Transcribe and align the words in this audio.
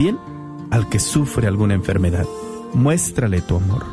Bien, 0.00 0.18
al 0.70 0.88
que 0.88 0.98
sufre 0.98 1.46
alguna 1.46 1.74
enfermedad, 1.74 2.24
muéstrale 2.72 3.42
tu 3.42 3.56
amor, 3.56 3.84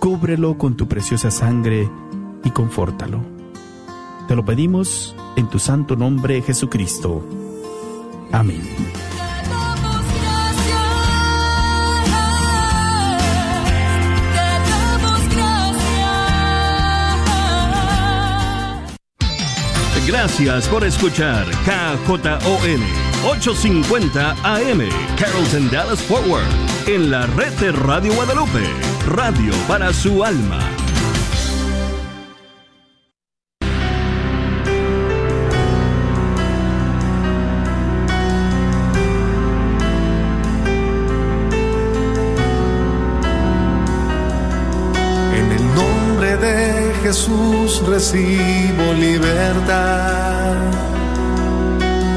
cúbrelo 0.00 0.58
con 0.58 0.76
tu 0.76 0.88
preciosa 0.88 1.30
sangre 1.30 1.88
y 2.42 2.50
confórtalo. 2.50 3.20
Te 4.26 4.34
lo 4.34 4.44
pedimos 4.44 5.14
en 5.36 5.48
tu 5.48 5.60
santo 5.60 5.94
nombre, 5.94 6.42
Jesucristo. 6.42 7.24
Amén. 8.32 8.62
Gracias 20.04 20.66
por 20.66 20.82
escuchar 20.82 21.46
KJON 21.64 23.13
850 23.24 24.36
AM 24.44 24.80
Carrollton 25.16 25.70
Dallas 25.70 26.02
Forward 26.02 26.44
en 26.86 27.10
la 27.10 27.26
red 27.26 27.52
de 27.54 27.72
Radio 27.72 28.12
Guadalupe, 28.12 28.62
radio 29.06 29.54
para 29.66 29.94
su 29.94 30.22
alma. 30.22 30.60
En 45.32 45.50
el 45.50 45.74
nombre 45.74 46.36
de 46.36 46.94
Jesús 47.02 47.82
recibo 47.86 48.92
libertad. 48.92 50.23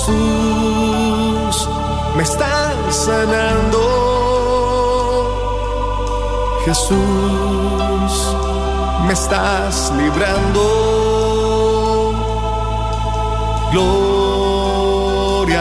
Jesús, 0.00 1.68
me 2.16 2.22
estás 2.22 2.96
sanando. 3.04 3.78
Jesús, 6.64 6.96
me 9.06 9.12
estás 9.12 9.92
librando. 9.98 10.62
Gloria 13.72 15.60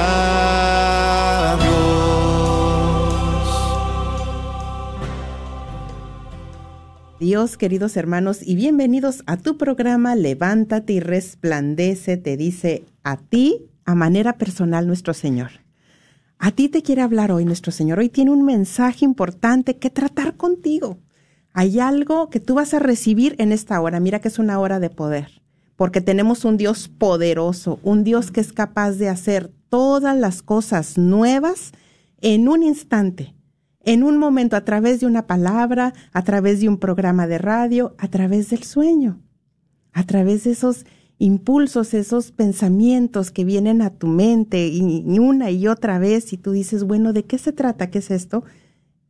a 1.51 1.57
Dios. 1.57 1.75
Dios, 7.19 7.57
queridos 7.57 7.97
hermanos, 7.97 8.39
y 8.41 8.55
bienvenidos 8.55 9.21
a 9.25 9.35
tu 9.35 9.57
programa 9.57 10.15
Levántate 10.15 10.93
y 10.93 11.01
resplandece, 11.01 12.15
te 12.15 12.37
dice 12.37 12.85
a 13.03 13.17
ti, 13.17 13.68
a 13.89 13.95
manera 13.95 14.33
personal, 14.33 14.85
nuestro 14.85 15.15
Señor. 15.15 15.49
A 16.37 16.51
ti 16.51 16.69
te 16.69 16.83
quiere 16.83 17.01
hablar 17.01 17.31
hoy 17.31 17.43
nuestro 17.43 17.71
Señor. 17.71 17.97
Hoy 17.97 18.09
tiene 18.09 18.29
un 18.29 18.45
mensaje 18.45 19.03
importante 19.03 19.77
que 19.77 19.89
tratar 19.89 20.35
contigo. 20.37 20.99
Hay 21.53 21.79
algo 21.79 22.29
que 22.29 22.39
tú 22.39 22.53
vas 22.53 22.75
a 22.75 22.79
recibir 22.79 23.35
en 23.39 23.51
esta 23.51 23.81
hora. 23.81 23.99
Mira 23.99 24.19
que 24.19 24.27
es 24.27 24.37
una 24.37 24.59
hora 24.59 24.79
de 24.79 24.91
poder, 24.91 25.41
porque 25.75 26.01
tenemos 26.01 26.45
un 26.45 26.55
Dios 26.55 26.87
poderoso, 26.87 27.79
un 27.81 28.03
Dios 28.03 28.29
que 28.29 28.41
es 28.41 28.53
capaz 28.53 28.91
de 28.91 29.09
hacer 29.09 29.51
todas 29.69 30.15
las 30.15 30.43
cosas 30.43 30.99
nuevas 30.99 31.71
en 32.21 32.47
un 32.47 32.61
instante, 32.61 33.33
en 33.83 34.03
un 34.03 34.19
momento, 34.19 34.55
a 34.55 34.65
través 34.65 34.99
de 34.99 35.07
una 35.07 35.25
palabra, 35.25 35.95
a 36.13 36.23
través 36.23 36.59
de 36.59 36.69
un 36.69 36.77
programa 36.77 37.25
de 37.25 37.39
radio, 37.39 37.95
a 37.97 38.07
través 38.07 38.51
del 38.51 38.61
sueño, 38.61 39.19
a 39.93 40.03
través 40.03 40.43
de 40.43 40.51
esos 40.51 40.85
impulsos, 41.19 41.93
esos 41.93 42.31
pensamientos 42.31 43.29
que 43.29 43.45
vienen 43.45 43.81
a 43.81 43.91
tu 43.91 44.07
mente 44.07 44.67
y, 44.67 45.03
y 45.05 45.19
una 45.19 45.51
y 45.51 45.67
otra 45.67 45.99
vez 45.99 46.33
y 46.33 46.37
tú 46.37 46.51
dices, 46.51 46.85
bueno, 46.85 47.13
¿de 47.13 47.25
qué 47.25 47.37
se 47.37 47.51
trata? 47.51 47.91
¿Qué 47.91 47.99
es 47.99 48.09
esto? 48.09 48.43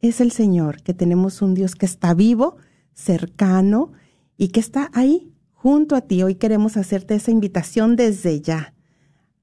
Es 0.01 0.19
el 0.19 0.31
Señor, 0.31 0.81
que 0.81 0.93
tenemos 0.93 1.41
un 1.41 1.53
Dios 1.53 1.75
que 1.75 1.85
está 1.85 2.13
vivo, 2.13 2.57
cercano 2.93 3.91
y 4.37 4.49
que 4.49 4.59
está 4.59 4.89
ahí 4.93 5.31
junto 5.53 5.95
a 5.95 6.01
ti. 6.01 6.23
Hoy 6.23 6.35
queremos 6.35 6.77
hacerte 6.77 7.15
esa 7.15 7.31
invitación 7.31 7.95
desde 7.95 8.41
ya 8.41 8.73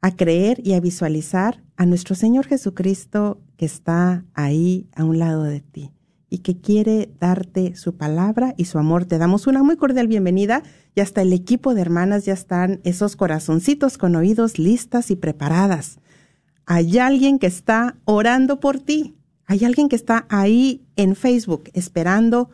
a 0.02 0.16
creer 0.16 0.60
y 0.64 0.72
a 0.74 0.80
visualizar 0.80 1.62
a 1.76 1.86
nuestro 1.86 2.14
Señor 2.14 2.46
Jesucristo 2.46 3.40
que 3.56 3.66
está 3.66 4.24
ahí 4.34 4.88
a 4.94 5.04
un 5.04 5.18
lado 5.18 5.44
de 5.44 5.60
ti 5.60 5.95
y 6.36 6.40
que 6.40 6.60
quiere 6.60 7.08
darte 7.18 7.76
su 7.76 7.96
palabra 7.96 8.52
y 8.58 8.66
su 8.66 8.78
amor. 8.78 9.06
Te 9.06 9.16
damos 9.16 9.46
una 9.46 9.62
muy 9.62 9.78
cordial 9.78 10.06
bienvenida 10.06 10.62
y 10.94 11.00
hasta 11.00 11.22
el 11.22 11.32
equipo 11.32 11.72
de 11.72 11.80
hermanas 11.80 12.26
ya 12.26 12.34
están 12.34 12.80
esos 12.84 13.16
corazoncitos 13.16 13.96
con 13.96 14.16
oídos 14.16 14.58
listas 14.58 15.10
y 15.10 15.16
preparadas. 15.16 15.98
Hay 16.66 16.98
alguien 16.98 17.38
que 17.38 17.46
está 17.46 17.96
orando 18.04 18.60
por 18.60 18.78
ti. 18.78 19.16
Hay 19.46 19.64
alguien 19.64 19.88
que 19.88 19.96
está 19.96 20.26
ahí 20.28 20.84
en 20.96 21.16
Facebook 21.16 21.70
esperando 21.72 22.50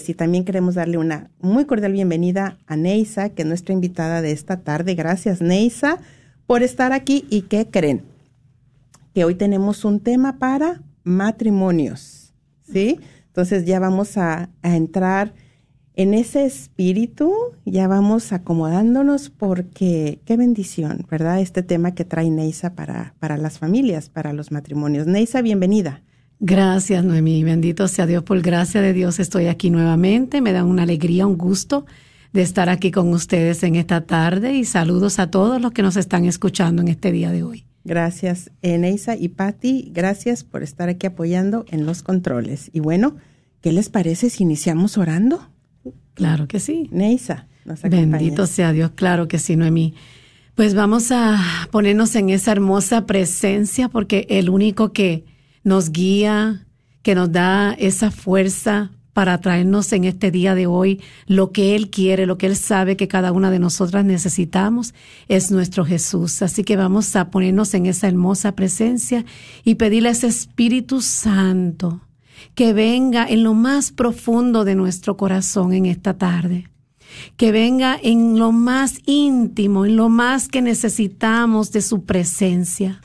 Y 0.08 0.14
también 0.14 0.46
queremos 0.46 0.76
darle 0.76 0.96
una 0.96 1.30
muy 1.40 1.66
cordial 1.66 1.92
bienvenida 1.92 2.56
a 2.66 2.76
Neisa, 2.76 3.28
que 3.28 3.42
es 3.42 3.48
nuestra 3.48 3.74
invitada 3.74 4.22
de 4.22 4.32
esta 4.32 4.60
tarde. 4.60 4.94
Gracias, 4.94 5.42
Neisa, 5.42 5.98
por 6.46 6.62
estar 6.62 6.92
aquí. 6.92 7.26
¿Y 7.28 7.42
qué 7.42 7.66
creen? 7.66 8.00
Que 9.14 9.26
hoy 9.26 9.34
tenemos 9.34 9.84
un 9.84 10.00
tema 10.00 10.38
para 10.38 10.80
matrimonios, 11.02 12.32
¿sí? 12.62 12.98
Entonces 13.34 13.64
ya 13.64 13.80
vamos 13.80 14.16
a, 14.16 14.48
a, 14.62 14.76
entrar 14.76 15.34
en 15.96 16.14
ese 16.14 16.46
espíritu, 16.46 17.32
ya 17.64 17.88
vamos 17.88 18.32
acomodándonos 18.32 19.28
porque 19.28 20.20
qué 20.24 20.36
bendición, 20.36 21.04
¿verdad? 21.10 21.40
Este 21.40 21.64
tema 21.64 21.96
que 21.96 22.04
trae 22.04 22.30
Neisa 22.30 22.76
para, 22.76 23.14
para 23.18 23.36
las 23.36 23.58
familias, 23.58 24.08
para 24.08 24.32
los 24.32 24.52
matrimonios. 24.52 25.08
Neisa, 25.08 25.42
bienvenida. 25.42 26.00
Gracias, 26.38 27.04
Noemí. 27.04 27.42
Bendito 27.42 27.88
sea 27.88 28.06
Dios. 28.06 28.22
Por 28.22 28.40
gracia 28.40 28.80
de 28.80 28.92
Dios 28.92 29.18
estoy 29.18 29.48
aquí 29.48 29.68
nuevamente. 29.68 30.40
Me 30.40 30.52
da 30.52 30.62
una 30.62 30.84
alegría, 30.84 31.26
un 31.26 31.36
gusto 31.36 31.86
de 32.32 32.42
estar 32.42 32.68
aquí 32.68 32.92
con 32.92 33.08
ustedes 33.08 33.64
en 33.64 33.74
esta 33.74 34.02
tarde 34.02 34.54
y 34.54 34.64
saludos 34.64 35.18
a 35.18 35.28
todos 35.28 35.60
los 35.60 35.72
que 35.72 35.82
nos 35.82 35.96
están 35.96 36.24
escuchando 36.24 36.82
en 36.82 36.88
este 36.88 37.10
día 37.10 37.32
de 37.32 37.42
hoy. 37.42 37.66
Gracias, 37.84 38.50
Neisa 38.62 39.14
y 39.14 39.28
Patti. 39.28 39.90
Gracias 39.92 40.42
por 40.42 40.62
estar 40.62 40.88
aquí 40.88 41.06
apoyando 41.06 41.66
en 41.68 41.84
los 41.84 42.02
controles. 42.02 42.70
Y 42.72 42.80
bueno, 42.80 43.16
¿qué 43.60 43.72
les 43.72 43.90
parece 43.90 44.30
si 44.30 44.42
iniciamos 44.42 44.96
orando? 44.96 45.50
Claro 46.14 46.48
que 46.48 46.60
sí. 46.60 46.88
Neisa, 46.92 47.46
nos 47.64 47.82
Bendito 47.82 48.46
sea 48.46 48.72
Dios, 48.72 48.92
claro 48.94 49.28
que 49.28 49.38
sí, 49.38 49.56
Noemí. 49.56 49.94
Pues 50.54 50.74
vamos 50.74 51.10
a 51.10 51.68
ponernos 51.70 52.14
en 52.14 52.30
esa 52.30 52.52
hermosa 52.52 53.06
presencia 53.06 53.88
porque 53.88 54.26
el 54.30 54.48
único 54.48 54.92
que 54.92 55.24
nos 55.62 55.90
guía, 55.90 56.66
que 57.02 57.14
nos 57.14 57.32
da 57.32 57.74
esa 57.74 58.10
fuerza 58.10 58.92
para 59.14 59.38
traernos 59.38 59.92
en 59.92 60.04
este 60.04 60.30
día 60.30 60.54
de 60.54 60.66
hoy 60.66 61.00
lo 61.26 61.52
que 61.52 61.74
Él 61.74 61.88
quiere, 61.88 62.26
lo 62.26 62.36
que 62.36 62.46
Él 62.46 62.56
sabe 62.56 62.96
que 62.96 63.08
cada 63.08 63.32
una 63.32 63.50
de 63.50 63.60
nosotras 63.60 64.04
necesitamos, 64.04 64.92
es 65.28 65.50
nuestro 65.50 65.86
Jesús. 65.86 66.42
Así 66.42 66.64
que 66.64 66.76
vamos 66.76 67.16
a 67.16 67.30
ponernos 67.30 67.72
en 67.72 67.86
esa 67.86 68.08
hermosa 68.08 68.52
presencia 68.52 69.24
y 69.64 69.76
pedirle 69.76 70.10
a 70.10 70.12
ese 70.12 70.26
Espíritu 70.26 71.00
Santo 71.00 72.02
que 72.54 72.72
venga 72.72 73.26
en 73.26 73.44
lo 73.44 73.54
más 73.54 73.92
profundo 73.92 74.64
de 74.64 74.74
nuestro 74.74 75.16
corazón 75.16 75.72
en 75.72 75.86
esta 75.86 76.18
tarde. 76.18 76.68
Que 77.36 77.52
venga 77.52 77.96
en 78.02 78.40
lo 78.40 78.50
más 78.50 78.98
íntimo, 79.06 79.86
en 79.86 79.94
lo 79.96 80.08
más 80.08 80.48
que 80.48 80.60
necesitamos 80.60 81.70
de 81.70 81.80
su 81.80 82.04
presencia 82.04 83.00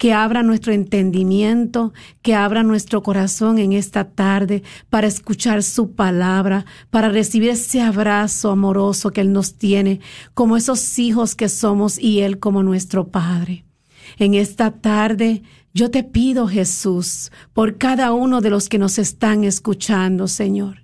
que 0.00 0.14
abra 0.14 0.42
nuestro 0.42 0.72
entendimiento, 0.72 1.92
que 2.22 2.34
abra 2.34 2.62
nuestro 2.62 3.02
corazón 3.02 3.58
en 3.58 3.74
esta 3.74 4.04
tarde 4.04 4.62
para 4.88 5.06
escuchar 5.06 5.62
su 5.62 5.92
palabra, 5.92 6.64
para 6.88 7.10
recibir 7.10 7.50
ese 7.50 7.82
abrazo 7.82 8.50
amoroso 8.50 9.10
que 9.10 9.20
Él 9.20 9.30
nos 9.30 9.56
tiene, 9.56 10.00
como 10.32 10.56
esos 10.56 10.98
hijos 10.98 11.34
que 11.34 11.50
somos 11.50 11.98
y 11.98 12.20
Él 12.20 12.38
como 12.38 12.62
nuestro 12.62 13.08
Padre. 13.08 13.66
En 14.16 14.32
esta 14.32 14.70
tarde 14.70 15.42
yo 15.74 15.90
te 15.90 16.02
pido, 16.02 16.48
Jesús, 16.48 17.30
por 17.52 17.76
cada 17.76 18.14
uno 18.14 18.40
de 18.40 18.48
los 18.48 18.70
que 18.70 18.78
nos 18.78 18.98
están 18.98 19.44
escuchando, 19.44 20.28
Señor. 20.28 20.82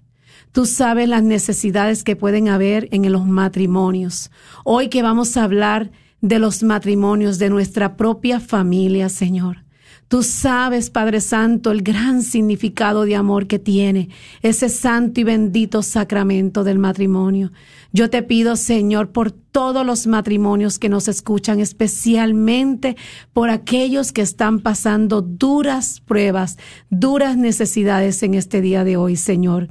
Tú 0.53 0.67
sabes 0.67 1.09
las 1.09 1.23
necesidades 1.23 2.05
que 2.05 2.17
pueden 2.17 2.51
haber 2.51 2.87
en 2.93 3.11
los 3.11 3.27
matrimonios. 3.27 4.31
Hoy 4.63 4.91
que 4.91 5.01
vamos 5.01 5.39
a 5.39 5.45
hablar 5.45 5.91
de 6.21 6.39
los 6.39 6.63
matrimonios 6.63 7.39
de 7.39 7.51
nuestra 7.51 7.97
propia 7.97 8.41
familia, 8.41 9.09
Señor. 9.09 9.67
Tú 10.09 10.23
sabes, 10.23 10.89
Padre 10.89 11.21
Santo, 11.21 11.73
el 11.73 11.83
gran 11.83 12.23
significado 12.23 13.05
de 13.05 13.17
amor 13.17 13.49
que 13.49 13.59
tiene 13.59 14.09
ese 14.41 14.69
santo 14.69 15.21
y 15.21 15.25
bendito 15.25 15.83
sacramento 15.83 16.63
del 16.63 16.79
matrimonio. 16.79 17.51
Yo 17.93 18.09
te 18.09 18.23
pido, 18.23 18.55
Señor, 18.55 19.11
por 19.11 19.33
todos 19.33 19.85
los 19.85 20.07
matrimonios 20.07 20.79
que 20.79 20.89
nos 20.89 21.09
escuchan, 21.09 21.59
especialmente 21.59 22.97
por 23.33 23.51
aquellos 23.51 24.13
que 24.13 24.23
están 24.23 24.61
pasando 24.61 25.23
duras 25.23 26.01
pruebas, 26.07 26.57
duras 26.89 27.37
necesidades 27.37 28.23
en 28.23 28.35
este 28.35 28.61
día 28.61 28.85
de 28.85 28.97
hoy, 28.97 29.17
Señor. 29.17 29.71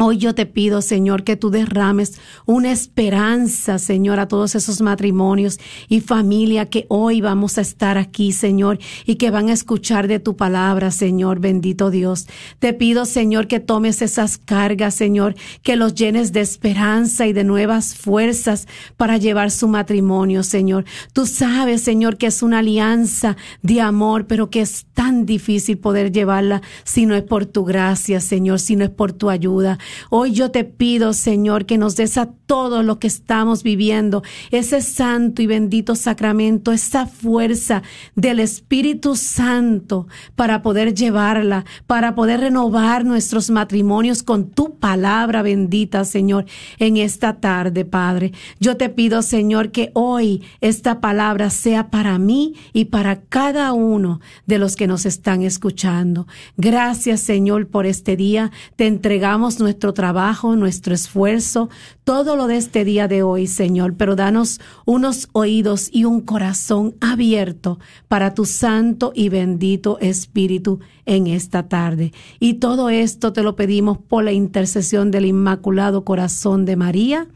Hoy 0.00 0.18
yo 0.18 0.32
te 0.32 0.46
pido, 0.46 0.80
Señor, 0.80 1.24
que 1.24 1.34
tú 1.34 1.50
derrames 1.50 2.20
una 2.46 2.70
esperanza, 2.70 3.80
Señor, 3.80 4.20
a 4.20 4.28
todos 4.28 4.54
esos 4.54 4.80
matrimonios 4.80 5.58
y 5.88 5.98
familia 6.00 6.66
que 6.66 6.86
hoy 6.88 7.20
vamos 7.20 7.58
a 7.58 7.62
estar 7.62 7.98
aquí, 7.98 8.30
Señor, 8.30 8.78
y 9.06 9.16
que 9.16 9.32
van 9.32 9.48
a 9.48 9.52
escuchar 9.52 10.06
de 10.06 10.20
tu 10.20 10.36
palabra, 10.36 10.92
Señor, 10.92 11.40
bendito 11.40 11.90
Dios. 11.90 12.28
Te 12.60 12.74
pido, 12.74 13.06
Señor, 13.06 13.48
que 13.48 13.58
tomes 13.58 14.00
esas 14.00 14.38
cargas, 14.38 14.94
Señor, 14.94 15.34
que 15.64 15.74
los 15.74 15.96
llenes 15.96 16.32
de 16.32 16.42
esperanza 16.42 17.26
y 17.26 17.32
de 17.32 17.42
nuevas 17.42 17.96
fuerzas 17.96 18.68
para 18.96 19.16
llevar 19.16 19.50
su 19.50 19.66
matrimonio, 19.66 20.44
Señor. 20.44 20.84
Tú 21.12 21.26
sabes, 21.26 21.82
Señor, 21.82 22.18
que 22.18 22.28
es 22.28 22.44
una 22.44 22.60
alianza 22.60 23.36
de 23.62 23.80
amor, 23.80 24.28
pero 24.28 24.48
que 24.48 24.60
es 24.60 24.86
tan 24.94 25.26
difícil 25.26 25.76
poder 25.76 26.12
llevarla 26.12 26.62
si 26.84 27.04
no 27.04 27.16
es 27.16 27.24
por 27.24 27.46
tu 27.46 27.64
gracia, 27.64 28.20
Señor, 28.20 28.60
si 28.60 28.76
no 28.76 28.84
es 28.84 28.90
por 28.90 29.12
tu 29.12 29.28
ayuda. 29.28 29.76
Hoy 30.10 30.32
yo 30.32 30.50
te 30.50 30.64
pido, 30.64 31.12
Señor, 31.12 31.66
que 31.66 31.78
nos 31.78 31.96
des 31.96 32.18
a 32.18 32.26
todo 32.26 32.82
lo 32.82 32.98
que 32.98 33.06
estamos 33.06 33.62
viviendo, 33.62 34.22
ese 34.50 34.80
santo 34.80 35.42
y 35.42 35.46
bendito 35.46 35.94
sacramento, 35.94 36.72
esa 36.72 37.06
fuerza 37.06 37.82
del 38.14 38.40
Espíritu 38.40 39.16
Santo 39.16 40.06
para 40.34 40.62
poder 40.62 40.94
llevarla, 40.94 41.64
para 41.86 42.14
poder 42.14 42.40
renovar 42.40 43.04
nuestros 43.04 43.50
matrimonios 43.50 44.22
con 44.22 44.50
tu 44.50 44.76
palabra 44.76 45.42
bendita, 45.42 46.04
Señor, 46.04 46.46
en 46.78 46.96
esta 46.96 47.40
tarde, 47.40 47.84
Padre. 47.84 48.32
Yo 48.60 48.76
te 48.76 48.88
pido, 48.88 49.22
Señor, 49.22 49.70
que 49.70 49.90
hoy 49.94 50.42
esta 50.60 51.00
palabra 51.00 51.50
sea 51.50 51.90
para 51.90 52.18
mí 52.18 52.54
y 52.72 52.86
para 52.86 53.20
cada 53.22 53.72
uno 53.72 54.20
de 54.46 54.58
los 54.58 54.76
que 54.76 54.86
nos 54.86 55.06
están 55.06 55.42
escuchando. 55.42 56.26
Gracias, 56.56 57.20
Señor, 57.20 57.68
por 57.68 57.86
este 57.86 58.16
día. 58.16 58.50
Te 58.76 58.86
entregamos 58.86 59.60
nuestro 59.60 59.77
nuestro 59.78 59.94
trabajo, 59.94 60.56
nuestro 60.56 60.92
esfuerzo, 60.92 61.68
todo 62.02 62.34
lo 62.34 62.48
de 62.48 62.56
este 62.56 62.84
día 62.84 63.06
de 63.06 63.22
hoy, 63.22 63.46
Señor, 63.46 63.94
pero 63.94 64.16
danos 64.16 64.60
unos 64.86 65.28
oídos 65.30 65.88
y 65.92 66.02
un 66.02 66.20
corazón 66.20 66.96
abierto 67.00 67.78
para 68.08 68.34
tu 68.34 68.44
santo 68.44 69.12
y 69.14 69.28
bendito 69.28 70.00
Espíritu 70.00 70.80
en 71.06 71.28
esta 71.28 71.68
tarde. 71.68 72.12
Y 72.40 72.54
todo 72.54 72.90
esto 72.90 73.32
te 73.32 73.44
lo 73.44 73.54
pedimos 73.54 73.98
por 73.98 74.24
la 74.24 74.32
intercesión 74.32 75.12
del 75.12 75.26
Inmaculado 75.26 76.04
Corazón 76.04 76.64
de 76.64 76.74
María, 76.74 77.28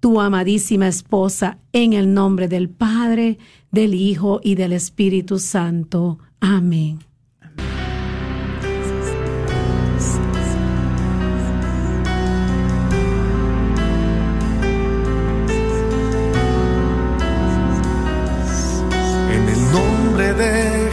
tu 0.00 0.18
amadísima 0.18 0.88
esposa, 0.88 1.58
en 1.74 1.92
el 1.92 2.14
nombre 2.14 2.48
del 2.48 2.70
Padre, 2.70 3.36
del 3.70 3.92
Hijo 3.92 4.40
y 4.42 4.54
del 4.54 4.72
Espíritu 4.72 5.38
Santo. 5.38 6.18
Amén. 6.40 7.11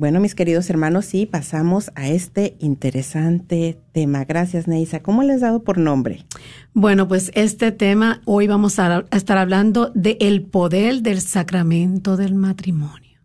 Bueno, 0.00 0.18
mis 0.18 0.34
queridos 0.34 0.70
hermanos, 0.70 1.04
sí, 1.04 1.26
pasamos 1.26 1.90
a 1.94 2.08
este 2.08 2.56
interesante 2.58 3.78
tema. 3.92 4.24
Gracias, 4.24 4.66
Neisa. 4.66 5.00
¿Cómo 5.00 5.22
le 5.22 5.34
has 5.34 5.42
dado 5.42 5.62
por 5.62 5.76
nombre? 5.76 6.24
Bueno, 6.72 7.06
pues 7.06 7.30
este 7.34 7.70
tema, 7.70 8.22
hoy 8.24 8.46
vamos 8.46 8.78
a, 8.78 9.04
estar 9.12 9.36
hablando 9.36 9.92
de 9.94 10.16
poder 10.50 11.02
del 11.02 11.20
sacramento 11.20 12.16
del 12.16 12.34
matrimonio. 12.34 13.20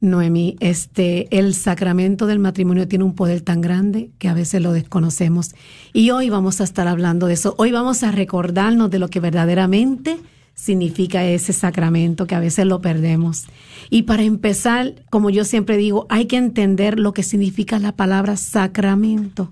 Noemí, 0.00 0.54
este, 0.60 1.26
el 1.36 1.52
sacramento 1.54 2.28
del 2.28 2.38
matrimonio 2.38 2.86
tiene 2.86 3.04
un 3.04 3.16
poder 3.16 3.40
tan 3.40 3.60
grande 3.60 4.12
que 4.20 4.28
a 4.28 4.34
veces 4.34 4.62
lo 4.62 4.70
desconocemos. 4.70 5.56
Y 5.92 6.10
hoy 6.10 6.30
vamos 6.30 6.60
a 6.60 6.64
estar 6.64 6.86
hablando 6.86 7.26
de 7.26 7.34
eso. 7.34 7.56
Hoy 7.58 7.72
vamos 7.72 8.04
a 8.04 8.12
recordarnos 8.12 8.88
de 8.88 9.00
lo 9.00 9.08
que 9.08 9.18
verdaderamente 9.18 10.20
significa 10.58 11.24
ese 11.24 11.52
sacramento 11.52 12.26
que 12.26 12.34
a 12.34 12.40
veces 12.40 12.66
lo 12.66 12.80
perdemos. 12.80 13.46
Y 13.90 14.02
para 14.02 14.24
empezar, 14.24 15.04
como 15.08 15.30
yo 15.30 15.44
siempre 15.44 15.76
digo, 15.76 16.06
hay 16.10 16.26
que 16.26 16.36
entender 16.36 16.98
lo 16.98 17.14
que 17.14 17.22
significa 17.22 17.78
la 17.78 17.94
palabra 17.94 18.36
sacramento. 18.36 19.50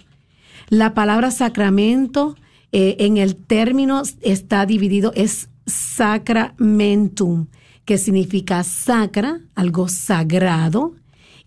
La 0.69 0.95
palabra 0.95 1.31
sacramento 1.31 2.35
eh, 2.73 2.97
en 2.99 3.19
el 3.19 3.37
término 3.37 4.03
está 4.21 4.67
dividido, 4.67 5.13
es 5.15 5.49
sacramentum, 5.67 7.47
que 7.85 7.99
significa 7.99 8.65
sacra, 8.65 9.41
algo 9.55 9.87
sagrado, 9.89 10.95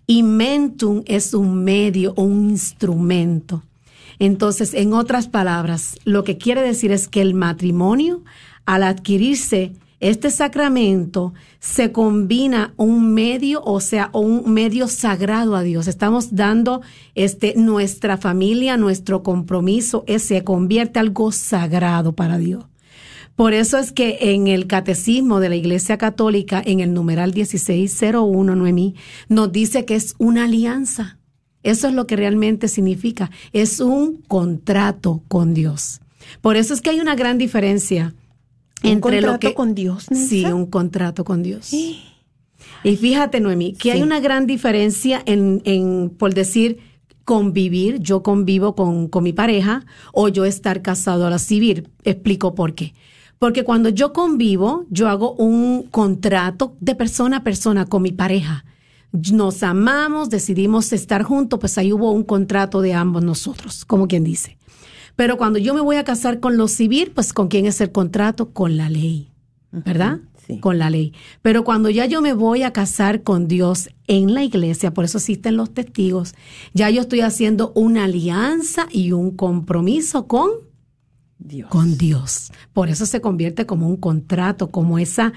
y 0.08 0.24
mentum 0.24 1.04
es 1.06 1.34
un 1.34 1.66
medio 1.66 2.14
o 2.16 2.24
un 2.24 2.50
instrumento. 2.50 3.64
Entonces, 4.20 4.74
en 4.74 4.94
otras 4.94 5.28
palabras, 5.28 5.98
lo 6.06 6.24
que 6.24 6.38
quiere 6.38 6.62
decir 6.62 6.94
es 6.94 7.10
que 7.10 7.22
el 7.22 7.34
matrimonio 7.34 8.24
al 8.70 8.84
adquirirse 8.84 9.74
este 10.00 10.30
sacramento 10.30 11.34
se 11.60 11.92
combina 11.92 12.76
un 12.78 13.16
medio, 13.16 13.64
o 13.64 13.82
sea, 13.82 14.12
un 14.14 14.54
medio 14.54 14.88
sagrado 14.88 15.56
a 15.56 15.64
Dios. 15.64 15.88
Estamos 15.88 16.36
dando 16.36 16.82
este 17.16 17.56
nuestra 17.58 18.18
familia, 18.18 18.78
nuestro 18.78 19.24
compromiso, 19.24 20.06
se 20.20 20.44
convierte 20.44 21.00
algo 21.00 21.32
sagrado 21.32 22.14
para 22.14 22.38
Dios. 22.38 22.64
Por 23.36 23.54
eso 23.54 23.80
es 23.80 23.92
que 23.92 24.20
en 24.22 24.46
el 24.46 24.68
catecismo 24.68 25.40
de 25.40 25.50
la 25.50 25.56
Iglesia 25.56 25.98
Católica, 25.98 26.62
en 26.64 26.80
el 26.80 26.94
numeral 26.94 27.34
1601, 27.34 28.56
Noemí, 28.56 28.94
nos 29.30 29.52
dice 29.52 29.84
que 29.84 29.96
es 29.96 30.14
una 30.20 30.44
alianza. 30.44 31.18
Eso 31.64 31.88
es 31.88 31.96
lo 31.96 32.06
que 32.06 32.16
realmente 32.16 32.68
significa. 32.68 33.32
Es 33.52 33.80
un 33.80 34.22
contrato 34.28 35.24
con 35.28 35.56
Dios. 35.56 36.02
Por 36.42 36.56
eso 36.56 36.76
es 36.76 36.82
que 36.82 36.92
hay 36.92 37.00
una 37.00 37.16
gran 37.16 37.40
diferencia 37.40 38.14
¿Un 38.84 39.00
contrato 39.00 39.54
con 39.54 39.76
Dios? 39.76 40.08
Sí, 40.12 40.46
un 40.46 40.66
contrato 40.66 41.24
con 41.24 41.44
Dios. 41.44 41.74
Y 42.84 42.96
fíjate, 42.96 43.40
Noemí, 43.40 43.74
que 43.74 43.92
hay 43.92 44.02
una 44.02 44.20
gran 44.20 44.48
diferencia 44.48 45.22
en, 45.26 45.62
en, 45.66 46.10
por 46.10 46.34
decir, 46.34 46.80
convivir, 47.26 48.00
yo 48.00 48.24
convivo 48.24 48.76
con, 48.76 49.08
con 49.08 49.24
mi 49.24 49.34
pareja, 49.34 49.86
o 50.14 50.30
yo 50.30 50.46
estar 50.46 50.82
casado 50.82 51.28
a 51.28 51.30
la 51.30 51.40
civil. 51.40 51.90
Explico 52.04 52.56
por 52.56 52.74
qué. 52.74 52.94
Porque 53.38 53.64
cuando 53.64 53.90
yo 53.90 54.12
convivo, 54.14 54.86
yo 54.90 55.08
hago 55.08 55.34
un 55.34 55.84
contrato 55.84 56.76
de 56.80 56.96
persona 56.96 57.38
a 57.38 57.44
persona 57.44 57.86
con 57.86 58.02
mi 58.02 58.12
pareja. 58.12 58.66
Nos 59.12 59.64
amamos, 59.64 60.30
decidimos 60.30 60.94
estar 60.94 61.24
juntos, 61.24 61.60
pues 61.60 61.78
ahí 61.78 61.92
hubo 61.92 62.12
un 62.12 62.24
contrato 62.24 62.82
de 62.82 62.94
ambos 62.94 63.24
nosotros, 63.24 63.86
como 63.86 64.08
quien 64.08 64.24
dice. 64.24 64.59
Pero 65.20 65.38
cuando 65.38 65.60
yo 65.60 65.74
me 65.74 65.82
voy 65.82 65.98
a 65.98 66.06
casar 66.06 66.40
con 66.40 66.56
lo 66.56 66.70
civil, 66.70 67.12
pues 67.14 67.34
¿con 67.34 67.50
quién 67.50 67.66
es 67.66 67.82
el 67.82 67.92
contrato? 67.92 68.54
Con 68.54 68.78
la 68.78 68.90
ley, 68.90 69.34
¿verdad? 69.70 70.22
sí. 70.48 70.62
Con 70.62 70.78
la 70.80 70.90
ley. 70.90 71.14
Pero 71.42 71.66
cuando 71.66 71.90
ya 71.90 72.06
yo 72.06 72.22
me 72.22 72.32
voy 72.32 72.64
a 72.64 72.72
casar 72.72 73.22
con 73.22 73.50
Dios 73.50 73.90
en 74.08 74.34
la 74.34 74.46
iglesia, 74.46 74.94
por 74.94 75.04
eso 75.04 75.18
existen 75.18 75.58
los 75.58 75.74
testigos, 75.74 76.36
ya 76.74 76.90
yo 76.90 77.02
estoy 77.02 77.20
haciendo 77.20 77.74
una 77.76 78.06
alianza 78.06 78.88
y 78.94 79.12
un 79.12 79.32
compromiso 79.32 80.26
con 80.26 80.52
Dios. 81.38 81.70
con 81.70 81.98
Dios. 81.98 82.54
Por 82.72 82.88
eso 82.88 83.06
se 83.06 83.20
convierte 83.20 83.66
como 83.66 83.90
un 83.90 83.98
contrato, 83.98 84.72
como 84.72 85.00
esa 85.00 85.34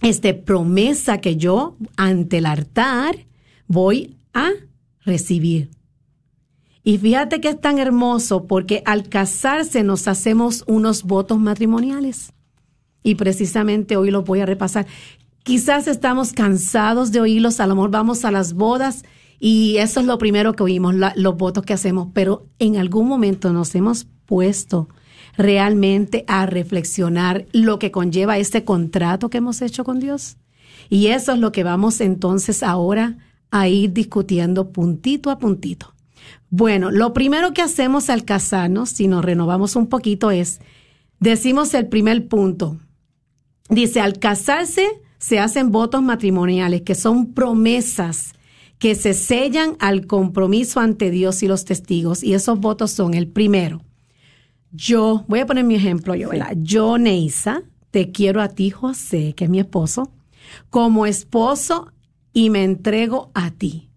este, 0.00 0.32
promesa 0.32 1.18
que 1.18 1.36
yo 1.36 1.76
ante 1.98 2.38
el 2.38 2.46
altar 2.46 3.26
voy 3.66 4.16
a 4.32 4.48
recibir. 5.04 5.73
Y 6.84 6.98
fíjate 6.98 7.40
que 7.40 7.48
es 7.48 7.60
tan 7.60 7.78
hermoso 7.78 8.44
porque 8.44 8.82
al 8.84 9.08
casarse 9.08 9.82
nos 9.82 10.06
hacemos 10.06 10.64
unos 10.66 11.02
votos 11.02 11.40
matrimoniales. 11.40 12.34
Y 13.02 13.14
precisamente 13.14 13.96
hoy 13.96 14.10
los 14.10 14.24
voy 14.24 14.40
a 14.40 14.46
repasar. 14.46 14.86
Quizás 15.42 15.88
estamos 15.88 16.34
cansados 16.34 17.10
de 17.10 17.20
oírlos, 17.20 17.58
a 17.58 17.66
lo 17.66 17.74
mejor 17.74 17.90
vamos 17.90 18.26
a 18.26 18.30
las 18.30 18.52
bodas 18.52 19.02
y 19.40 19.78
eso 19.78 20.00
es 20.00 20.06
lo 20.06 20.18
primero 20.18 20.54
que 20.54 20.62
oímos, 20.62 20.94
los 21.16 21.36
votos 21.36 21.64
que 21.64 21.72
hacemos, 21.72 22.08
pero 22.12 22.46
en 22.58 22.76
algún 22.76 23.08
momento 23.08 23.52
nos 23.52 23.74
hemos 23.74 24.06
puesto 24.26 24.88
realmente 25.36 26.24
a 26.28 26.46
reflexionar 26.46 27.46
lo 27.52 27.78
que 27.78 27.90
conlleva 27.90 28.38
este 28.38 28.64
contrato 28.64 29.30
que 29.30 29.38
hemos 29.38 29.62
hecho 29.62 29.84
con 29.84 30.00
Dios. 30.00 30.36
Y 30.90 31.08
eso 31.08 31.32
es 31.32 31.38
lo 31.38 31.50
que 31.50 31.64
vamos 31.64 32.00
entonces 32.00 32.62
ahora 32.62 33.16
a 33.50 33.68
ir 33.68 33.92
discutiendo 33.92 34.70
puntito 34.70 35.30
a 35.30 35.38
puntito. 35.38 35.93
Bueno, 36.56 36.92
lo 36.92 37.12
primero 37.12 37.52
que 37.52 37.62
hacemos 37.62 38.08
al 38.10 38.24
casarnos, 38.24 38.90
si 38.90 39.08
nos 39.08 39.24
renovamos 39.24 39.74
un 39.74 39.88
poquito, 39.88 40.30
es, 40.30 40.60
decimos 41.18 41.74
el 41.74 41.88
primer 41.88 42.28
punto. 42.28 42.78
Dice, 43.68 44.00
al 44.00 44.20
casarse 44.20 44.86
se 45.18 45.40
hacen 45.40 45.72
votos 45.72 46.00
matrimoniales, 46.00 46.82
que 46.82 46.94
son 46.94 47.32
promesas 47.32 48.34
que 48.78 48.94
se 48.94 49.14
sellan 49.14 49.76
al 49.80 50.06
compromiso 50.06 50.78
ante 50.78 51.10
Dios 51.10 51.42
y 51.42 51.48
los 51.48 51.64
testigos. 51.64 52.22
Y 52.22 52.34
esos 52.34 52.60
votos 52.60 52.92
son 52.92 53.14
el 53.14 53.26
primero. 53.26 53.82
Yo, 54.70 55.24
voy 55.26 55.40
a 55.40 55.46
poner 55.46 55.64
mi 55.64 55.74
ejemplo 55.74 56.14
yo, 56.14 56.28
¿verdad? 56.28 56.56
Yo, 56.62 56.98
Neisa, 56.98 57.64
te 57.90 58.12
quiero 58.12 58.40
a 58.40 58.46
ti, 58.46 58.70
José, 58.70 59.34
que 59.34 59.46
es 59.46 59.50
mi 59.50 59.58
esposo, 59.58 60.12
como 60.70 61.04
esposo 61.04 61.92
y 62.32 62.50
me 62.50 62.62
entrego 62.62 63.32
a 63.34 63.50
ti. 63.50 63.90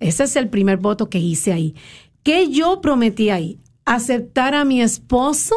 Ese 0.00 0.24
es 0.24 0.36
el 0.36 0.48
primer 0.48 0.78
voto 0.78 1.08
que 1.08 1.18
hice 1.18 1.52
ahí. 1.52 1.74
¿Qué 2.22 2.50
yo 2.50 2.80
prometí 2.80 3.30
ahí? 3.30 3.60
Aceptar 3.84 4.54
a 4.54 4.64
mi 4.64 4.82
esposo 4.82 5.54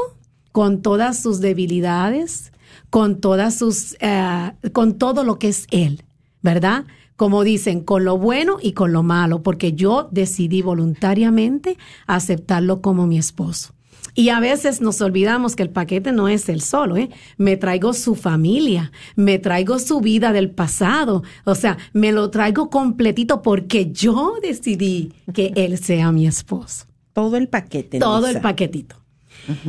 con 0.52 0.82
todas 0.82 1.22
sus 1.22 1.40
debilidades, 1.40 2.54
con 2.90 3.20
todas 3.20 3.58
sus, 3.58 3.98
eh, 4.00 4.52
con 4.72 4.98
todo 4.98 5.24
lo 5.24 5.40
que 5.40 5.50
es 5.50 5.66
él, 5.72 6.04
¿verdad? 6.42 6.86
Como 7.16 7.44
dicen, 7.44 7.82
con 7.82 8.06
lo 8.06 8.18
bueno 8.18 8.58
y 8.62 8.74
con 8.74 8.94
lo 8.94 9.02
malo, 9.02 9.44
porque 9.44 9.74
yo 9.74 10.10
decidí 10.12 10.62
voluntariamente 10.62 11.78
aceptarlo 12.06 12.82
como 12.82 13.08
mi 13.08 13.18
esposo. 13.18 13.74
Y 14.16 14.30
a 14.30 14.40
veces 14.40 14.80
nos 14.82 15.02
olvidamos 15.02 15.56
que 15.56 15.64
el 15.64 15.70
paquete 15.70 16.12
no 16.12 16.28
es 16.28 16.48
el 16.50 16.62
solo, 16.62 16.98
¿eh? 16.98 17.10
Me 17.38 17.58
traigo 17.58 17.94
su 17.94 18.16
familia, 18.16 18.92
me 19.16 19.40
traigo 19.40 19.80
su 19.80 20.02
vida 20.02 20.32
del 20.34 20.52
pasado, 20.52 21.24
o 21.46 21.56
sea, 21.56 21.78
me 21.94 22.12
lo 22.12 22.30
traigo 22.30 22.70
completito 22.70 23.42
porque 23.42 23.92
yo 23.92 24.36
decidí 24.42 25.14
que 25.34 25.52
él 25.56 25.78
sea 25.78 26.12
mi 26.12 26.28
esposo. 26.28 26.86
Todo 27.14 27.38
el 27.38 27.48
paquete. 27.48 28.00
Todo 28.00 28.28
Lisa. 28.28 28.38
el 28.38 28.42
paquetito. 28.42 29.04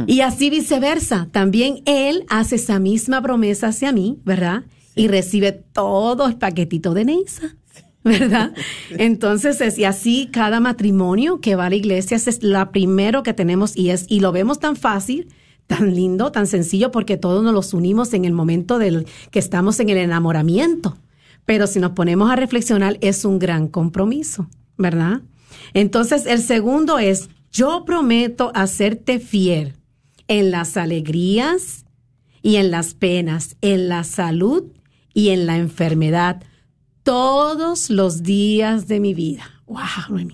Y 0.07 0.21
así 0.21 0.51
viceversa, 0.51 1.29
también 1.33 1.83
él 1.85 2.25
hace 2.29 2.57
esa 2.57 2.79
misma 2.79 3.21
promesa 3.23 3.69
hacia 3.69 3.93
mí, 3.93 4.21
¿verdad? 4.25 4.65
Y 4.95 5.09
recibe 5.09 5.51
todo 5.53 6.29
el 6.29 6.37
paquetito 6.37 6.95
de 6.95 7.05
Neisa. 7.05 7.57
¿Verdad? 8.19 8.53
Entonces, 8.91 9.63
es, 9.63 9.79
y 9.79 9.85
así 9.85 10.29
cada 10.31 10.61
matrimonio 10.61 11.41
que 11.41 11.57
va 11.57 11.67
a 11.67 11.71
la 11.71 11.77
iglesia 11.77 12.19
es 12.19 12.43
la 12.43 12.71
primero 12.71 13.23
que 13.23 13.33
tenemos 13.33 13.75
y 13.75 13.89
es, 13.89 14.05
y 14.11 14.21
lo 14.21 14.31
vemos 14.31 14.61
tan 14.61 14.77
fácil, 14.77 15.29
tan 15.67 15.95
lindo, 15.95 16.31
tan 16.31 16.47
sencillo, 16.47 16.91
porque 16.91 17.17
todos 17.17 17.43
nos 17.43 17.55
los 17.55 17.73
unimos 17.73 18.13
en 18.13 18.27
el 18.27 18.35
momento 18.35 18.79
del 18.79 19.07
que 19.31 19.39
estamos 19.39 19.81
en 19.81 19.89
el 19.89 19.97
enamoramiento. 19.97 20.99
Pero 21.47 21.67
si 21.67 21.81
nos 21.81 21.93
ponemos 21.93 22.31
a 22.31 22.37
reflexionar, 22.37 22.99
es 23.01 23.25
un 23.25 23.39
gran 23.39 23.69
compromiso, 23.69 24.51
¿verdad? 24.77 25.23
Entonces, 25.73 26.27
el 26.27 26.43
segundo 26.43 26.99
es, 26.99 27.31
yo 27.51 27.85
prometo 27.87 28.53
hacerte 28.55 29.19
fiel 29.19 29.77
en 30.29 30.51
las 30.51 30.77
alegrías 30.77 31.87
y 32.43 32.57
en 32.57 32.71
las 32.71 32.93
penas, 32.93 33.57
en 33.63 33.89
la 33.89 34.05
salud 34.05 34.65
y 35.15 35.31
en 35.31 35.47
la 35.47 35.57
enfermedad, 35.57 36.43
todos 37.05 37.91
los 37.91 38.23
días 38.23 38.89
de 38.89 38.99
mi 38.99 39.15
vida. 39.15 39.45
¡Wow! 39.67 40.33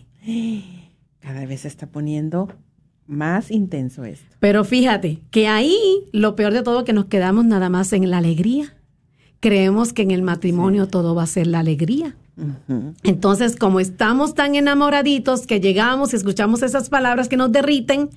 Cada 1.21 1.45
vez 1.45 1.63
se 1.63 1.69
está 1.69 1.89
poniendo 1.89 2.49
más 3.07 3.51
intenso 3.51 4.05
esto. 4.05 4.25
Pero 4.39 4.65
fíjate 4.65 5.21
que 5.31 5.49
ahí 5.49 5.77
lo 6.13 6.37
peor 6.37 6.55
de 6.55 6.63
todo 6.63 6.85
que 6.85 6.93
nos 6.93 7.07
quedamos 7.07 7.45
nada 7.45 7.69
más 7.69 7.93
en 7.93 8.09
la 8.09 8.19
alegría. 8.19 8.77
Creemos 9.41 9.93
que 9.93 10.03
en 10.03 10.13
el 10.13 10.23
matrimonio 10.23 10.87
todo 10.87 11.15
va 11.15 11.25
a 11.25 11.27
ser 11.27 11.47
la 11.49 11.59
alegría. 11.59 12.17
Entonces, 13.03 13.57
como 13.57 13.81
estamos 13.81 14.35
tan 14.35 14.55
enamoraditos 14.55 15.47
que 15.47 15.61
llegamos 15.61 16.13
y 16.13 16.17
escuchamos 16.17 16.63
esas 16.63 16.89
palabras 16.89 17.29
que 17.29 17.37
nos 17.37 17.53
derriten, 17.53 18.11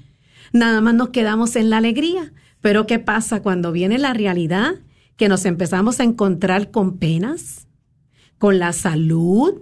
nada 0.54 0.80
más 0.80 0.94
nos 0.94 1.10
quedamos 1.10 1.56
en 1.56 1.70
la 1.70 1.78
alegría. 1.78 2.32
Pero 2.62 2.86
¿qué 2.86 3.00
pasa 3.00 3.42
cuando 3.42 3.72
viene 3.72 3.98
la 3.98 4.14
realidad? 4.14 4.76
Que 5.18 5.28
nos 5.28 5.46
empezamos 5.46 6.00
a 6.00 6.04
encontrar 6.04 6.72
con 6.72 6.98
penas, 6.98 7.68
con 8.38 8.60
la 8.60 8.74
salud, 8.74 9.62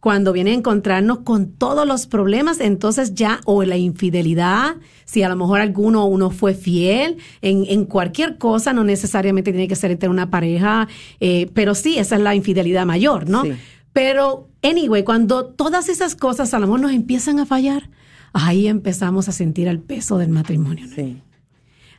cuando 0.00 0.32
viene 0.32 0.52
a 0.52 0.54
encontrarnos 0.54 1.18
con 1.20 1.52
todos 1.52 1.86
los 1.86 2.06
problemas, 2.06 2.60
entonces 2.60 3.14
ya, 3.14 3.40
o 3.44 3.64
la 3.64 3.76
infidelidad, 3.76 4.76
si 5.04 5.22
a 5.22 5.28
lo 5.28 5.36
mejor 5.36 5.60
alguno 5.60 6.06
uno 6.06 6.30
fue 6.30 6.54
fiel, 6.54 7.16
en, 7.42 7.64
en 7.68 7.84
cualquier 7.84 8.38
cosa, 8.38 8.72
no 8.72 8.84
necesariamente 8.84 9.50
tiene 9.50 9.66
que 9.66 9.74
ser 9.74 9.90
entre 9.90 10.08
una 10.08 10.30
pareja, 10.30 10.88
eh, 11.18 11.50
pero 11.52 11.74
sí, 11.74 11.98
esa 11.98 12.16
es 12.16 12.22
la 12.22 12.34
infidelidad 12.34 12.86
mayor, 12.86 13.28
¿no? 13.28 13.42
Sí. 13.42 13.52
Pero, 13.92 14.48
anyway, 14.62 15.02
cuando 15.02 15.46
todas 15.46 15.88
esas 15.88 16.14
cosas 16.14 16.54
a 16.54 16.60
lo 16.60 16.66
mejor 16.66 16.80
nos 16.80 16.92
empiezan 16.92 17.40
a 17.40 17.46
fallar, 17.46 17.90
ahí 18.32 18.68
empezamos 18.68 19.28
a 19.28 19.32
sentir 19.32 19.66
el 19.66 19.80
peso 19.80 20.18
del 20.18 20.28
matrimonio. 20.28 20.86
¿no? 20.86 20.94
Sí. 20.94 21.20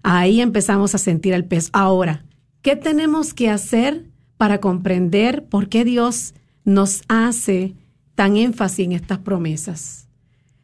Ahí 0.03 0.39
empezamos 0.39 0.95
a 0.95 0.97
sentir 0.97 1.33
el 1.33 1.43
peso. 1.43 1.69
Ahora, 1.73 2.23
¿qué 2.61 2.77
tenemos 2.77 3.33
que 3.33 3.49
hacer 3.49 4.08
para 4.39 4.62
comprender 4.62 5.43
por 5.43 5.67
qué 5.67 5.84
Dios 5.84 6.34
nos 6.63 7.01
hace 7.10 7.75
tan 8.15 8.38
énfasis 8.38 8.86
en 8.86 8.93
estas 8.93 9.17
promesas? 9.17 10.08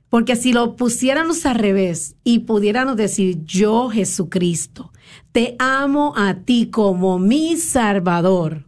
Porque 0.07 0.37
si 0.37 0.53
lo 0.53 0.77
pusiéramos 0.77 1.45
al 1.45 1.55
revés 1.55 2.15
y 2.23 2.39
pudiéramos 2.39 2.95
decir, 2.95 3.43
yo 3.43 3.89
Jesucristo, 3.89 4.93
te 5.33 5.57
amo 5.59 6.13
a 6.15 6.35
ti 6.35 6.69
como 6.71 7.19
mi 7.19 7.57
Salvador, 7.57 8.65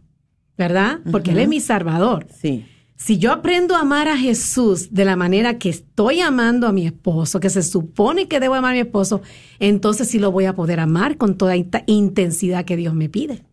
¿verdad? 0.58 1.00
Porque 1.10 1.30
Él 1.30 1.38
es 1.38 1.48
mi 1.48 1.60
Salvador. 1.60 2.26
Sí. 2.38 2.66
Si 2.96 3.16
yo 3.16 3.32
aprendo 3.32 3.76
a 3.76 3.80
amar 3.80 4.08
a 4.08 4.18
Jesús 4.18 4.92
de 4.92 5.06
la 5.06 5.16
manera 5.16 5.58
que 5.58 5.70
estoy 5.70 6.20
amando 6.20 6.66
a 6.66 6.72
mi 6.72 6.84
esposo, 6.84 7.40
que 7.40 7.48
se 7.48 7.62
supone 7.62 8.28
que 8.28 8.40
debo 8.40 8.56
amar 8.56 8.72
a 8.72 8.74
mi 8.74 8.80
esposo, 8.80 9.22
entonces 9.58 10.08
sí 10.08 10.18
lo 10.18 10.32
voy 10.32 10.44
a 10.44 10.54
poder 10.54 10.80
amar 10.80 11.16
con 11.16 11.38
toda 11.38 11.56
esta 11.56 11.82
intensidad 11.86 12.66
que 12.66 12.76
Dios 12.76 12.92
me 12.92 13.08
pide. 13.08 13.47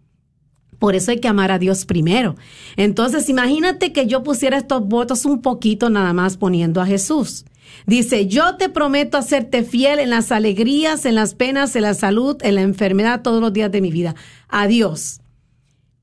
Por 0.85 0.93
eso 0.93 1.09
hay 1.09 1.19
que 1.19 1.27
amar 1.27 1.51
a 1.51 1.57
Dios 1.57 1.83
primero. 1.83 2.35
Entonces, 2.77 3.27
imagínate 3.27 3.91
que 3.91 4.05
yo 4.05 4.21
pusiera 4.21 4.55
estos 4.55 4.87
votos 4.87 5.25
un 5.25 5.41
poquito 5.41 5.89
nada 5.89 6.13
más 6.13 6.37
poniendo 6.37 6.79
a 6.79 6.85
Jesús. 6.85 7.45
Dice, 7.87 8.27
yo 8.27 8.57
te 8.57 8.69
prometo 8.69 9.17
hacerte 9.17 9.63
fiel 9.63 9.97
en 9.97 10.11
las 10.11 10.31
alegrías, 10.31 11.07
en 11.07 11.15
las 11.15 11.33
penas, 11.33 11.75
en 11.75 11.81
la 11.81 11.95
salud, 11.95 12.37
en 12.41 12.53
la 12.53 12.61
enfermedad, 12.61 13.23
todos 13.23 13.41
los 13.41 13.51
días 13.51 13.71
de 13.71 13.81
mi 13.81 13.89
vida. 13.89 14.13
A 14.47 14.67
Dios. 14.67 15.21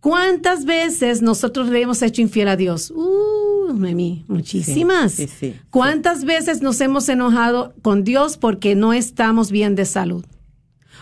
¿Cuántas 0.01 0.65
veces 0.65 1.23
nosotros 1.23 1.69
le 1.69 1.83
hemos 1.83 2.03
hecho 2.03 2.21
infiel 2.21 2.49
a 2.49 2.57
Dios? 2.57 2.91
Uh, 2.91 3.73
Noemí, 3.75 4.25
muchísimas. 4.27 5.13
Sí, 5.13 5.29
sí, 5.29 5.35
sí. 5.39 5.55
¿Cuántas 5.71 6.25
veces 6.25 6.61
nos 6.61 6.81
hemos 6.81 7.09
enojado 7.09 7.73
con 7.83 8.03
Dios 8.03 8.37
porque 8.37 8.75
no 8.75 8.93
estamos 8.93 9.53
bien 9.53 9.77
de 9.77 9.85
salud? 9.85 10.25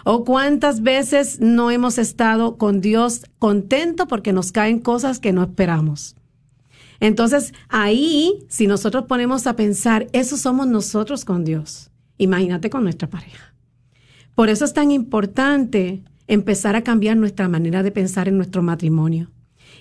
¿O 0.05 0.25
cuántas 0.25 0.83
veces 0.83 1.41
no 1.41 1.71
hemos 1.71 1.99
estado 1.99 2.57
con 2.57 2.81
Dios 2.81 3.27
contento 3.39 4.07
porque 4.07 4.33
nos 4.33 4.53
caen 4.53 4.79
cosas 4.79 5.19
que 5.19 5.33
no 5.33 5.43
esperamos? 5.43 6.17
Entonces, 7.01 7.55
ahí, 7.69 8.45
si 8.49 8.67
nosotros 8.67 9.07
ponemos 9.07 9.47
a 9.47 9.57
pensar, 9.57 10.07
eso 10.13 10.37
somos 10.37 10.67
nosotros 10.67 11.25
con 11.25 11.45
Dios. 11.45 11.91
Imagínate 12.19 12.69
con 12.69 12.83
nuestra 12.83 13.09
pareja. 13.09 13.55
Por 14.35 14.51
eso 14.51 14.65
es 14.65 14.75
tan 14.75 14.91
importante 14.91 16.03
empezar 16.29 16.77
a 16.77 16.83
cambiar 16.83 17.17
nuestra 17.17 17.49
manera 17.49 17.83
de 17.83 17.91
pensar 17.91 18.29
en 18.29 18.37
nuestro 18.37 18.63
matrimonio 18.63 19.31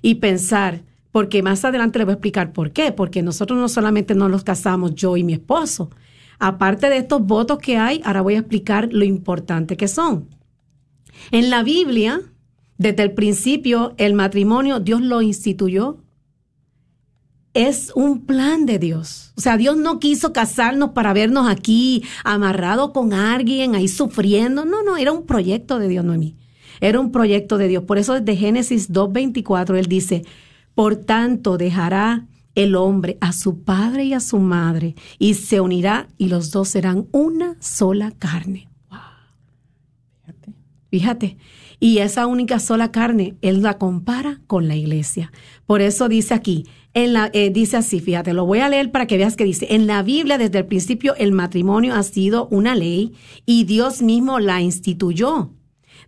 y 0.02 0.16
pensar, 0.16 0.84
porque 1.12 1.44
más 1.44 1.64
adelante 1.66 2.00
le 2.00 2.06
voy 2.06 2.14
a 2.14 2.16
explicar 2.16 2.54
por 2.54 2.72
qué, 2.72 2.92
porque 2.92 3.22
nosotros 3.22 3.60
no 3.60 3.70
solamente 3.70 4.16
nos 4.16 4.32
los 4.32 4.44
casamos 4.44 4.96
yo 4.96 5.18
y 5.18 5.24
mi 5.24 5.34
esposo, 5.34 5.92
aparte 6.40 6.90
de 6.90 6.98
estos 6.98 7.26
votos 7.26 7.60
que 7.60 7.78
hay, 7.78 8.02
ahora 8.04 8.22
voy 8.22 8.36
a 8.36 8.40
explicar 8.40 8.90
lo 8.92 9.04
importante 9.04 9.78
que 9.78 9.88
son. 9.88 10.30
En 11.32 11.50
la 11.50 11.64
Biblia, 11.64 12.22
desde 12.78 13.04
el 13.04 13.12
principio, 13.12 13.94
el 13.98 14.14
matrimonio 14.14 14.80
Dios 14.80 15.02
lo 15.02 15.22
instituyó. 15.22 15.98
Es 17.54 17.92
un 17.94 18.26
plan 18.26 18.66
de 18.66 18.80
Dios. 18.80 19.34
O 19.36 19.42
sea, 19.42 19.58
Dios 19.58 19.76
no 19.76 20.00
quiso 20.00 20.32
casarnos 20.32 20.92
para 20.92 21.14
vernos 21.14 21.50
aquí 21.50 22.04
amarrado 22.24 22.94
con 22.94 23.12
alguien, 23.12 23.76
ahí 23.76 23.88
sufriendo. 23.88 24.66
No, 24.66 24.82
no, 24.84 24.98
era 24.98 25.12
un 25.12 25.26
proyecto 25.26 25.78
de 25.78 25.90
Dios, 25.90 26.06
Noemí. 26.06 26.38
Era 26.80 27.00
un 27.00 27.12
proyecto 27.12 27.58
de 27.58 27.68
Dios. 27.68 27.84
Por 27.84 27.98
eso 27.98 28.14
desde 28.14 28.38
Génesis 28.38 28.90
2.24 28.92 29.78
él 29.78 29.88
dice, 29.88 30.24
por 30.74 30.96
tanto 30.96 31.58
dejará 31.58 32.29
el 32.56 32.76
hombre 32.76 33.18
a 33.22 33.32
su 33.32 33.64
padre 33.64 34.06
y 34.06 34.14
a 34.14 34.20
su 34.20 34.40
madre 34.40 34.96
y 35.18 35.36
se 35.36 35.62
unirá 35.62 36.08
y 36.18 36.28
los 36.30 36.52
dos 36.52 36.70
serán 36.70 37.08
una 37.12 37.56
sola 37.60 38.12
carne. 38.12 38.68
Wow. 38.90 39.00
Fíjate. 40.26 40.54
Fíjate. 40.90 41.38
Y 41.82 42.00
esa 42.00 42.28
única 42.28 42.60
sola 42.60 42.92
carne, 42.92 43.38
él 43.42 43.62
la 43.62 43.78
compara 43.78 44.42
con 44.48 44.68
la 44.68 44.76
iglesia. 44.76 45.32
Por 45.66 45.82
eso 45.82 46.10
dice 46.10 46.34
aquí, 46.34 46.66
en 46.94 47.14
la, 47.14 47.30
eh, 47.34 47.52
dice 47.52 47.78
así, 47.78 48.00
fíjate, 48.00 48.34
lo 48.34 48.46
voy 48.46 48.60
a 48.60 48.68
leer 48.68 48.92
para 48.92 49.06
que 49.08 49.18
veas 49.18 49.38
que 49.38 49.46
dice, 49.46 49.68
en 49.70 49.88
la 49.88 50.04
Biblia 50.04 50.38
desde 50.38 50.60
el 50.60 50.66
principio 50.66 51.16
el 51.16 51.32
matrimonio 51.32 51.94
ha 51.94 52.04
sido 52.04 52.48
una 52.48 52.76
ley 52.76 53.14
y 53.46 53.64
Dios 53.64 54.02
mismo 54.02 54.40
la 54.40 54.62
instituyó. 54.62 55.54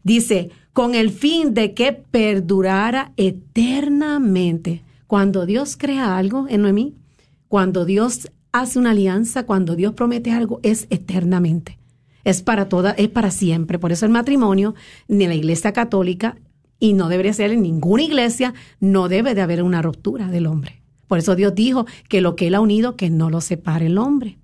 Dice, 0.03 0.49
con 0.73 0.95
el 0.95 1.11
fin 1.11 1.53
de 1.53 1.73
que 1.73 1.93
perdurara 1.93 3.13
eternamente. 3.15 4.83
Cuando 5.11 5.45
Dios 5.45 5.75
crea 5.75 6.17
algo 6.17 6.45
en 6.47 6.61
Noemí, 6.61 6.95
cuando 7.49 7.83
Dios 7.83 8.31
hace 8.53 8.79
una 8.79 8.91
alianza, 8.91 9.45
cuando 9.45 9.75
Dios 9.75 9.91
promete 9.91 10.31
algo, 10.31 10.61
es 10.63 10.87
eternamente. 10.89 11.77
Es 12.23 12.41
para 12.41 12.69
toda, 12.69 12.91
es 12.91 13.09
para 13.09 13.29
siempre. 13.29 13.77
Por 13.77 13.91
eso 13.91 14.05
el 14.05 14.13
matrimonio, 14.13 14.73
ni 15.09 15.27
la 15.27 15.35
iglesia 15.35 15.73
católica, 15.73 16.37
y 16.79 16.93
no 16.93 17.09
debería 17.09 17.33
ser 17.33 17.51
en 17.51 17.61
ninguna 17.61 18.03
iglesia, 18.03 18.53
no 18.79 19.09
debe 19.09 19.35
de 19.35 19.41
haber 19.41 19.63
una 19.63 19.81
ruptura 19.81 20.27
del 20.27 20.47
hombre. 20.47 20.81
Por 21.07 21.19
eso 21.19 21.35
Dios 21.35 21.53
dijo 21.55 21.85
que 22.07 22.21
lo 22.21 22.37
que 22.37 22.47
Él 22.47 22.55
ha 22.55 22.61
unido, 22.61 22.95
que 22.95 23.09
no 23.09 23.29
lo 23.29 23.41
separe 23.41 23.87
el 23.87 23.97
hombre. 23.97 24.37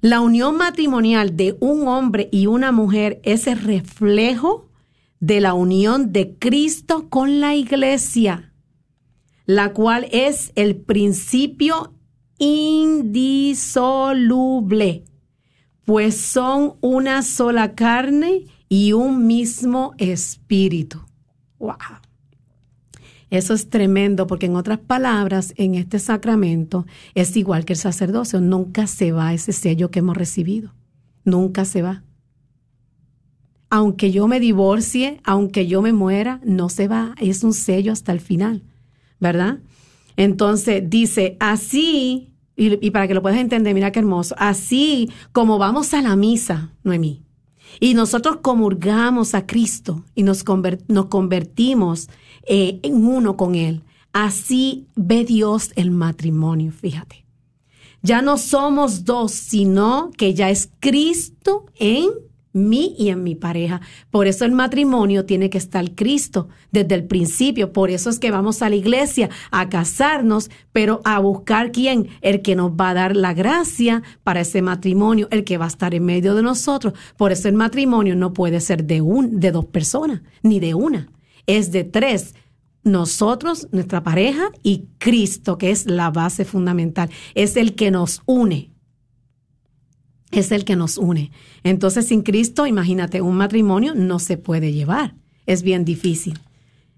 La 0.00 0.22
unión 0.22 0.56
matrimonial 0.56 1.36
de 1.36 1.58
un 1.60 1.86
hombre 1.88 2.30
y 2.32 2.46
una 2.46 2.72
mujer 2.72 3.20
es 3.22 3.46
el 3.46 3.58
reflejo 3.58 4.70
de 5.18 5.42
la 5.42 5.52
unión 5.52 6.10
de 6.10 6.38
Cristo 6.38 7.10
con 7.10 7.40
la 7.40 7.54
iglesia, 7.54 8.49
la 9.54 9.72
cual 9.72 10.06
es 10.12 10.52
el 10.54 10.76
principio 10.76 11.94
indisoluble, 12.38 15.02
pues 15.84 16.16
son 16.16 16.74
una 16.80 17.22
sola 17.22 17.74
carne 17.74 18.44
y 18.68 18.92
un 18.92 19.26
mismo 19.26 19.94
espíritu. 19.98 21.00
¡Wow! 21.58 21.74
Eso 23.30 23.54
es 23.54 23.68
tremendo 23.68 24.28
porque 24.28 24.46
en 24.46 24.54
otras 24.54 24.78
palabras, 24.78 25.52
en 25.56 25.74
este 25.74 25.98
sacramento 25.98 26.86
es 27.16 27.36
igual 27.36 27.64
que 27.64 27.72
el 27.72 27.78
sacerdocio, 27.78 28.40
nunca 28.40 28.86
se 28.86 29.10
va 29.10 29.34
ese 29.34 29.52
sello 29.52 29.90
que 29.90 29.98
hemos 29.98 30.16
recibido, 30.16 30.72
nunca 31.24 31.64
se 31.64 31.82
va. 31.82 32.04
Aunque 33.68 34.12
yo 34.12 34.28
me 34.28 34.38
divorcie, 34.38 35.20
aunque 35.24 35.66
yo 35.66 35.82
me 35.82 35.92
muera, 35.92 36.40
no 36.44 36.68
se 36.68 36.86
va, 36.86 37.16
es 37.20 37.42
un 37.42 37.52
sello 37.52 37.92
hasta 37.92 38.12
el 38.12 38.20
final, 38.20 38.62
¿verdad? 39.20 39.58
Entonces 40.16 40.82
dice, 40.88 41.36
así, 41.40 42.30
y, 42.56 42.90
para 42.90 43.08
que 43.08 43.14
lo 43.14 43.22
puedas 43.22 43.38
entender, 43.38 43.74
mira 43.74 43.92
qué 43.92 44.00
hermoso, 44.00 44.34
así 44.38 45.10
como 45.32 45.58
vamos 45.58 45.94
a 45.94 46.02
la 46.02 46.16
misa, 46.16 46.72
Noemí, 46.82 47.22
y 47.78 47.94
nosotros 47.94 48.38
comulgamos 48.42 49.34
a 49.34 49.46
Cristo 49.46 50.04
y 50.14 50.24
nos, 50.24 50.44
nos 50.88 51.06
convertimos 51.06 52.08
eh, 52.46 52.80
en 52.82 53.06
uno 53.06 53.36
con 53.36 53.54
Él, 53.54 53.82
así 54.12 54.88
ve 54.96 55.24
Dios 55.24 55.70
el 55.76 55.90
matrimonio, 55.90 56.72
fíjate. 56.72 57.24
Ya 58.02 58.22
no 58.22 58.38
somos 58.38 59.04
dos, 59.04 59.32
sino 59.32 60.10
que 60.16 60.32
ya 60.34 60.48
es 60.48 60.70
Cristo 60.80 61.66
en 61.74 62.10
mí 62.52 62.94
y 62.98 63.10
en 63.10 63.22
mi 63.22 63.34
pareja. 63.34 63.80
Por 64.10 64.26
eso 64.26 64.44
el 64.44 64.52
matrimonio 64.52 65.24
tiene 65.24 65.50
que 65.50 65.58
estar 65.58 65.94
Cristo 65.94 66.48
desde 66.72 66.94
el 66.94 67.04
principio. 67.04 67.72
Por 67.72 67.90
eso 67.90 68.10
es 68.10 68.18
que 68.18 68.30
vamos 68.30 68.62
a 68.62 68.68
la 68.68 68.76
iglesia 68.76 69.30
a 69.50 69.68
casarnos, 69.68 70.50
pero 70.72 71.00
a 71.04 71.18
buscar 71.18 71.72
quién, 71.72 72.08
el 72.20 72.42
que 72.42 72.56
nos 72.56 72.72
va 72.72 72.90
a 72.90 72.94
dar 72.94 73.16
la 73.16 73.34
gracia 73.34 74.02
para 74.24 74.40
ese 74.40 74.62
matrimonio, 74.62 75.28
el 75.30 75.44
que 75.44 75.58
va 75.58 75.66
a 75.66 75.68
estar 75.68 75.94
en 75.94 76.04
medio 76.04 76.34
de 76.34 76.42
nosotros. 76.42 76.94
Por 77.16 77.32
eso 77.32 77.48
el 77.48 77.54
matrimonio 77.54 78.16
no 78.16 78.32
puede 78.32 78.60
ser 78.60 78.84
de 78.84 79.00
un, 79.00 79.40
de 79.40 79.52
dos 79.52 79.66
personas, 79.66 80.22
ni 80.42 80.60
de 80.60 80.74
una. 80.74 81.08
Es 81.46 81.72
de 81.72 81.84
tres. 81.84 82.34
Nosotros, 82.82 83.68
nuestra 83.72 84.02
pareja 84.02 84.50
y 84.62 84.86
Cristo, 84.98 85.58
que 85.58 85.70
es 85.70 85.86
la 85.86 86.10
base 86.10 86.46
fundamental, 86.46 87.10
es 87.34 87.56
el 87.56 87.74
que 87.74 87.90
nos 87.90 88.22
une 88.24 88.69
es 90.32 90.52
el 90.52 90.64
que 90.64 90.76
nos 90.76 90.98
une. 90.98 91.30
Entonces, 91.64 92.06
sin 92.06 92.22
Cristo, 92.22 92.66
imagínate, 92.66 93.20
un 93.20 93.36
matrimonio 93.36 93.94
no 93.94 94.18
se 94.18 94.36
puede 94.36 94.72
llevar. 94.72 95.14
Es 95.46 95.62
bien 95.62 95.84
difícil. 95.84 96.38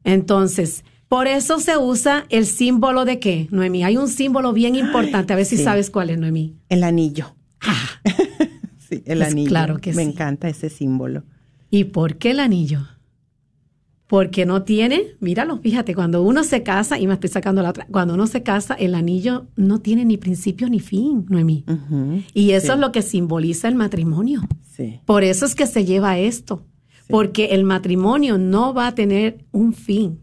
Entonces, 0.04 0.84
por 1.08 1.26
eso 1.26 1.58
se 1.60 1.76
usa 1.76 2.26
el 2.30 2.46
símbolo 2.46 3.04
de 3.04 3.18
qué, 3.18 3.48
Noemí. 3.50 3.84
Hay 3.84 3.96
un 3.96 4.08
símbolo 4.08 4.52
bien 4.52 4.74
importante. 4.74 5.32
A 5.32 5.36
ver 5.36 5.44
si 5.46 5.56
sabes 5.56 5.90
cuál 5.90 6.10
es, 6.10 6.18
Noemí. 6.18 6.56
El 6.68 6.82
anillo. 6.84 7.34
Ah. 7.60 8.00
sí, 8.88 9.02
el 9.06 9.22
anillo. 9.22 9.48
Claro 9.48 9.78
que 9.78 9.92
Me 9.92 10.04
sí. 10.04 10.10
encanta 10.10 10.48
ese 10.48 10.70
símbolo. 10.70 11.24
¿Y 11.70 11.84
por 11.84 12.16
qué 12.16 12.32
el 12.32 12.40
anillo? 12.40 12.86
Porque 14.12 14.44
no 14.44 14.62
tiene, 14.62 15.16
míralo, 15.20 15.56
fíjate, 15.56 15.94
cuando 15.94 16.22
uno 16.22 16.44
se 16.44 16.62
casa, 16.62 16.98
y 16.98 17.06
me 17.06 17.14
estoy 17.14 17.30
sacando 17.30 17.62
la 17.62 17.70
otra, 17.70 17.86
cuando 17.90 18.12
uno 18.12 18.26
se 18.26 18.42
casa, 18.42 18.74
el 18.74 18.94
anillo 18.94 19.46
no 19.56 19.80
tiene 19.80 20.04
ni 20.04 20.18
principio 20.18 20.68
ni 20.68 20.80
fin, 20.80 21.24
Noemí. 21.30 21.64
y 22.34 22.50
eso 22.50 22.74
es 22.74 22.78
lo 22.78 22.92
que 22.92 23.00
simboliza 23.00 23.68
el 23.68 23.74
matrimonio. 23.74 24.42
Sí. 24.70 25.00
Por 25.06 25.24
eso 25.24 25.46
es 25.46 25.54
que 25.54 25.66
se 25.66 25.86
lleva 25.86 26.18
esto, 26.18 26.66
porque 27.08 27.52
el 27.52 27.64
matrimonio 27.64 28.36
no 28.36 28.74
va 28.74 28.88
a 28.88 28.94
tener 28.94 29.46
un 29.50 29.72
fin. 29.72 30.20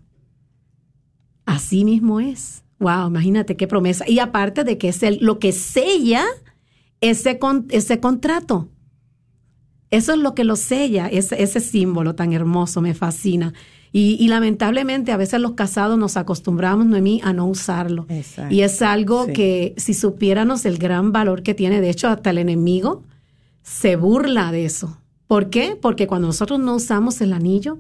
Así 1.48 1.84
mismo 1.84 2.20
es. 2.20 2.64
Wow, 2.78 3.08
imagínate 3.08 3.58
qué 3.58 3.66
promesa. 3.66 4.08
Y 4.08 4.20
aparte 4.20 4.64
de 4.64 4.78
que 4.78 4.90
es 4.90 5.02
el, 5.02 5.18
lo 5.20 5.40
que 5.40 5.52
sella 5.52 6.26
ese, 7.02 7.40
ese 7.72 8.00
contrato. 8.00 8.70
Eso 9.90 10.14
es 10.14 10.20
lo 10.20 10.36
que 10.36 10.44
lo 10.44 10.56
sella, 10.58 11.08
ese, 11.08 11.42
ese 11.42 11.60
símbolo 11.60 12.14
tan 12.14 12.34
hermoso, 12.34 12.82
me 12.82 12.94
fascina. 12.94 13.56
Y, 13.92 14.28
lamentablemente 14.28 15.12
a 15.12 15.18
veces 15.18 15.42
los 15.42 15.54
casados 15.54 15.98
nos 15.98 16.16
acostumbramos, 16.16 16.86
Noemí, 16.86 17.22
a 17.24 17.34
no 17.34 17.48
usarlo. 17.48 18.06
Y 18.50 18.62
es 18.62 18.82
algo 18.82 19.26
que 19.28 19.74
si 19.78 19.94
supiéramos 19.94 20.66
el 20.66 20.78
gran 20.78 21.12
valor 21.12 21.42
que 21.42 21.56
tiene, 21.56 21.82
de 21.82 21.90
hecho 21.90 22.08
hasta 22.08 22.30
el 22.30 22.38
enemigo 22.38 23.04
se 23.64 23.96
burla 23.96 24.52
de 24.52 24.66
eso. 24.66 24.98
¿Por 25.28 25.50
qué? 25.50 25.78
Porque 25.80 26.08
cuando 26.08 26.28
nosotros 26.28 26.60
no 26.60 26.76
usamos 26.76 27.22
el 27.22 27.34
anillo, 27.34 27.80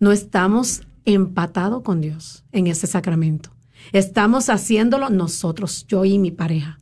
no 0.00 0.12
estamos 0.12 0.82
empatados 1.04 1.82
con 1.82 2.00
Dios 2.00 2.44
en 2.52 2.66
ese 2.66 2.86
sacramento. 2.86 3.50
Estamos 3.92 4.48
haciéndolo 4.48 5.10
nosotros, 5.10 5.86
yo 5.86 6.04
y 6.04 6.18
mi 6.18 6.30
pareja. 6.30 6.78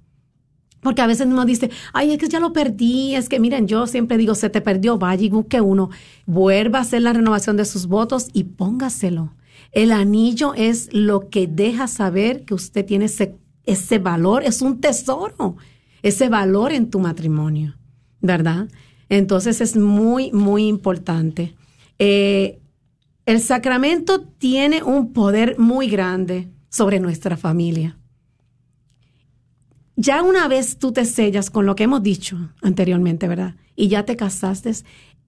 Porque 0.80 1.02
a 1.02 1.06
veces 1.06 1.26
uno 1.26 1.44
dice, 1.44 1.70
ay, 1.92 2.12
es 2.12 2.18
que 2.18 2.28
ya 2.28 2.40
lo 2.40 2.52
perdí, 2.52 3.14
es 3.14 3.28
que 3.28 3.38
miren, 3.38 3.68
yo 3.68 3.86
siempre 3.86 4.16
digo, 4.16 4.34
se 4.34 4.48
te 4.48 4.60
perdió, 4.60 4.98
vaya 4.98 5.24
y 5.24 5.28
busque 5.28 5.60
uno, 5.60 5.90
vuelva 6.26 6.78
a 6.78 6.82
hacer 6.82 7.02
la 7.02 7.12
renovación 7.12 7.56
de 7.56 7.66
sus 7.66 7.86
votos 7.86 8.28
y 8.32 8.44
póngaselo. 8.44 9.34
El 9.72 9.92
anillo 9.92 10.54
es 10.54 10.88
lo 10.92 11.28
que 11.28 11.46
deja 11.46 11.86
saber 11.86 12.44
que 12.44 12.54
usted 12.54 12.84
tiene 12.86 13.04
ese, 13.04 13.36
ese 13.64 13.98
valor, 13.98 14.42
es 14.42 14.62
un 14.62 14.80
tesoro, 14.80 15.56
ese 16.02 16.28
valor 16.30 16.72
en 16.72 16.88
tu 16.88 16.98
matrimonio, 16.98 17.76
¿verdad? 18.22 18.68
Entonces 19.10 19.60
es 19.60 19.76
muy, 19.76 20.32
muy 20.32 20.66
importante. 20.66 21.54
Eh, 21.98 22.58
el 23.26 23.40
sacramento 23.40 24.22
tiene 24.22 24.82
un 24.82 25.12
poder 25.12 25.58
muy 25.58 25.88
grande 25.88 26.48
sobre 26.70 27.00
nuestra 27.00 27.36
familia 27.36 27.99
ya 30.00 30.22
una 30.22 30.48
vez 30.48 30.78
tú 30.78 30.92
te 30.92 31.04
sellas 31.04 31.50
con 31.50 31.66
lo 31.66 31.76
que 31.76 31.84
hemos 31.84 32.02
dicho 32.02 32.38
anteriormente, 32.62 33.28
¿verdad? 33.28 33.56
Y 33.76 33.88
ya 33.88 34.04
te 34.06 34.16
casaste, 34.16 34.72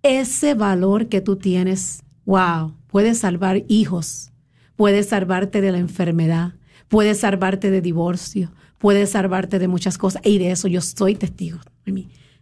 ese 0.03 0.55
valor 0.55 1.09
que 1.09 1.21
tú 1.21 1.37
tienes, 1.37 2.03
wow, 2.25 2.75
puede 2.87 3.15
salvar 3.15 3.65
hijos, 3.69 4.33
puede 4.75 5.03
salvarte 5.03 5.61
de 5.61 5.73
la 5.73 5.79
enfermedad, 5.79 6.55
puede 6.89 7.15
salvarte 7.15 7.71
de 7.71 7.83
divorcio, 7.83 8.51
puede 8.79 9.07
salvarte 9.07 9.59
de 9.59 9.69
muchas 9.69 9.99
cosas. 9.99 10.23
Y 10.25 10.39
de 10.39 10.53
eso 10.53 10.69
yo 10.69 10.81
soy 10.81 11.17
testigo. 11.17 11.59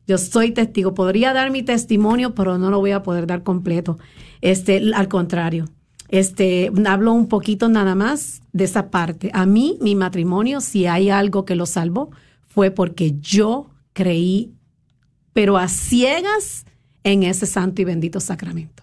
Yo 0.07 0.17
soy 0.17 0.53
testigo. 0.53 0.95
Podría 0.95 1.33
dar 1.33 1.51
mi 1.51 1.65
testimonio, 1.65 2.35
pero 2.35 2.59
no 2.59 2.71
lo 2.71 2.79
voy 2.79 2.93
a 2.93 3.03
poder 3.03 3.27
dar 3.27 3.43
completo. 3.43 3.99
Este, 4.41 4.81
al 4.95 5.09
contrario. 5.09 5.67
Este, 6.11 6.73
hablo 6.87 7.13
un 7.13 7.29
poquito 7.29 7.69
nada 7.69 7.95
más 7.95 8.43
de 8.53 8.65
esa 8.65 8.91
parte. 8.91 9.31
A 9.33 9.47
mí, 9.47 9.79
mi 9.81 9.95
matrimonio, 9.95 10.61
si 10.61 10.87
hay 10.87 11.09
algo 11.09 11.45
que 11.45 11.55
lo 11.55 11.67
salvó, 11.67 12.11
fue 12.49 12.73
porque 12.73 13.15
yo 13.21 13.71
creí, 13.93 14.53
pero 15.33 15.57
a 15.57 15.69
ciegas, 15.69 16.67
en 17.05 17.23
ese 17.23 17.47
santo 17.47 17.81
y 17.81 17.85
bendito 17.85 18.19
sacramento. 18.19 18.83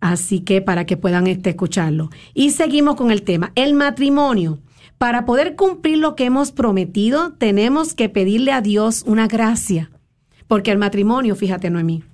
Así 0.07 0.39
que 0.41 0.63
para 0.63 0.87
que 0.87 0.97
puedan 0.97 1.27
este, 1.27 1.51
escucharlo. 1.51 2.11
Y 2.33 2.51
seguimos 2.51 2.95
con 2.95 3.11
el 3.11 3.23
tema, 3.23 3.51
el 3.57 3.75
matrimonio. 3.75 4.61
Para 4.99 5.27
poder 5.27 5.57
cumplir 5.57 5.99
lo 5.99 6.15
que 6.15 6.27
hemos 6.27 6.53
prometido, 6.53 7.33
tenemos 7.33 7.93
que 7.93 8.09
pedirle 8.09 8.53
a 8.53 8.61
Dios 8.61 9.03
una 9.05 9.27
gracia. 9.27 9.91
Porque 10.47 10.71
el 10.71 10.79
matrimonio, 10.79 11.35
fíjate, 11.35 11.71
Noemí, 11.71 12.05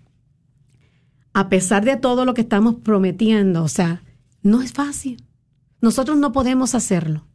a 1.35 1.51
pesar 1.51 1.85
de 1.85 1.97
todo 1.99 2.25
lo 2.25 2.33
que 2.33 2.41
estamos 2.41 2.77
prometiendo, 2.77 3.63
o 3.63 3.69
sea, 3.69 4.03
no 4.43 4.63
es 4.63 4.73
fácil. 4.73 5.23
Nosotros 5.83 6.17
no 6.17 6.33
podemos 6.33 6.75
hacerlo. 6.75 7.27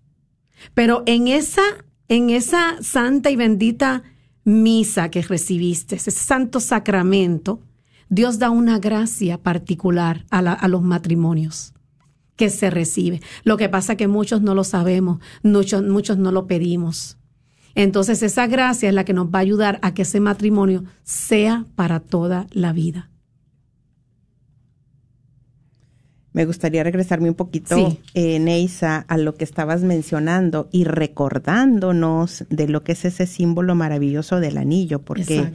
Pero 0.74 1.04
en 1.06 1.28
esa, 1.28 1.62
en 2.08 2.32
esa 2.32 2.82
santa 2.82 3.30
y 3.30 3.36
bendita 3.36 4.02
misa 4.44 5.12
que 5.12 5.22
recibiste, 5.22 5.98
ese 5.98 6.10
santo 6.10 6.60
sacramento, 6.60 7.62
Dios 8.10 8.40
da 8.40 8.50
una 8.50 8.80
gracia 8.80 9.38
particular 9.38 10.26
a, 10.30 10.68
los 10.68 10.82
matrimonios 10.82 11.74
que 12.36 12.50
se 12.50 12.70
recibe. 12.70 13.22
Lo 13.44 13.58
que 13.58 13.70
pasa 13.70 13.94
es 13.94 13.98
que 13.98 14.08
muchos 14.08 14.42
no 14.42 14.56
lo 14.56 14.64
sabemos, 14.64 15.20
muchos, 15.44 15.84
muchos 15.84 16.18
no 16.18 16.32
lo 16.32 16.48
pedimos. 16.48 17.18
Entonces 17.76 18.24
esa 18.24 18.48
gracia 18.48 18.90
es 18.90 18.96
la 18.96 19.06
que 19.06 19.14
nos 19.14 19.28
va 19.28 19.40
a 19.40 19.42
ayudar 19.42 19.80
a 19.82 19.94
que 19.94 20.04
ese 20.04 20.20
matrimonio 20.20 20.84
sea 21.04 21.66
para 21.76 22.00
toda 22.00 22.48
la 22.52 22.74
vida. 22.74 23.10
Me 26.34 26.46
gustaría 26.46 26.84
regresarme 26.84 27.30
un 27.30 27.36
poquito, 27.36 27.98
eh, 28.14 28.38
Neisa, 28.38 29.06
a 29.08 29.18
lo 29.18 29.34
que 29.34 29.44
estabas 29.44 29.82
mencionando 29.82 30.70
y 30.72 30.84
recordándonos 30.84 32.46
de 32.50 32.68
lo 32.68 32.84
que 32.84 32.92
es 32.92 33.06
ese 33.06 33.26
símbolo 33.26 33.74
maravilloso 33.74 34.40
del 34.40 34.60
anillo, 34.60 35.02
porque 35.02 35.52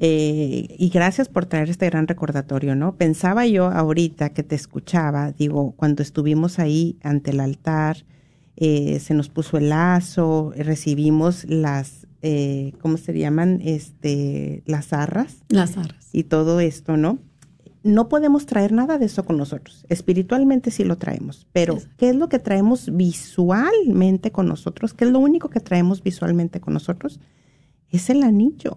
eh, 0.00 0.76
y 0.78 0.90
gracias 0.90 1.28
por 1.28 1.46
traer 1.46 1.70
este 1.70 1.86
gran 1.86 2.06
recordatorio, 2.06 2.76
¿no? 2.76 2.94
Pensaba 2.94 3.46
yo 3.46 3.66
ahorita 3.66 4.30
que 4.30 4.44
te 4.44 4.54
escuchaba, 4.54 5.32
digo, 5.32 5.72
cuando 5.76 6.04
estuvimos 6.04 6.60
ahí 6.60 6.96
ante 7.02 7.32
el 7.32 7.40
altar, 7.40 8.04
eh, 8.56 9.00
se 9.00 9.14
nos 9.14 9.28
puso 9.28 9.58
el 9.58 9.70
lazo, 9.70 10.52
recibimos 10.56 11.44
las, 11.44 12.06
eh, 12.22 12.74
¿cómo 12.80 12.96
se 12.96 13.18
llaman? 13.18 13.60
Este, 13.64 14.62
las 14.66 14.92
arras. 14.92 15.38
Las 15.48 15.76
arras. 15.76 16.08
Y 16.12 16.24
todo 16.24 16.60
esto, 16.60 16.96
¿no? 16.96 17.18
No 17.82 18.08
podemos 18.08 18.46
traer 18.46 18.72
nada 18.72 18.98
de 18.98 19.06
eso 19.06 19.24
con 19.24 19.36
nosotros. 19.36 19.84
Espiritualmente 19.88 20.70
sí 20.70 20.84
lo 20.84 20.96
traemos, 20.96 21.48
pero 21.52 21.78
¿qué 21.96 22.10
es 22.10 22.16
lo 22.16 22.28
que 22.28 22.38
traemos 22.38 22.94
visualmente 22.94 24.30
con 24.30 24.46
nosotros? 24.46 24.94
¿Qué 24.94 25.06
es 25.06 25.10
lo 25.10 25.18
único 25.18 25.48
que 25.48 25.60
traemos 25.60 26.02
visualmente 26.02 26.60
con 26.60 26.74
nosotros? 26.74 27.18
Es 27.90 28.10
el 28.10 28.22
anillo, 28.22 28.76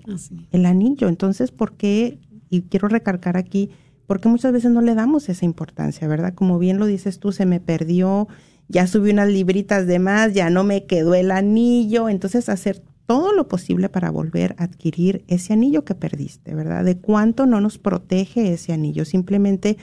el 0.52 0.66
anillo. 0.66 1.08
Entonces, 1.10 1.52
¿por 1.52 1.74
qué? 1.74 2.20
Y 2.50 2.64
quiero 2.64 2.88
recargar 2.88 3.38
aquí, 3.38 3.70
porque 4.08 4.30
muchas 4.30 4.52
veces 4.52 4.72
no 4.72 4.82
le 4.82 4.96
damos 4.96 5.30
esa 5.30 5.46
importancia, 5.46 6.08
¿verdad? 6.08 6.34
Como 6.34 6.60
bien 6.60 6.80
lo 6.80 6.86
dices 6.86 7.20
tú, 7.20 7.32
se 7.32 7.46
me 7.46 7.60
perdió, 7.60 8.28
ya 8.68 8.88
subí 8.88 9.12
unas 9.12 9.30
libritas 9.30 9.88
de 9.88 10.00
más, 10.00 10.34
ya 10.34 10.50
no 10.50 10.64
me 10.64 10.86
quedó 10.86 11.14
el 11.14 11.32
anillo. 11.32 12.10
Entonces, 12.10 12.50
hacer 12.50 12.84
todo 13.06 13.34
lo 13.34 13.48
posible 13.48 13.90
para 13.90 14.10
volver 14.10 14.56
a 14.58 14.64
adquirir 14.64 15.26
ese 15.28 15.54
anillo 15.54 15.84
que 15.84 15.96
perdiste, 15.96 16.56
¿verdad? 16.56 16.86
De 16.86 16.98
cuánto 16.98 17.46
no 17.46 17.60
nos 17.60 17.78
protege 17.78 18.54
ese 18.54 18.72
anillo. 18.72 19.04
Simplemente 19.04 19.78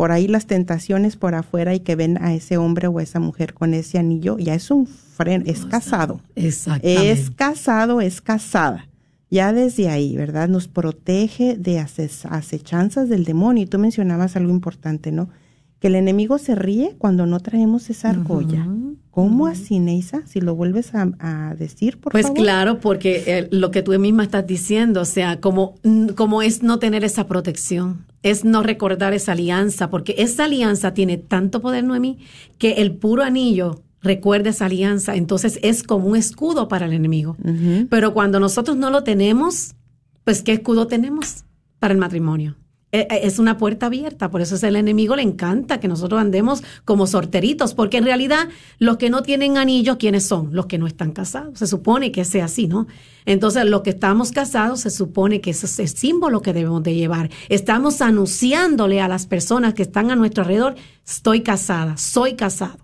por 0.00 0.12
ahí 0.12 0.28
las 0.28 0.46
tentaciones 0.46 1.16
por 1.16 1.34
afuera 1.34 1.74
y 1.74 1.80
que 1.80 1.94
ven 1.94 2.16
a 2.22 2.32
ese 2.32 2.56
hombre 2.56 2.88
o 2.88 3.00
a 3.00 3.02
esa 3.02 3.20
mujer 3.20 3.52
con 3.52 3.74
ese 3.74 3.98
anillo, 3.98 4.38
ya 4.38 4.54
es 4.54 4.70
un 4.70 4.86
freno, 4.86 5.44
es 5.46 5.66
casado. 5.66 6.22
Exactamente. 6.36 7.10
Es 7.10 7.30
casado, 7.30 8.00
es 8.00 8.22
casada. 8.22 8.88
Ya 9.30 9.52
desde 9.52 9.90
ahí, 9.90 10.16
¿verdad? 10.16 10.48
Nos 10.48 10.68
protege 10.68 11.54
de 11.58 11.78
acechanzas 11.80 13.10
del 13.10 13.24
demonio. 13.24 13.64
Y 13.64 13.66
tú 13.66 13.78
mencionabas 13.78 14.36
algo 14.36 14.50
importante, 14.50 15.12
¿no? 15.12 15.28
Que 15.80 15.88
el 15.88 15.96
enemigo 15.96 16.38
se 16.38 16.54
ríe 16.54 16.94
cuando 16.98 17.26
no 17.26 17.40
traemos 17.40 17.90
esa 17.90 18.10
argolla. 18.10 18.66
¿Cómo 19.10 19.48
así, 19.48 19.80
Neisa? 19.80 20.22
Si 20.26 20.40
lo 20.40 20.54
vuelves 20.54 20.92
a, 20.94 21.54
decir, 21.58 21.98
por 21.98 22.12
pues 22.12 22.22
favor. 22.22 22.36
Pues 22.36 22.44
claro, 22.44 22.80
porque 22.80 23.24
eh, 23.26 23.48
lo 23.50 23.70
que 23.70 23.82
tú 23.82 23.98
misma 23.98 24.22
estás 24.22 24.46
diciendo, 24.46 25.00
o 25.00 25.04
sea, 25.04 25.40
como, 25.40 25.74
como 26.14 26.42
es 26.42 26.62
no 26.62 26.78
tener 26.78 27.02
esa 27.02 27.26
protección, 27.26 28.06
es 28.22 28.44
no 28.44 28.62
recordar 28.62 29.12
esa 29.12 29.32
alianza, 29.32 29.90
porque 29.90 30.14
esa 30.18 30.44
alianza 30.44 30.94
tiene 30.94 31.16
tanto 31.16 31.60
poder, 31.60 31.82
Noemí, 31.84 32.18
que 32.58 32.74
el 32.74 32.92
puro 32.92 33.22
anillo 33.22 33.82
recuerda 34.02 34.50
esa 34.50 34.66
alianza, 34.66 35.16
entonces 35.16 35.58
es 35.62 35.82
como 35.82 36.06
un 36.06 36.16
escudo 36.16 36.68
para 36.68 36.86
el 36.86 36.92
enemigo. 36.92 37.36
Pero 37.88 38.14
cuando 38.14 38.40
nosotros 38.40 38.76
no 38.76 38.90
lo 38.90 39.02
tenemos, 39.02 39.74
pues 40.24 40.42
¿qué 40.42 40.52
escudo 40.52 40.86
tenemos 40.86 41.44
para 41.78 41.92
el 41.92 41.98
matrimonio? 41.98 42.56
Eh, 42.92 43.06
eh, 43.08 43.20
es 43.22 43.38
una 43.38 43.56
puerta 43.56 43.86
abierta, 43.86 44.30
por 44.30 44.40
eso 44.40 44.56
es 44.56 44.62
el 44.64 44.74
enemigo 44.74 45.14
le 45.14 45.22
encanta 45.22 45.78
que 45.78 45.86
nosotros 45.86 46.20
andemos 46.20 46.64
como 46.84 47.06
sorteritos, 47.06 47.72
porque 47.74 47.98
en 47.98 48.04
realidad 48.04 48.48
los 48.78 48.96
que 48.96 49.10
no 49.10 49.22
tienen 49.22 49.58
anillo, 49.58 49.96
¿quiénes 49.96 50.24
son? 50.24 50.48
Los 50.52 50.66
que 50.66 50.78
no 50.78 50.88
están 50.88 51.12
casados. 51.12 51.58
Se 51.58 51.68
supone 51.68 52.10
que 52.10 52.24
sea 52.24 52.46
así, 52.46 52.66
¿no? 52.66 52.88
Entonces, 53.26 53.64
los 53.66 53.82
que 53.82 53.90
estamos 53.90 54.32
casados, 54.32 54.80
se 54.80 54.90
supone 54.90 55.40
que 55.40 55.50
ese 55.50 55.66
es 55.66 55.78
el 55.78 55.88
símbolo 55.88 56.42
que 56.42 56.52
debemos 56.52 56.82
de 56.82 56.94
llevar. 56.94 57.30
Estamos 57.48 58.00
anunciándole 58.00 59.00
a 59.00 59.08
las 59.08 59.26
personas 59.26 59.74
que 59.74 59.82
están 59.82 60.10
a 60.10 60.16
nuestro 60.16 60.42
alrededor, 60.42 60.74
estoy 61.06 61.42
casada, 61.42 61.96
soy 61.96 62.34
casado. 62.34 62.78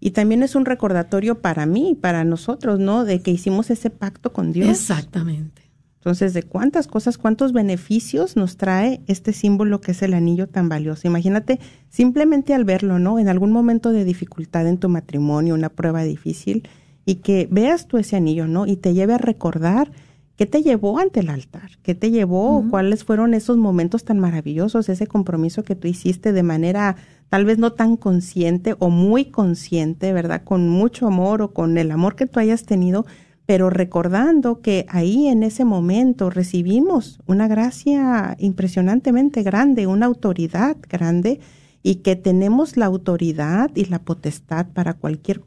Y 0.00 0.10
también 0.10 0.42
es 0.42 0.54
un 0.54 0.64
recordatorio 0.64 1.40
para 1.40 1.64
mí, 1.64 1.96
para 1.98 2.24
nosotros, 2.24 2.78
¿no? 2.80 3.04
De 3.04 3.20
que 3.22 3.30
hicimos 3.30 3.70
ese 3.70 3.90
pacto 3.90 4.32
con 4.32 4.52
Dios. 4.52 4.68
Exactamente. 4.68 5.63
Entonces, 6.04 6.34
de 6.34 6.42
cuántas 6.42 6.86
cosas, 6.86 7.16
cuántos 7.16 7.54
beneficios 7.54 8.36
nos 8.36 8.58
trae 8.58 9.00
este 9.06 9.32
símbolo 9.32 9.80
que 9.80 9.92
es 9.92 10.02
el 10.02 10.12
anillo 10.12 10.46
tan 10.46 10.68
valioso. 10.68 11.08
Imagínate 11.08 11.60
simplemente 11.88 12.52
al 12.52 12.66
verlo, 12.66 12.98
¿no? 12.98 13.18
En 13.18 13.28
algún 13.28 13.52
momento 13.52 13.90
de 13.90 14.04
dificultad 14.04 14.68
en 14.68 14.76
tu 14.76 14.90
matrimonio, 14.90 15.54
una 15.54 15.70
prueba 15.70 16.02
difícil, 16.02 16.68
y 17.06 17.16
que 17.16 17.48
veas 17.50 17.88
tú 17.88 17.96
ese 17.96 18.16
anillo, 18.16 18.46
¿no? 18.46 18.66
Y 18.66 18.76
te 18.76 18.92
lleve 18.92 19.14
a 19.14 19.18
recordar 19.18 19.92
qué 20.36 20.44
te 20.44 20.62
llevó 20.62 20.98
ante 20.98 21.20
el 21.20 21.30
altar, 21.30 21.70
qué 21.82 21.94
te 21.94 22.10
llevó, 22.10 22.66
cuáles 22.68 23.02
fueron 23.02 23.32
esos 23.32 23.56
momentos 23.56 24.04
tan 24.04 24.18
maravillosos, 24.18 24.90
ese 24.90 25.06
compromiso 25.06 25.62
que 25.62 25.74
tú 25.74 25.88
hiciste 25.88 26.34
de 26.34 26.42
manera 26.42 26.96
tal 27.30 27.46
vez 27.46 27.56
no 27.56 27.72
tan 27.72 27.96
consciente 27.96 28.76
o 28.78 28.90
muy 28.90 29.24
consciente, 29.24 30.12
¿verdad? 30.12 30.44
Con 30.44 30.68
mucho 30.68 31.06
amor 31.06 31.40
o 31.40 31.54
con 31.54 31.78
el 31.78 31.90
amor 31.90 32.14
que 32.14 32.26
tú 32.26 32.40
hayas 32.40 32.64
tenido 32.64 33.06
pero 33.46 33.70
recordando 33.70 34.60
que 34.60 34.86
ahí 34.88 35.26
en 35.26 35.42
ese 35.42 35.64
momento 35.64 36.30
recibimos 36.30 37.20
una 37.26 37.46
gracia 37.46 38.36
impresionantemente 38.38 39.42
grande, 39.42 39.86
una 39.86 40.06
autoridad 40.06 40.76
grande, 40.88 41.40
y 41.82 41.96
que 41.96 42.16
tenemos 42.16 42.78
la 42.78 42.86
autoridad 42.86 43.70
y 43.74 43.84
la 43.84 43.98
potestad 43.98 44.68
para 44.72 44.94
cualquier 44.94 45.42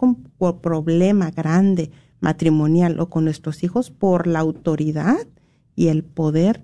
problema 0.61 1.31
grande 1.31 1.89
matrimonial 2.19 2.99
o 2.99 3.09
con 3.09 3.25
nuestros 3.25 3.63
hijos 3.63 3.89
por 3.89 4.27
la 4.27 4.39
autoridad 4.39 5.27
y 5.75 5.87
el 5.87 6.03
poder 6.03 6.63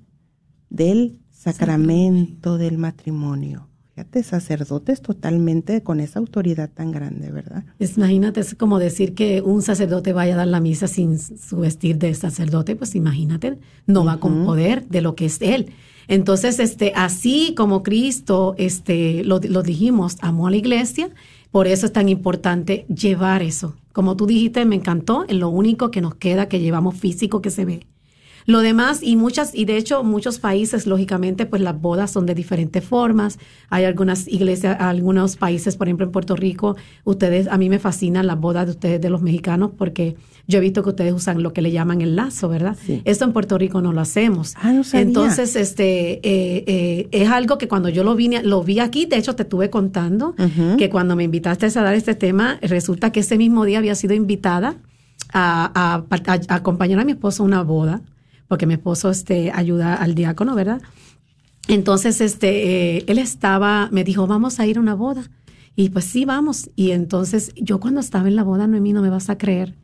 del 0.70 1.20
sacramento 1.32 2.60
del 2.60 2.78
matrimonio. 2.78 3.73
Fíjate, 3.96 4.24
sacerdotes 4.24 5.04
totalmente 5.04 5.84
con 5.84 6.00
esa 6.00 6.18
autoridad 6.18 6.68
tan 6.68 6.92
grande, 6.92 7.32
¿verdad? 7.32 7.64
Imagínate, 7.78 8.40
es 8.40 8.56
como 8.56 8.80
decir 8.80 9.14
que 9.14 9.42
un 9.42 9.62
sacerdote 9.62 10.14
vaya 10.14 10.34
a 10.34 10.38
dar 10.38 10.48
la 10.48 10.60
misa 10.60 10.88
sin 10.88 11.20
su 11.20 11.58
vestir 11.58 12.00
de 12.00 12.12
sacerdote, 12.16 12.76
pues 12.76 12.96
imagínate, 12.96 13.60
no 13.86 14.04
va 14.04 14.20
con 14.20 14.46
poder 14.46 14.88
de 14.88 15.02
lo 15.02 15.14
que 15.14 15.26
es 15.26 15.40
él. 15.44 15.74
Entonces, 16.08 16.60
este, 16.60 16.94
así 16.96 17.54
como 17.56 17.84
Cristo, 17.84 18.56
este, 18.58 19.24
lo, 19.24 19.40
lo 19.40 19.62
dijimos, 19.62 20.18
amó 20.22 20.48
a 20.48 20.52
la 20.52 20.58
iglesia, 20.58 21.12
por 21.52 21.68
eso 21.68 21.86
es 21.86 21.94
tan 21.94 22.10
importante 22.10 22.88
llevar 22.88 23.44
eso. 23.44 23.76
Como 23.92 24.16
tú 24.16 24.26
dijiste, 24.26 24.66
me 24.66 24.76
encantó, 24.76 25.24
es 25.28 25.36
lo 25.36 25.50
único 25.50 25.92
que 25.92 26.02
nos 26.02 26.16
queda 26.16 26.48
que 26.48 26.60
llevamos 26.60 26.96
físico 26.96 27.44
que 27.44 27.52
se 27.52 27.64
ve. 27.64 27.86
Lo 28.46 28.60
demás, 28.60 29.02
y 29.02 29.16
muchas, 29.16 29.54
y 29.56 29.66
de 29.66 29.78
hecho 29.78 30.04
muchos 30.04 30.40
países, 30.40 30.86
lógicamente, 30.86 31.46
pues 31.46 31.62
las 31.62 31.80
bodas 31.80 32.12
son 32.12 32.26
de 32.26 32.36
diferentes 32.36 32.84
formas. 32.84 33.40
Hay 33.70 33.86
algunas 33.86 34.28
iglesias, 34.28 34.78
algunos 34.80 35.38
países, 35.38 35.76
por 35.78 35.88
ejemplo 35.88 36.06
en 36.06 36.12
Puerto 36.12 36.36
Rico, 36.36 36.76
ustedes, 37.04 37.48
a 37.48 37.58
mí 37.58 37.70
me 37.70 37.80
fascinan 37.80 38.28
las 38.28 38.40
bodas 38.40 38.66
de 38.66 38.72
ustedes, 38.72 39.02
de 39.02 39.10
los 39.10 39.22
mexicanos, 39.22 39.72
porque 39.78 40.16
yo 40.48 40.58
he 40.58 40.62
visto 40.62 40.84
que 40.84 40.90
ustedes 40.90 41.14
usan 41.14 41.42
lo 41.42 41.54
que 41.54 41.62
le 41.62 41.72
llaman 41.72 42.02
el 42.02 42.16
lazo, 42.16 42.50
¿verdad? 42.50 42.78
Esto 43.06 43.26
en 43.26 43.34
Puerto 43.34 43.58
Rico 43.58 43.82
no 43.82 43.94
lo 43.94 44.02
hacemos. 44.02 44.56
Ah, 44.62 44.74
no 44.74 44.84
sabía. 44.84 45.08
Entonces, 45.08 45.56
este, 45.56 46.14
eh, 46.24 46.64
eh, 46.68 47.08
es 47.12 47.30
algo 47.30 47.58
que 47.58 47.68
cuando 47.68 47.90
yo 47.90 48.04
lo 48.04 48.16
vi, 48.16 48.30
lo 48.44 48.64
vi 48.64 48.80
aquí, 48.80 49.06
de 49.06 49.18
hecho 49.18 49.36
te 49.36 49.44
estuve 49.44 49.70
contando, 49.70 50.36
que 50.78 50.90
cuando 50.90 51.16
me 51.16 51.24
invitaste 51.24 51.66
a 51.66 51.70
dar 51.82 51.96
este 51.96 52.16
tema, 52.16 52.60
resulta 52.62 53.12
que 53.12 53.22
ese 53.22 53.38
mismo 53.38 53.64
día 53.66 53.78
había 53.78 53.96
sido 53.96 54.14
invitada 54.14 54.76
a, 55.32 55.72
a, 55.74 56.18
a 56.28 56.56
acompañar 56.56 57.00
a 57.00 57.06
mi 57.06 57.14
esposo 57.14 57.44
a 57.44 57.46
una 57.46 57.64
boda 57.64 58.02
porque 58.48 58.66
mi 58.66 58.74
esposo 58.74 59.10
este, 59.10 59.52
ayuda 59.52 59.96
al 59.96 60.16
diácono, 60.16 60.56
¿verdad? 60.56 60.82
Entonces, 61.68 62.22
este, 62.22 62.98
eh, 62.98 63.04
él 63.08 63.18
estaba, 63.18 63.90
me 63.92 64.04
dijo, 64.04 64.28
vamos 64.28 64.60
a 64.60 64.68
ir 64.68 64.78
a 64.78 64.82
una 64.82 64.96
boda. 64.96 65.30
Y 65.76 65.90
pues 65.90 66.06
sí, 66.06 66.26
vamos. 66.26 66.70
Y 66.76 66.92
entonces, 66.92 67.52
yo 67.56 67.80
cuando 67.80 68.00
estaba 68.00 68.28
en 68.28 68.36
la 68.36 68.44
boda, 68.44 68.68
Noemí, 68.68 68.94
no 68.94 69.02
me 69.02 69.10
vas 69.10 69.30
a 69.30 69.38
creer. 69.38 69.76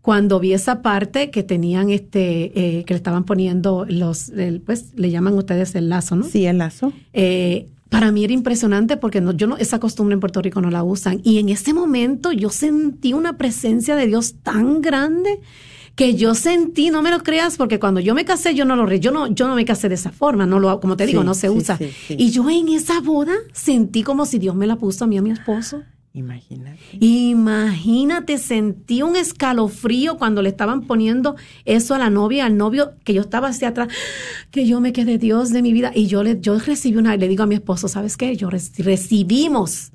Cuando 0.00 0.40
vi 0.40 0.52
esa 0.52 0.82
parte 0.82 1.30
que 1.30 1.42
tenían, 1.42 1.90
este, 1.90 2.78
eh, 2.78 2.84
que 2.84 2.94
le 2.94 2.98
estaban 2.98 3.24
poniendo 3.24 3.86
los, 3.88 4.32
pues, 4.64 4.92
le 4.94 5.10
llaman 5.10 5.34
ustedes 5.34 5.74
el 5.74 5.88
lazo, 5.88 6.16
¿no? 6.16 6.24
Sí, 6.24 6.46
el 6.46 6.58
lazo. 6.58 6.92
Eh, 7.12 7.68
para 7.90 8.12
mí 8.12 8.24
era 8.24 8.32
impresionante 8.32 8.96
porque 8.96 9.20
no, 9.20 9.32
yo 9.32 9.46
no, 9.46 9.56
esa 9.56 9.78
costumbre 9.78 10.14
en 10.14 10.20
Puerto 10.20 10.42
Rico 10.42 10.60
no 10.60 10.70
la 10.70 10.82
usan. 10.82 11.20
Y 11.22 11.38
en 11.38 11.48
ese 11.48 11.74
momento 11.74 12.32
yo 12.32 12.50
sentí 12.50 13.12
una 13.12 13.36
presencia 13.36 13.94
de 13.94 14.06
Dios 14.06 14.36
tan 14.42 14.80
grande 14.80 15.40
que 15.96 16.14
yo 16.14 16.34
sentí, 16.34 16.90
no 16.90 17.02
me 17.02 17.10
lo 17.10 17.22
creas, 17.22 17.56
porque 17.56 17.80
cuando 17.80 18.00
yo 18.00 18.14
me 18.14 18.26
casé, 18.26 18.54
yo 18.54 18.66
no 18.66 18.76
lo 18.76 18.92
yo 18.94 19.10
no, 19.10 19.28
yo 19.28 19.48
no 19.48 19.54
me 19.54 19.64
casé 19.64 19.88
de 19.88 19.94
esa 19.96 20.12
forma, 20.12 20.46
no 20.46 20.60
lo, 20.60 20.78
como 20.78 20.96
te 20.96 21.06
digo, 21.06 21.24
no 21.24 21.34
se 21.34 21.50
usa. 21.50 21.78
y 22.10 22.30
yo 22.30 22.48
en 22.50 22.68
esa 22.68 23.00
boda 23.00 23.32
sentí 23.52 24.02
como 24.02 24.26
si 24.26 24.38
Dios 24.38 24.54
me 24.54 24.66
la 24.66 24.76
puso 24.76 25.04
a 25.04 25.06
mí 25.08 25.16
a 25.16 25.22
mi 25.22 25.30
esposo. 25.30 25.82
Imagínate. 26.12 26.78
Imagínate, 27.00 28.38
sentí 28.38 29.02
un 29.02 29.16
escalofrío 29.16 30.16
cuando 30.16 30.40
le 30.40 30.48
estaban 30.48 30.86
poniendo 30.86 31.36
eso 31.66 31.94
a 31.94 31.98
la 31.98 32.08
novia, 32.08 32.46
al 32.46 32.56
novio, 32.56 32.94
que 33.04 33.12
yo 33.12 33.20
estaba 33.20 33.48
hacia 33.48 33.68
atrás, 33.68 33.88
que 34.50 34.66
yo 34.66 34.80
me 34.80 34.94
quedé 34.94 35.18
Dios 35.18 35.50
de 35.50 35.60
mi 35.60 35.74
vida. 35.74 35.92
Y 35.94 36.06
yo 36.06 36.22
le, 36.22 36.40
yo 36.40 36.58
recibí 36.58 36.96
una, 36.96 37.16
le 37.16 37.28
digo 37.28 37.42
a 37.42 37.46
mi 37.46 37.54
esposo, 37.54 37.88
¿sabes 37.88 38.16
qué? 38.16 38.34
Yo 38.34 38.48
recibimos 38.50 39.92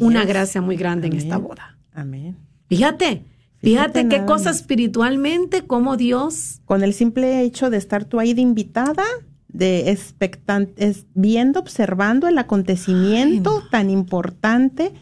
una 0.00 0.24
gracia 0.24 0.60
muy 0.60 0.76
grande 0.76 1.06
en 1.06 1.12
esta 1.12 1.36
boda. 1.36 1.78
Amén. 1.94 2.36
Fíjate, 2.68 3.24
Fíjate 3.62 4.08
qué 4.08 4.24
cosa 4.24 4.50
espiritualmente, 4.50 5.62
como 5.62 5.96
Dios. 5.96 6.60
Con 6.64 6.82
el 6.82 6.92
simple 6.94 7.42
hecho 7.42 7.70
de 7.70 7.76
estar 7.76 8.04
tú 8.04 8.18
ahí 8.18 8.34
de 8.34 8.40
invitada, 8.40 9.04
de 9.48 9.90
expectante, 9.90 10.94
viendo, 11.14 11.60
observando 11.60 12.26
el 12.26 12.38
acontecimiento 12.38 13.62
tan 13.70 13.88
importante. 13.88 14.92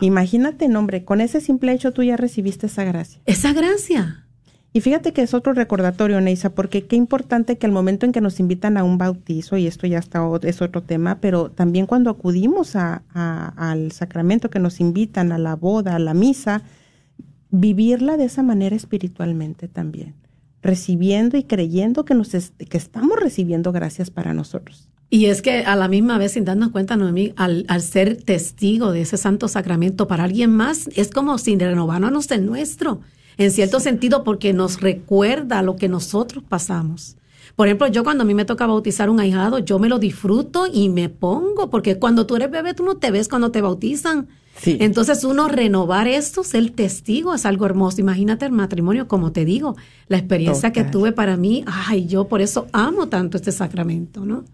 Imagínate, 0.00 0.68
nombre, 0.68 1.04
con 1.04 1.20
ese 1.20 1.40
simple 1.40 1.72
hecho 1.72 1.92
tú 1.92 2.02
ya 2.02 2.16
recibiste 2.16 2.66
esa 2.66 2.84
gracia. 2.84 3.20
Esa 3.26 3.52
gracia. 3.52 4.26
Y 4.72 4.82
fíjate 4.82 5.12
que 5.12 5.22
es 5.22 5.34
otro 5.34 5.52
recordatorio, 5.52 6.20
Neisa, 6.20 6.50
porque 6.50 6.86
qué 6.86 6.94
importante 6.94 7.58
que 7.58 7.66
el 7.66 7.72
momento 7.72 8.06
en 8.06 8.12
que 8.12 8.20
nos 8.20 8.38
invitan 8.38 8.76
a 8.76 8.84
un 8.84 8.98
bautizo, 8.98 9.56
y 9.56 9.66
esto 9.66 9.86
ya 9.86 9.98
está, 9.98 10.22
es 10.42 10.62
otro 10.62 10.82
tema, 10.82 11.18
pero 11.20 11.50
también 11.50 11.86
cuando 11.86 12.08
acudimos 12.10 12.76
a, 12.76 13.02
al 13.56 13.90
sacramento 13.90 14.48
que 14.48 14.60
nos 14.60 14.78
invitan, 14.78 15.32
a 15.32 15.38
la 15.38 15.56
boda, 15.56 15.96
a 15.96 15.98
la 15.98 16.14
misa, 16.14 16.62
vivirla 17.50 18.16
de 18.16 18.24
esa 18.24 18.42
manera 18.42 18.76
espiritualmente 18.76 19.68
también, 19.68 20.14
recibiendo 20.62 21.36
y 21.36 21.44
creyendo 21.44 22.04
que, 22.04 22.14
nos 22.14 22.30
que 22.30 22.78
estamos 22.78 23.18
recibiendo 23.18 23.72
gracias 23.72 24.10
para 24.10 24.34
nosotros. 24.34 24.88
Y 25.12 25.26
es 25.26 25.42
que 25.42 25.64
a 25.64 25.74
la 25.74 25.88
misma 25.88 26.18
vez, 26.18 26.32
sin 26.32 26.44
darnos 26.44 26.70
cuenta, 26.70 26.96
Noemí, 26.96 27.32
al, 27.34 27.64
al 27.66 27.82
ser 27.82 28.22
testigo 28.22 28.92
de 28.92 29.00
ese 29.00 29.16
santo 29.16 29.48
sacramento 29.48 30.06
para 30.06 30.22
alguien 30.22 30.52
más, 30.52 30.88
es 30.94 31.10
como 31.10 31.36
si 31.38 31.58
renovarnos 31.58 32.30
el 32.30 32.46
nuestro, 32.46 33.00
en 33.36 33.50
cierto 33.50 33.80
sentido, 33.80 34.22
porque 34.22 34.52
nos 34.52 34.80
recuerda 34.80 35.62
lo 35.62 35.74
que 35.74 35.88
nosotros 35.88 36.44
pasamos. 36.48 37.16
Por 37.56 37.66
ejemplo, 37.66 37.88
yo 37.88 38.04
cuando 38.04 38.22
a 38.22 38.24
mí 38.24 38.34
me 38.34 38.44
toca 38.44 38.66
bautizar 38.66 39.10
un 39.10 39.18
ahijado, 39.18 39.58
yo 39.58 39.80
me 39.80 39.88
lo 39.88 39.98
disfruto 39.98 40.66
y 40.72 40.88
me 40.88 41.08
pongo, 41.08 41.70
porque 41.70 41.98
cuando 41.98 42.24
tú 42.24 42.36
eres 42.36 42.50
bebé, 42.50 42.74
tú 42.74 42.84
no 42.84 42.96
te 42.98 43.10
ves 43.10 43.28
cuando 43.28 43.50
te 43.50 43.60
bautizan. 43.60 44.28
Entonces 44.64 45.24
uno 45.24 45.48
renovar 45.48 46.06
esto, 46.06 46.44
ser 46.44 46.70
testigo, 46.70 47.34
es 47.34 47.46
algo 47.46 47.66
hermoso. 47.66 48.00
Imagínate 48.00 48.46
el 48.46 48.52
matrimonio, 48.52 49.08
como 49.08 49.32
te 49.32 49.44
digo, 49.44 49.76
la 50.08 50.18
experiencia 50.18 50.72
que 50.72 50.84
tuve 50.84 51.12
para 51.12 51.36
mí, 51.36 51.64
ay, 51.66 52.06
yo 52.06 52.28
por 52.28 52.40
eso 52.40 52.66
amo 52.72 53.08
tanto 53.08 53.36
este 53.36 53.52
sacramento, 53.52 54.24
¿no? 54.24 54.44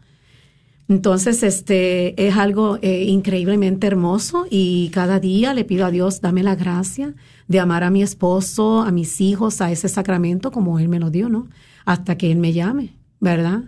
Entonces, 0.88 1.42
este 1.42 2.28
es 2.28 2.36
algo 2.36 2.78
eh, 2.80 3.04
increíblemente 3.04 3.88
hermoso 3.88 4.46
y 4.48 4.90
cada 4.90 5.18
día 5.18 5.52
le 5.52 5.64
pido 5.64 5.84
a 5.84 5.90
Dios, 5.90 6.20
dame 6.20 6.44
la 6.44 6.54
gracia 6.54 7.14
de 7.48 7.58
amar 7.58 7.82
a 7.82 7.90
mi 7.90 8.02
esposo, 8.02 8.82
a 8.82 8.92
mis 8.92 9.20
hijos, 9.20 9.60
a 9.60 9.72
ese 9.72 9.88
sacramento 9.88 10.52
como 10.52 10.78
Él 10.78 10.88
me 10.88 11.00
lo 11.00 11.10
dio, 11.10 11.28
¿no? 11.28 11.48
Hasta 11.84 12.16
que 12.16 12.30
Él 12.30 12.38
me 12.38 12.52
llame, 12.52 12.94
¿verdad? 13.18 13.64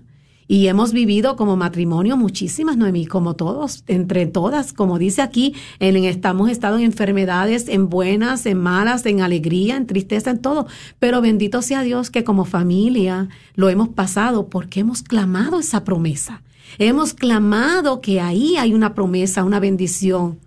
Y 0.51 0.67
hemos 0.69 0.95
vivido 0.95 1.37
como 1.37 1.57
matrimonio 1.57 2.17
muchísimas, 2.17 2.79
Noemí, 2.79 3.05
como 3.05 3.37
todos, 3.37 3.85
entre 3.87 4.25
todas, 4.27 4.73
como 4.73 4.99
dice 4.99 5.21
aquí, 5.21 5.55
en, 5.79 5.95
estamos 6.05 6.49
estado 6.49 6.79
en 6.79 6.85
enfermedades, 6.85 7.69
en 7.69 7.91
buenas, 7.91 8.47
en 8.47 8.57
malas, 8.59 9.05
en 9.05 9.21
alegría, 9.21 9.77
en 9.77 9.87
tristeza, 9.87 10.31
en 10.31 10.41
todo. 10.41 10.67
Pero 10.99 11.21
bendito 11.21 11.61
sea 11.61 11.83
Dios 11.83 12.11
que 12.11 12.25
como 12.25 12.47
familia 12.47 13.29
lo 13.57 13.69
hemos 13.69 13.91
pasado 13.91 14.49
porque 14.49 14.81
hemos 14.81 15.03
clamado 15.03 15.61
esa 15.61 15.85
promesa. 15.85 16.43
Hemos 16.79 17.13
clamado 17.13 18.01
que 18.01 18.23
ahí 18.23 18.57
hay 18.57 18.73
una 18.73 18.95
promesa, 18.95 19.45
una 19.45 19.61
bendición 19.61 20.39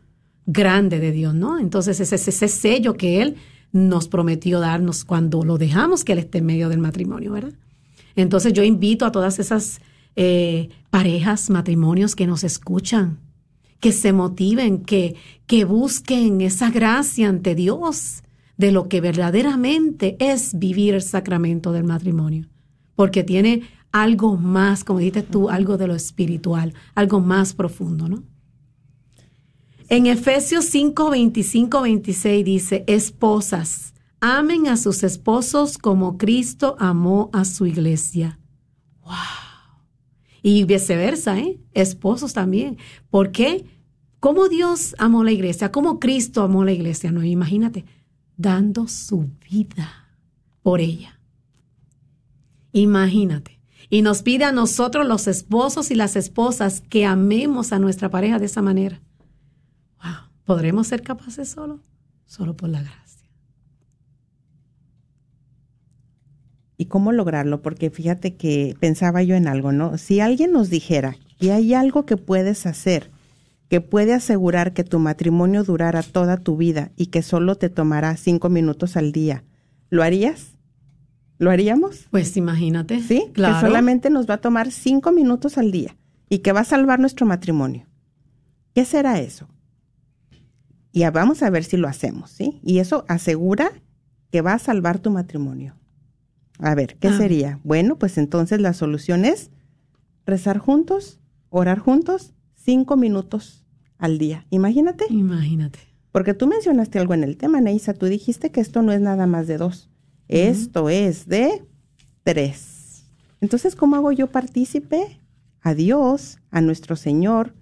grande 0.47 0.99
de 0.99 1.11
Dios, 1.11 1.35
¿no? 1.35 1.59
Entonces 1.59 1.99
ese 1.99 2.15
es 2.15 2.27
ese 2.27 2.47
sello 2.47 2.95
que 2.95 3.21
Él 3.21 3.35
nos 3.71 4.07
prometió 4.07 4.59
darnos 4.59 5.05
cuando 5.05 5.43
lo 5.43 5.59
dejamos 5.59 6.03
que 6.03 6.13
Él 6.13 6.19
esté 6.19 6.39
en 6.39 6.47
medio 6.47 6.69
del 6.69 6.79
matrimonio, 6.79 7.33
¿verdad? 7.33 7.53
Entonces 8.15 8.51
yo 8.53 8.63
invito 8.63 9.05
a 9.05 9.11
todas 9.11 9.37
esas 9.37 9.79
eh, 10.15 10.69
parejas, 10.89 11.49
matrimonios 11.49 12.15
que 12.15 12.27
nos 12.27 12.43
escuchan, 12.43 13.19
que 13.79 13.91
se 13.91 14.13
motiven, 14.13 14.83
que, 14.83 15.15
que 15.47 15.65
busquen 15.65 16.41
esa 16.41 16.69
gracia 16.69 17.29
ante 17.29 17.55
Dios 17.55 18.23
de 18.57 18.71
lo 18.71 18.87
que 18.87 19.01
verdaderamente 19.01 20.17
es 20.19 20.57
vivir 20.57 20.93
el 20.93 21.01
sacramento 21.01 21.71
del 21.71 21.83
matrimonio, 21.83 22.47
porque 22.95 23.23
tiene 23.23 23.63
algo 23.91 24.37
más, 24.37 24.83
como 24.83 24.99
dijiste 24.99 25.23
tú, 25.23 25.49
algo 25.49 25.77
de 25.77 25.87
lo 25.87 25.95
espiritual, 25.95 26.73
algo 26.95 27.19
más 27.19 27.53
profundo, 27.53 28.07
¿no? 28.07 28.23
En 29.89 30.05
Efesios 30.05 30.65
5, 30.65 31.09
25, 31.09 31.81
26 31.81 32.45
dice, 32.45 32.83
esposas, 32.87 33.93
amen 34.21 34.67
a 34.67 34.77
sus 34.77 35.03
esposos 35.03 35.77
como 35.77 36.17
Cristo 36.17 36.77
amó 36.79 37.29
a 37.33 37.43
su 37.43 37.65
iglesia. 37.65 38.39
¡Wow! 39.03 39.40
Y 40.43 40.63
viceversa, 40.63 41.39
¿eh? 41.39 41.59
Esposos 41.73 42.33
también. 42.33 42.77
¿Por 43.09 43.31
qué? 43.31 43.65
¿Cómo 44.19 44.49
Dios 44.49 44.95
amó 44.97 45.23
la 45.23 45.31
iglesia? 45.31 45.71
¿Cómo 45.71 45.99
Cristo 45.99 46.43
amó 46.43 46.63
la 46.63 46.71
iglesia? 46.71 47.11
No, 47.11 47.23
imagínate, 47.23 47.85
dando 48.37 48.87
su 48.87 49.29
vida 49.49 50.09
por 50.61 50.79
ella. 50.79 51.19
Imagínate. 52.71 53.59
Y 53.89 54.03
nos 54.03 54.21
pide 54.21 54.45
a 54.45 54.51
nosotros, 54.51 55.05
los 55.05 55.27
esposos 55.27 55.91
y 55.91 55.95
las 55.95 56.15
esposas, 56.15 56.81
que 56.81 57.05
amemos 57.05 57.73
a 57.73 57.79
nuestra 57.79 58.09
pareja 58.09 58.39
de 58.39 58.45
esa 58.45 58.61
manera. 58.61 59.01
Wow. 60.01 60.29
¿Podremos 60.45 60.87
ser 60.87 61.03
capaces 61.03 61.49
solo? 61.49 61.81
Solo 62.25 62.55
por 62.55 62.69
la 62.69 62.81
gracia. 62.81 63.10
¿Y 66.81 66.85
cómo 66.85 67.11
lograrlo? 67.11 67.61
Porque 67.61 67.91
fíjate 67.91 68.33
que 68.33 68.75
pensaba 68.79 69.21
yo 69.21 69.35
en 69.35 69.47
algo, 69.47 69.71
¿no? 69.71 69.99
Si 69.99 70.19
alguien 70.19 70.51
nos 70.51 70.71
dijera 70.71 71.15
que 71.37 71.51
hay 71.51 71.75
algo 71.75 72.07
que 72.07 72.17
puedes 72.17 72.65
hacer 72.65 73.11
que 73.69 73.81
puede 73.81 74.15
asegurar 74.15 74.73
que 74.73 74.83
tu 74.83 74.97
matrimonio 74.97 75.63
durara 75.63 76.01
toda 76.01 76.37
tu 76.37 76.57
vida 76.57 76.91
y 76.95 77.05
que 77.05 77.21
solo 77.21 77.53
te 77.53 77.69
tomará 77.69 78.17
cinco 78.17 78.49
minutos 78.49 78.97
al 78.97 79.11
día, 79.11 79.43
¿lo 79.91 80.01
harías? 80.01 80.57
¿Lo 81.37 81.51
haríamos? 81.51 82.07
Pues 82.09 82.35
imagínate. 82.35 82.99
Sí, 82.99 83.29
claro. 83.31 83.53
Que 83.53 83.67
solamente 83.67 84.09
nos 84.09 84.27
va 84.27 84.33
a 84.33 84.41
tomar 84.41 84.71
cinco 84.71 85.11
minutos 85.11 85.59
al 85.59 85.71
día 85.71 85.95
y 86.29 86.39
que 86.39 86.51
va 86.51 86.61
a 86.61 86.65
salvar 86.65 86.99
nuestro 86.99 87.27
matrimonio. 87.27 87.85
¿Qué 88.73 88.85
será 88.85 89.19
eso? 89.19 89.47
Y 90.91 91.07
vamos 91.11 91.43
a 91.43 91.51
ver 91.51 91.63
si 91.63 91.77
lo 91.77 91.87
hacemos, 91.87 92.31
¿sí? 92.31 92.59
Y 92.63 92.79
eso 92.79 93.05
asegura 93.07 93.71
que 94.31 94.41
va 94.41 94.53
a 94.53 94.59
salvar 94.59 94.97
tu 94.97 95.11
matrimonio. 95.11 95.75
A 96.61 96.75
ver, 96.75 96.95
¿qué 96.99 97.09
Ah. 97.09 97.17
sería? 97.17 97.59
Bueno, 97.63 97.97
pues 97.97 98.17
entonces 98.17 98.61
la 98.61 98.73
solución 98.73 99.25
es 99.25 99.49
rezar 100.25 100.57
juntos, 100.59 101.19
orar 101.49 101.79
juntos, 101.79 102.33
cinco 102.55 102.95
minutos 102.97 103.65
al 103.97 104.17
día. 104.17 104.45
Imagínate, 104.51 105.05
Imagínate. 105.09 105.79
porque 106.11 106.33
tú 106.33 106.47
mencionaste 106.47 106.99
algo 106.99 107.13
en 107.13 107.23
el 107.23 107.35
tema, 107.37 107.59
Neisa. 107.61 107.93
Tú 107.93 108.05
dijiste 108.05 108.51
que 108.51 108.61
esto 108.61 108.81
no 108.83 108.91
es 108.91 109.01
nada 109.01 109.25
más 109.27 109.47
de 109.47 109.57
dos. 109.57 109.89
Esto 110.27 110.89
es 110.89 111.27
de 111.27 111.63
tres. 112.23 113.05
Entonces, 113.41 113.75
¿cómo 113.75 113.95
hago 113.95 114.11
yo 114.11 114.27
partícipe 114.27 115.19
a 115.61 115.73
Dios, 115.73 116.37
a 116.51 116.61
nuestro 116.61 116.95
Señor? 116.95 117.53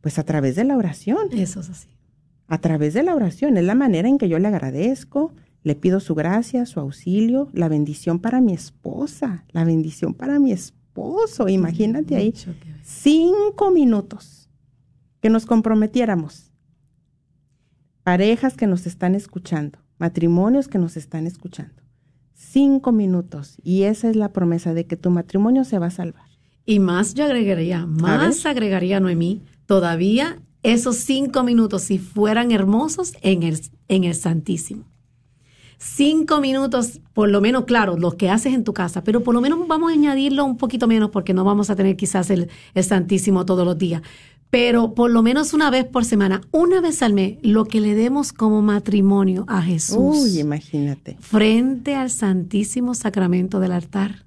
Pues 0.00 0.18
a 0.18 0.24
través 0.24 0.56
de 0.56 0.64
la 0.64 0.76
oración 0.76 1.28
Eso 1.32 1.60
es 1.60 1.70
así. 1.70 1.88
a 2.48 2.58
través 2.58 2.94
de 2.94 3.02
la 3.02 3.14
oración. 3.14 3.56
Es 3.56 3.64
la 3.64 3.74
manera 3.74 4.08
en 4.08 4.18
que 4.18 4.28
yo 4.28 4.38
le 4.38 4.48
agradezco, 4.48 5.32
le 5.68 5.74
pido 5.74 6.00
su 6.00 6.14
gracia, 6.14 6.64
su 6.64 6.80
auxilio, 6.80 7.50
la 7.52 7.68
bendición 7.68 8.20
para 8.20 8.40
mi 8.40 8.54
esposa, 8.54 9.44
la 9.50 9.64
bendición 9.64 10.14
para 10.14 10.38
mi 10.38 10.50
esposo. 10.50 11.46
Imagínate 11.46 12.16
ahí, 12.16 12.32
cinco 12.82 13.70
minutos 13.70 14.48
que 15.20 15.28
nos 15.28 15.44
comprometiéramos. 15.44 16.50
Parejas 18.02 18.54
que 18.54 18.66
nos 18.66 18.86
están 18.86 19.14
escuchando, 19.14 19.78
matrimonios 19.98 20.68
que 20.68 20.78
nos 20.78 20.96
están 20.96 21.26
escuchando. 21.26 21.82
Cinco 22.32 22.90
minutos. 22.90 23.58
Y 23.62 23.82
esa 23.82 24.08
es 24.08 24.16
la 24.16 24.32
promesa 24.32 24.72
de 24.72 24.86
que 24.86 24.96
tu 24.96 25.10
matrimonio 25.10 25.64
se 25.64 25.78
va 25.78 25.88
a 25.88 25.90
salvar. 25.90 26.24
Y 26.64 26.78
más 26.78 27.12
yo 27.12 27.26
agregaría, 27.26 27.84
más 27.84 28.46
agregaría 28.46 29.00
Noemí, 29.00 29.42
todavía 29.66 30.40
esos 30.62 30.96
cinco 30.96 31.42
minutos, 31.42 31.82
si 31.82 31.98
fueran 31.98 32.52
hermosos, 32.52 33.12
en 33.20 33.42
el, 33.42 33.60
en 33.88 34.04
el 34.04 34.14
Santísimo. 34.14 34.86
Cinco 35.78 36.40
minutos, 36.40 37.00
por 37.14 37.28
lo 37.28 37.40
menos, 37.40 37.64
claro, 37.64 37.96
lo 37.96 38.16
que 38.16 38.30
haces 38.30 38.52
en 38.52 38.64
tu 38.64 38.74
casa, 38.74 39.04
pero 39.04 39.22
por 39.22 39.32
lo 39.32 39.40
menos 39.40 39.66
vamos 39.68 39.90
a 39.90 39.94
añadirlo 39.94 40.44
un 40.44 40.56
poquito 40.56 40.88
menos 40.88 41.10
porque 41.10 41.32
no 41.34 41.44
vamos 41.44 41.70
a 41.70 41.76
tener 41.76 41.96
quizás 41.96 42.30
el, 42.30 42.50
el 42.74 42.84
Santísimo 42.84 43.46
todos 43.46 43.64
los 43.64 43.78
días. 43.78 44.02
Pero 44.50 44.94
por 44.94 45.10
lo 45.10 45.22
menos 45.22 45.52
una 45.52 45.70
vez 45.70 45.84
por 45.84 46.04
semana, 46.04 46.40
una 46.50 46.80
vez 46.80 47.02
al 47.02 47.12
mes, 47.12 47.38
lo 47.42 47.66
que 47.66 47.80
le 47.80 47.94
demos 47.94 48.32
como 48.32 48.62
matrimonio 48.62 49.44
a 49.46 49.62
Jesús 49.62 49.98
Uy, 49.98 50.40
imagínate. 50.40 51.16
frente 51.20 51.94
al 51.94 52.10
Santísimo 52.10 52.94
Sacramento 52.94 53.60
del 53.60 53.72
altar 53.72 54.24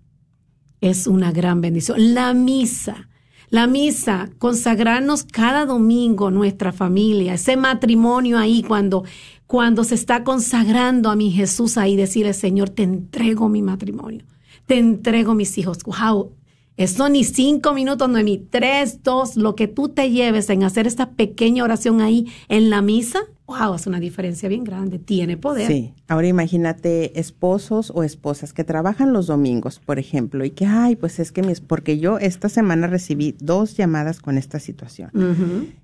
es 0.80 1.08
una 1.08 1.32
gran 1.32 1.60
bendición. 1.60 2.14
La 2.14 2.34
misa, 2.34 3.10
la 3.50 3.68
misa, 3.68 4.30
consagrarnos 4.38 5.24
cada 5.24 5.66
domingo 5.66 6.32
nuestra 6.32 6.72
familia, 6.72 7.34
ese 7.34 7.58
matrimonio 7.58 8.38
ahí 8.38 8.64
cuando 8.64 9.04
cuando 9.52 9.84
se 9.84 9.96
está 9.96 10.24
consagrando 10.24 11.10
a 11.10 11.18
mi 11.18 11.30
Jesús 11.30 11.78
ahí 11.78 11.98
decirle, 11.98 12.32
"Señor, 12.32 12.70
te 12.70 12.84
entrego 12.84 13.50
mi 13.50 13.62
matrimonio. 13.62 14.24
Te 14.66 14.80
entrego 14.80 15.36
mis 15.36 15.58
hijos." 15.58 15.80
Wow. 15.84 16.32
Eso 16.78 17.10
ni 17.10 17.26
cinco 17.26 17.74
minutos, 17.74 18.08
no 18.08 18.24
ni 18.24 18.38
tres, 18.38 19.04
dos, 19.04 19.36
lo 19.36 19.58
que 19.58 19.68
tú 19.68 19.90
te 19.90 20.10
lleves 20.10 20.50
en 20.50 20.64
hacer 20.64 20.88
esta 20.88 21.12
pequeña 21.12 21.66
oración 21.66 22.00
ahí 22.00 22.28
en 22.48 22.70
la 22.70 22.82
misa, 22.82 23.24
wow, 23.60 23.76
es 23.76 23.86
una 23.88 24.00
diferencia 24.00 24.48
bien 24.50 24.64
grande, 24.64 24.98
tiene 25.00 25.38
poder. 25.38 25.68
Sí, 25.68 25.94
ahora 26.08 26.28
imagínate 26.28 27.20
esposos 27.20 27.92
o 27.94 28.04
esposas 28.04 28.54
que 28.54 28.64
trabajan 28.64 29.14
los 29.14 29.28
domingos, 29.28 29.80
por 29.80 30.00
ejemplo, 30.00 30.46
y 30.46 30.52
que, 30.52 30.66
ay, 30.66 30.96
pues 30.96 31.20
es 31.20 31.32
que 31.32 31.42
mi, 31.44 31.52
es- 31.52 31.62
porque 31.62 32.00
yo 32.00 32.18
esta 32.20 32.50
semana 32.50 32.88
recibí 32.88 33.36
dos 33.40 33.76
llamadas 33.78 34.20
con 34.20 34.38
esta 34.38 34.60
situación, 34.60 35.12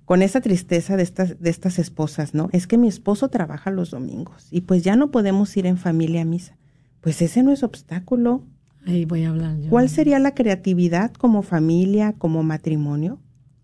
con 0.05 0.21
esa 0.21 0.41
tristeza 0.41 0.95
de 0.97 1.03
estas, 1.03 1.39
de 1.39 1.49
estas 1.49 1.79
esposas, 1.79 2.33
¿no? 2.33 2.49
Es 2.53 2.67
que 2.67 2.77
mi 2.77 2.87
esposo 2.87 3.29
trabaja 3.29 3.71
los 3.71 3.91
domingos 3.91 4.47
y 4.51 4.61
pues 4.61 4.83
ya 4.83 4.95
no 4.95 5.11
podemos 5.11 5.55
ir 5.57 5.65
en 5.65 5.77
familia 5.77 6.21
a 6.21 6.25
misa. 6.25 6.57
Pues 7.01 7.21
ese 7.21 7.43
no 7.43 7.51
es 7.51 7.63
obstáculo. 7.63 8.43
Ahí 8.85 9.05
voy 9.05 9.23
a 9.23 9.29
hablar 9.29 9.57
yo. 9.59 9.69
¿Cuál 9.69 9.89
sería 9.89 10.19
la 10.19 10.33
creatividad 10.33 11.11
como 11.13 11.41
familia, 11.41 12.13
como 12.17 12.41
matrimonio? 12.43 13.19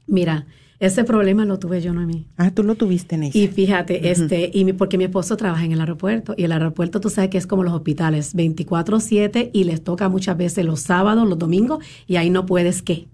Mira, 0.06 0.46
ese 0.86 1.04
problema 1.04 1.46
lo 1.46 1.60
tuve 1.60 1.82
yo, 1.82 1.94
no 1.94 2.02
a 2.02 2.06
mí. 2.06 2.26
Ah, 2.38 2.52
tú 2.52 2.64
lo 2.64 2.76
tuviste, 2.76 3.18
Neisa. 3.18 3.38
Y 3.38 3.48
fíjate, 3.48 4.10
este, 4.12 4.52
y 4.54 4.66
mi- 4.66 4.74
porque 4.74 4.98
mi 4.98 5.04
esposo 5.06 5.38
trabaja 5.38 5.64
en 5.66 5.72
el 5.72 5.80
aeropuerto, 5.80 6.34
y 6.38 6.44
el 6.44 6.52
aeropuerto 6.52 7.00
tú 7.00 7.10
sabes 7.10 7.30
que 7.30 7.38
es 7.38 7.48
como 7.48 7.64
los 7.64 7.74
hospitales, 7.74 8.34
24/7, 8.36 9.50
y 9.54 9.64
les 9.64 9.84
toca 9.84 10.10
muchas 10.10 10.38
veces 10.38 10.66
los 10.66 10.82
sábados, 10.82 11.28
los 11.28 11.38
domingos, 11.40 11.84
y 12.08 12.16
ahí 12.18 12.30
no 12.30 12.46
puedes 12.46 12.82
qué. 12.82 13.08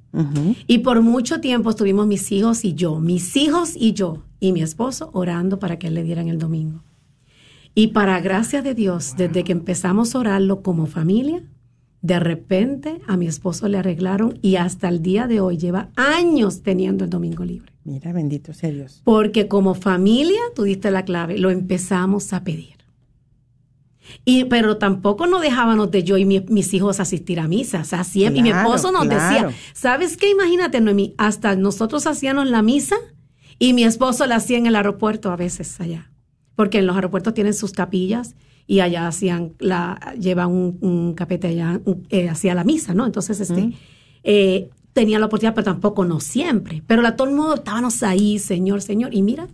Y 0.68 0.80
por 0.80 1.02
mucho 1.02 1.40
tiempo 1.40 1.70
estuvimos 1.70 2.08
mis 2.08 2.32
hijos 2.32 2.66
y 2.66 2.74
yo, 2.74 3.00
mis 3.00 3.36
hijos 3.38 3.74
y 3.76 3.94
yo, 3.94 4.24
y 4.40 4.52
mi 4.54 4.62
esposo 4.62 5.12
orando 5.14 5.60
para 5.60 5.78
que 5.78 5.88
él 5.88 5.94
le 5.94 6.04
dieran 6.04 6.28
el 6.30 6.40
domingo. 6.40 6.82
Y 7.76 7.88
para 7.90 8.20
gracia 8.20 8.64
de 8.64 8.74
Dios, 8.74 9.14
desde 9.18 9.44
que 9.44 9.52
empezamos 9.52 10.16
a 10.16 10.20
orarlo 10.20 10.64
como 10.64 10.88
familia, 10.88 11.44
de 12.02 12.20
repente 12.20 13.02
a 13.08 13.18
mi 13.18 13.28
esposo 13.28 13.68
le 13.68 13.78
arreglaron 13.78 14.40
y 14.42 14.56
hasta 14.56 14.88
el 14.90 15.02
día 15.02 15.28
de 15.28 15.42
hoy 15.42 15.58
lleva 15.58 15.90
años 15.96 16.62
teniendo 16.64 17.04
el 17.04 17.10
domingo 17.10 17.44
libre. 17.44 17.72
Mira, 17.84 18.14
bendito 18.14 18.54
sea 18.54 18.72
Dios. 18.72 19.02
Porque 19.04 19.48
como 19.48 19.74
familia, 19.76 20.40
tú 20.56 20.64
diste 20.64 20.92
la 20.92 21.04
clave, 21.06 21.38
lo 21.38 21.50
empezamos 21.50 22.32
a 22.34 22.44
pedir. 22.44 22.76
Y, 24.26 24.46
pero 24.46 24.78
tampoco 24.78 25.28
nos 25.28 25.42
dejábamos 25.42 25.92
de 25.92 26.04
yo 26.04 26.18
y 26.18 26.26
mi- 26.26 26.40
mis 26.50 26.74
hijos 26.74 27.00
asistir 27.00 27.40
a 27.40 27.48
misa. 27.48 27.82
O 27.82 27.84
sea, 27.84 28.04
siempre, 28.04 28.40
y 28.40 28.44
mi 28.44 28.50
esposo 28.50 28.92
nos 28.92 29.06
claro. 29.06 29.48
decía, 29.50 29.60
¿sabes 29.74 30.18
qué? 30.18 30.32
Imagínate, 30.32 30.82
Noemí, 30.82 31.14
hasta 31.18 31.56
nosotros 31.56 32.08
hacíamos 32.08 32.50
la 32.50 32.62
misa 32.64 32.96
y 33.60 33.74
mi 33.74 33.84
esposo 33.84 34.26
la 34.26 34.38
hacía 34.38 34.58
en 34.58 34.66
el 34.66 34.76
aeropuerto 34.76 35.32
a 35.32 35.36
veces 35.36 35.80
allá. 35.80 36.10
Porque 36.56 36.80
en 36.80 36.88
los 36.88 36.96
aeropuertos 36.96 37.34
tienen 37.36 37.54
sus 37.54 37.72
capillas 37.72 38.36
y 38.70 38.82
allá 38.82 39.08
hacían 39.08 39.54
la, 39.58 40.14
llevan 40.20 40.52
un, 40.52 40.78
un 40.82 41.16
capete 41.16 41.48
allá, 41.48 41.82
eh, 42.12 42.30
hacía 42.30 42.54
la 42.54 42.64
misa, 42.64 42.94
¿no? 42.94 43.08
Entonces, 43.08 43.40
este, 43.40 43.74
eh, 44.24 44.70
tenía 44.94 45.18
la 45.18 45.26
oportunidad, 45.26 45.56
pero 45.56 45.66
tampoco 45.66 46.06
no 46.06 46.20
siempre. 46.20 46.84
Pero 46.86 47.02
la, 47.02 47.16
todo 47.16 47.28
el 47.30 47.36
mundo 47.36 47.56
estábamos 47.56 48.04
ahí, 48.04 48.38
Señor, 48.38 48.84
Señor. 48.84 49.12
Y 49.16 49.24
mira, 49.24 49.48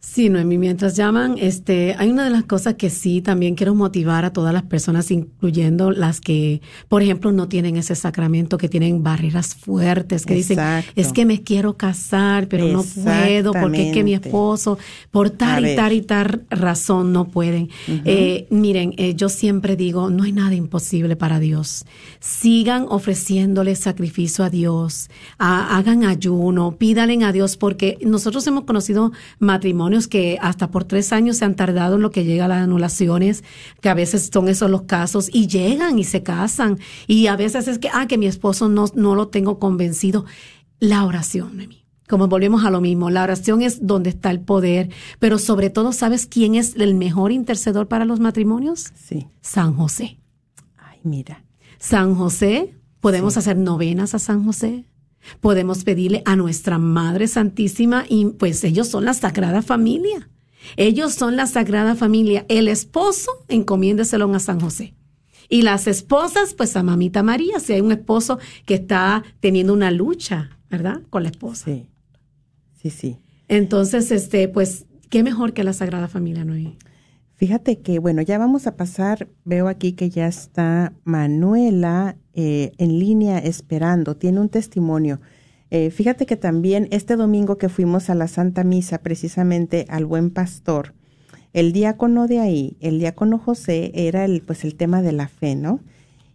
Sí, 0.05 0.29
Noemi, 0.29 0.57
mientras 0.57 0.97
llaman, 0.97 1.37
este, 1.39 1.95
hay 1.97 2.09
una 2.09 2.25
de 2.25 2.29
las 2.29 2.43
cosas 2.43 2.73
que 2.73 2.89
sí 2.89 3.21
también 3.21 3.55
quiero 3.55 3.73
motivar 3.73 4.25
a 4.25 4.33
todas 4.33 4.53
las 4.53 4.63
personas, 4.63 5.09
incluyendo 5.11 5.91
las 5.91 6.19
que, 6.19 6.61
por 6.89 7.01
ejemplo, 7.01 7.31
no 7.31 7.47
tienen 7.47 7.77
ese 7.77 7.95
sacramento, 7.95 8.57
que 8.57 8.67
tienen 8.67 9.01
barreras 9.01 9.55
fuertes, 9.55 10.25
que 10.25 10.35
dicen, 10.35 10.59
es 10.95 11.13
que 11.13 11.25
me 11.25 11.41
quiero 11.41 11.77
casar, 11.77 12.49
pero 12.49 12.67
no 12.67 12.83
puedo, 12.83 13.53
porque 13.53 13.87
es 13.87 13.93
que 13.93 14.03
mi 14.03 14.13
esposo, 14.13 14.77
por 15.09 15.29
tal 15.29 15.65
y 15.65 15.75
tal 15.75 15.93
y 15.93 16.01
tal 16.01 16.43
razón, 16.49 17.13
no 17.13 17.29
pueden. 17.29 17.69
eh, 17.87 18.45
miren, 18.49 18.93
eh, 18.97 19.15
yo 19.15 19.29
siempre 19.29 19.77
digo, 19.77 20.09
no 20.09 20.23
hay 20.23 20.33
nada 20.33 20.53
imposible 20.53 21.15
para 21.15 21.39
Dios. 21.39 21.85
Sigan 22.19 22.87
ofreciéndole 22.89 23.75
sacrificio 23.77 24.43
a 24.43 24.49
Dios, 24.49 25.09
hagan 25.37 26.03
ayuno, 26.03 26.75
pídalen 26.75 27.23
a 27.23 27.31
Dios, 27.31 27.55
porque 27.55 27.97
nosotros 28.05 28.45
hemos 28.47 28.65
conocido 28.65 29.13
matrimonios 29.39 29.92
que 30.07 30.37
hasta 30.41 30.69
por 30.71 30.83
tres 30.83 31.13
años 31.13 31.37
se 31.37 31.45
han 31.45 31.55
tardado 31.55 31.95
en 31.95 32.01
lo 32.01 32.11
que 32.11 32.25
llega 32.25 32.45
a 32.45 32.47
las 32.47 32.63
anulaciones, 32.63 33.43
que 33.81 33.89
a 33.89 33.93
veces 33.93 34.29
son 34.31 34.49
esos 34.49 34.69
los 34.69 34.83
casos, 34.83 35.29
y 35.31 35.47
llegan 35.47 35.99
y 35.99 36.03
se 36.03 36.23
casan. 36.23 36.79
Y 37.07 37.27
a 37.27 37.35
veces 37.35 37.67
es 37.67 37.79
que, 37.79 37.89
ah, 37.93 38.07
que 38.07 38.17
mi 38.17 38.27
esposo 38.27 38.69
no, 38.69 38.85
no 38.95 39.15
lo 39.15 39.27
tengo 39.27 39.59
convencido. 39.59 40.25
La 40.79 41.05
oración, 41.05 41.57
Nemi. 41.57 41.83
Como 42.09 42.27
volvemos 42.27 42.65
a 42.65 42.69
lo 42.69 42.81
mismo, 42.81 43.09
la 43.09 43.23
oración 43.23 43.61
es 43.61 43.87
donde 43.87 44.09
está 44.09 44.29
el 44.29 44.41
poder, 44.41 44.89
pero 45.19 45.39
sobre 45.39 45.69
todo, 45.69 45.93
¿sabes 45.93 46.25
quién 46.25 46.55
es 46.55 46.75
el 46.75 46.95
mejor 46.95 47.31
intercedor 47.31 47.87
para 47.87 48.05
los 48.05 48.19
matrimonios? 48.19 48.91
Sí. 48.95 49.27
San 49.41 49.73
José. 49.75 50.19
Ay, 50.77 50.99
mira. 51.03 51.43
San 51.79 52.15
José, 52.15 52.75
podemos 52.99 53.37
hacer 53.37 53.57
novenas 53.57 54.13
a 54.13 54.19
San 54.19 54.43
José. 54.43 54.85
Podemos 55.39 55.83
pedirle 55.83 56.21
a 56.25 56.35
nuestra 56.35 56.77
Madre 56.77 57.27
Santísima 57.27 58.05
y 58.07 58.25
pues 58.25 58.63
ellos 58.63 58.87
son 58.87 59.05
la 59.05 59.13
Sagrada 59.13 59.61
Familia. 59.61 60.29
Ellos 60.77 61.13
son 61.13 61.35
la 61.35 61.45
Sagrada 61.45 61.95
Familia. 61.95 62.45
El 62.49 62.67
esposo, 62.67 63.31
encomiéndeselo 63.47 64.33
a 64.33 64.39
San 64.39 64.59
José. 64.59 64.95
Y 65.49 65.61
las 65.61 65.87
esposas, 65.87 66.53
pues 66.53 66.75
a 66.75 66.83
Mamita 66.83 67.21
María, 67.21 67.59
si 67.59 67.73
hay 67.73 67.81
un 67.81 67.91
esposo 67.91 68.39
que 68.65 68.75
está 68.75 69.23
teniendo 69.39 69.73
una 69.73 69.91
lucha, 69.91 70.57
¿verdad? 70.69 71.01
Con 71.09 71.23
la 71.23 71.29
esposa. 71.29 71.65
Sí, 71.65 71.89
sí, 72.81 72.89
sí. 72.89 73.17
Entonces, 73.47 74.09
este, 74.11 74.47
pues, 74.47 74.85
qué 75.09 75.21
mejor 75.21 75.53
que 75.53 75.63
la 75.63 75.73
Sagrada 75.73 76.07
Familia, 76.07 76.45
¿no? 76.45 76.55
Fíjate 77.43 77.79
que, 77.79 77.99
bueno, 77.99 78.21
ya 78.21 78.37
vamos 78.37 78.67
a 78.67 78.77
pasar, 78.77 79.27
veo 79.43 79.67
aquí 79.67 79.91
que 79.91 80.09
ya 80.09 80.27
está 80.27 80.93
Manuela 81.03 82.15
eh, 82.33 82.71
en 82.77 82.99
línea 82.99 83.37
esperando, 83.37 84.15
tiene 84.15 84.39
un 84.39 84.47
testimonio. 84.47 85.19
Eh, 85.69 85.89
fíjate 85.89 86.25
que 86.25 86.37
también 86.37 86.87
este 86.91 87.17
domingo 87.17 87.57
que 87.57 87.67
fuimos 87.67 88.09
a 88.09 88.15
la 88.15 88.29
Santa 88.29 88.63
Misa, 88.63 88.99
precisamente 88.99 89.85
al 89.89 90.05
Buen 90.05 90.29
Pastor, 90.29 90.93
el 91.51 91.73
diácono 91.73 92.27
de 92.27 92.39
ahí, 92.39 92.77
el 92.79 92.97
diácono 92.97 93.37
José, 93.39 93.91
era 93.93 94.23
el, 94.23 94.41
pues 94.41 94.63
el 94.63 94.75
tema 94.75 95.01
de 95.01 95.11
la 95.11 95.27
fe, 95.27 95.55
¿no? 95.55 95.81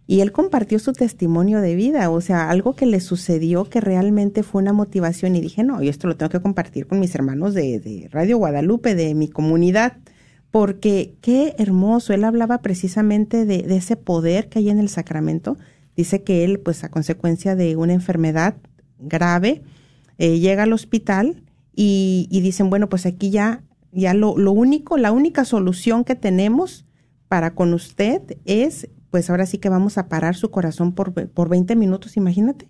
Y 0.05 0.19
él 0.19 0.31
compartió 0.31 0.77
su 0.77 0.93
testimonio 0.93 1.59
de 1.59 1.73
vida, 1.73 2.11
o 2.11 2.21
sea, 2.21 2.51
algo 2.51 2.75
que 2.75 2.85
le 2.85 2.99
sucedió 2.99 3.65
que 3.65 3.81
realmente 3.81 4.43
fue 4.43 4.61
una 4.61 4.73
motivación 4.73 5.35
y 5.35 5.41
dije, 5.41 5.63
no, 5.63 5.81
yo 5.81 5.89
esto 5.89 6.07
lo 6.07 6.17
tengo 6.17 6.29
que 6.29 6.39
compartir 6.39 6.85
con 6.85 6.99
mis 6.99 7.15
hermanos 7.15 7.55
de, 7.55 7.79
de 7.79 8.09
Radio 8.11 8.37
Guadalupe, 8.37 8.93
de 8.93 9.15
mi 9.15 9.27
comunidad 9.27 9.93
porque 10.51 11.15
qué 11.21 11.55
hermoso, 11.57 12.13
él 12.13 12.23
hablaba 12.23 12.59
precisamente 12.59 13.45
de, 13.45 13.63
de, 13.63 13.77
ese 13.77 13.95
poder 13.95 14.49
que 14.49 14.59
hay 14.59 14.69
en 14.69 14.79
el 14.79 14.89
sacramento. 14.89 15.57
Dice 15.95 16.23
que 16.23 16.43
él, 16.43 16.59
pues 16.59 16.83
a 16.83 16.89
consecuencia 16.89 17.55
de 17.55 17.75
una 17.75 17.93
enfermedad 17.93 18.55
grave, 18.99 19.61
eh, 20.17 20.39
llega 20.39 20.63
al 20.63 20.73
hospital 20.73 21.43
y, 21.75 22.27
y, 22.31 22.41
dicen, 22.41 22.69
bueno, 22.69 22.89
pues 22.89 23.05
aquí 23.05 23.29
ya, 23.29 23.63
ya 23.91 24.13
lo, 24.13 24.37
lo 24.37 24.51
único, 24.51 24.97
la 24.97 25.11
única 25.11 25.45
solución 25.45 26.03
que 26.03 26.15
tenemos 26.15 26.85
para 27.27 27.53
con 27.53 27.73
usted 27.73 28.21
es, 28.45 28.89
pues 29.11 29.29
ahora 29.29 29.45
sí 29.45 29.59
que 29.59 29.69
vamos 29.69 29.97
a 29.97 30.09
parar 30.09 30.35
su 30.35 30.49
corazón 30.51 30.93
por, 30.93 31.13
por 31.13 31.49
20 31.49 31.75
minutos, 31.75 32.17
imagínate. 32.17 32.67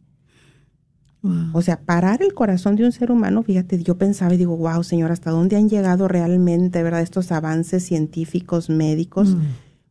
Wow. 1.22 1.50
O 1.54 1.62
sea, 1.62 1.82
parar 1.82 2.22
el 2.22 2.34
corazón 2.34 2.76
de 2.76 2.86
un 2.86 2.92
ser 2.92 3.12
humano, 3.12 3.44
fíjate, 3.44 3.82
yo 3.84 3.98
pensaba 3.98 4.34
y 4.34 4.38
digo, 4.38 4.56
wow, 4.56 4.84
señor, 4.84 5.12
¿hasta 5.12 5.32
dónde 5.32 5.58
han 5.58 5.68
llegado 5.68 6.08
realmente, 6.08 6.82
verdad, 6.82 7.02
estos 7.02 7.32
avances 7.32 7.84
científicos, 7.84 8.70
médicos? 8.70 9.36
Mm. 9.36 9.42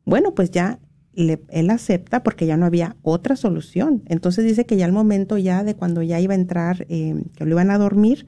Bueno, 0.07 0.35
pues 0.35 0.51
ya 0.51 0.79
le, 1.13 1.43
él 1.51 1.69
acepta 1.71 2.23
porque 2.23 2.47
ya 2.47 2.57
no 2.57 2.65
había 2.65 2.97
otra 3.03 3.37
solución. 3.37 4.03
Entonces 4.07 4.45
dice 4.45 4.65
que 4.65 4.77
ya 4.77 4.87
al 4.87 4.93
momento 4.93 5.37
ya 5.37 5.65
de 5.65 5.75
cuando 5.75 6.03
ya 6.03 6.21
iba 6.21 6.33
a 6.33 6.37
entrar, 6.37 6.87
eh, 6.89 7.23
que 7.37 7.45
lo 7.45 7.51
iban 7.51 7.71
a 7.71 7.79
dormir, 7.79 8.27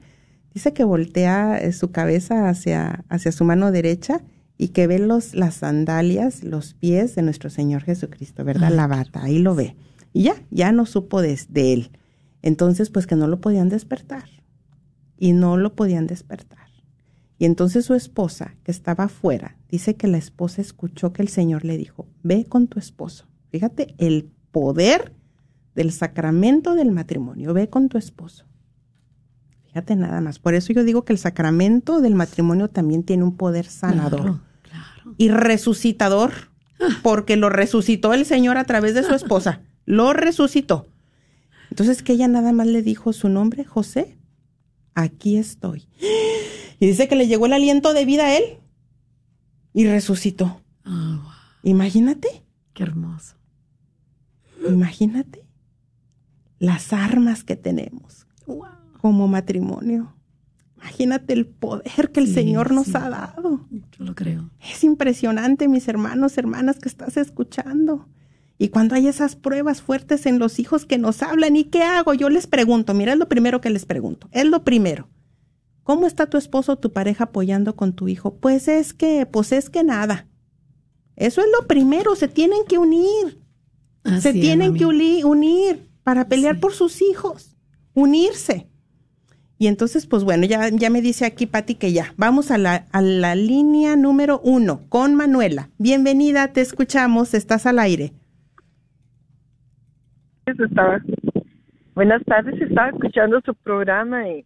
dice 0.53 0.73
que 0.73 0.83
voltea 0.83 1.57
eh, 1.57 1.71
su 1.71 1.91
cabeza 1.91 2.49
hacia, 2.49 3.03
hacia 3.09 3.31
su 3.31 3.45
mano 3.45 3.71
derecha 3.71 4.21
y 4.57 4.69
que 4.69 4.85
ve 4.85 4.99
los, 4.99 5.33
las 5.33 5.55
sandalias, 5.55 6.43
los 6.43 6.75
pies 6.75 7.15
de 7.15 7.23
nuestro 7.23 7.49
Señor 7.49 7.81
Jesucristo, 7.81 8.43
¿verdad? 8.43 8.69
Ay, 8.69 8.75
la 8.75 8.87
bata, 8.87 9.23
ahí 9.23 9.39
lo 9.39 9.55
ve. 9.55 9.75
Y 10.13 10.23
ya, 10.23 10.35
ya 10.51 10.71
no 10.71 10.85
supo 10.85 11.21
de, 11.21 11.39
de 11.49 11.73
él. 11.73 11.91
Entonces, 12.41 12.89
pues 12.89 13.07
que 13.07 13.15
no 13.15 13.27
lo 13.27 13.39
podían 13.41 13.69
despertar. 13.69 14.25
Y 15.17 15.33
no 15.33 15.57
lo 15.57 15.75
podían 15.75 16.07
despertar. 16.07 16.59
Y 17.37 17.45
entonces 17.45 17.85
su 17.85 17.95
esposa, 17.95 18.55
que 18.63 18.71
estaba 18.71 19.05
afuera, 19.05 19.57
dice 19.69 19.95
que 19.95 20.07
la 20.07 20.17
esposa 20.17 20.61
escuchó 20.61 21.11
que 21.13 21.21
el 21.23 21.27
Señor 21.27 21.65
le 21.65 21.77
dijo, 21.77 22.07
ve 22.23 22.45
con 22.45 22.67
tu 22.67 22.77
esposo. 22.79 23.25
Fíjate 23.49 23.95
el 23.97 24.31
poder 24.51 25.13
del 25.75 25.91
sacramento 25.91 26.75
del 26.75 26.91
matrimonio, 26.91 27.53
ve 27.53 27.69
con 27.69 27.89
tu 27.89 27.97
esposo. 27.97 28.45
Fíjate 29.67 29.95
nada 29.95 30.21
más. 30.21 30.37
Por 30.37 30.53
eso 30.53 30.73
yo 30.73 30.83
digo 30.83 31.03
que 31.05 31.13
el 31.13 31.19
sacramento 31.19 32.01
del 32.01 32.13
matrimonio 32.13 32.67
también 32.67 33.03
tiene 33.03 33.23
un 33.23 33.37
poder 33.37 33.65
sanador 33.65 34.21
Claro, 34.21 34.41
claro. 34.63 35.15
y 35.17 35.29
resucitador, 35.29 36.31
porque 37.01 37.37
lo 37.37 37.49
resucitó 37.49 38.13
el 38.13 38.25
Señor 38.25 38.57
a 38.57 38.65
través 38.65 38.93
de 38.93 39.03
su 39.03 39.13
esposa. 39.15 39.61
Lo 39.85 40.13
resucitó. 40.13 40.87
Entonces 41.71 42.03
que 42.03 42.13
ella 42.13 42.27
nada 42.27 42.51
más 42.53 42.67
le 42.67 42.83
dijo 42.83 43.13
su 43.13 43.27
nombre, 43.29 43.63
José, 43.65 44.17
aquí 44.93 45.37
estoy. 45.37 45.87
Y 46.79 46.85
dice 46.85 47.07
que 47.07 47.15
le 47.15 47.27
llegó 47.27 47.47
el 47.47 47.53
aliento 47.53 47.93
de 47.93 48.05
vida 48.05 48.25
a 48.25 48.37
él 48.37 48.43
y 49.73 49.87
resucitó. 49.87 50.61
Oh, 50.85 50.89
wow. 50.89 51.21
Imagínate, 51.63 52.43
Qué 52.73 52.83
hermoso. 52.83 53.35
imagínate 54.67 55.45
las 56.59 56.93
armas 56.93 57.43
que 57.43 57.55
tenemos 57.55 58.27
Wow. 58.45 58.65
como 59.01 59.27
matrimonio. 59.27 60.13
Imagínate 60.77 61.33
el 61.33 61.45
poder 61.47 62.11
que 62.11 62.19
el 62.19 62.27
Sí, 62.27 62.33
Señor 62.33 62.71
nos 62.71 62.87
sí. 62.87 62.93
ha 62.95 63.09
dado. 63.09 63.67
Yo 63.69 64.03
lo 64.05 64.15
creo. 64.15 64.49
Es 64.59 64.83
impresionante, 64.83 65.67
mis 65.67 65.87
hermanos, 65.87 66.37
hermanas 66.37 66.79
que 66.79 66.89
estás 66.89 67.17
escuchando. 67.17 68.07
Y 68.61 68.69
cuando 68.69 68.93
hay 68.93 69.07
esas 69.07 69.35
pruebas 69.35 69.81
fuertes 69.81 70.27
en 70.27 70.37
los 70.37 70.59
hijos 70.59 70.85
que 70.85 70.99
nos 70.99 71.23
hablan, 71.23 71.55
¿y 71.55 71.63
qué 71.63 71.81
hago? 71.81 72.13
Yo 72.13 72.29
les 72.29 72.45
pregunto, 72.45 72.93
mira, 72.93 73.13
es 73.13 73.17
lo 73.17 73.27
primero 73.27 73.59
que 73.59 73.71
les 73.71 73.85
pregunto, 73.85 74.29
es 74.31 74.45
lo 74.45 74.63
primero. 74.63 75.09
¿Cómo 75.81 76.05
está 76.05 76.27
tu 76.27 76.37
esposo 76.37 76.73
o 76.73 76.75
tu 76.77 76.93
pareja 76.93 77.23
apoyando 77.23 77.75
con 77.75 77.93
tu 77.93 78.07
hijo? 78.07 78.35
Pues 78.35 78.67
es 78.67 78.93
que, 78.93 79.25
pues 79.25 79.51
es 79.51 79.71
que 79.71 79.83
nada. 79.83 80.27
Eso 81.15 81.41
es 81.41 81.47
lo 81.59 81.65
primero, 81.65 82.15
se 82.15 82.27
tienen 82.27 82.59
que 82.69 82.77
unir. 82.77 83.41
Así 84.03 84.21
se 84.21 84.33
tienen 84.33 84.75
que 84.75 84.85
uni- 84.85 85.23
unir 85.23 85.89
para 86.03 86.27
pelear 86.27 86.53
Sí. 86.57 86.61
por 86.61 86.73
sus 86.73 87.01
hijos, 87.01 87.57
unirse. 87.95 88.67
Y 89.57 89.65
entonces, 89.65 90.05
pues 90.05 90.23
bueno, 90.23 90.45
ya, 90.45 90.69
ya 90.69 90.91
me 90.91 91.01
dice 91.01 91.25
aquí 91.25 91.47
Patti 91.47 91.73
que 91.73 91.93
ya. 91.93 92.13
Vamos 92.15 92.51
a 92.51 92.59
la, 92.59 92.85
a 92.91 93.01
la 93.01 93.33
línea 93.33 93.95
número 93.95 94.39
uno 94.43 94.81
con 94.87 95.15
Manuela. 95.15 95.71
Bienvenida, 95.79 96.49
te 96.53 96.61
escuchamos, 96.61 97.33
estás 97.33 97.65
al 97.65 97.79
aire. 97.79 98.13
Estaba 100.59 101.01
buenas 101.95 102.23
tardes 102.25 102.59
estaba 102.61 102.89
escuchando 102.89 103.41
su 103.45 103.53
programa 103.55 104.27
y 104.29 104.45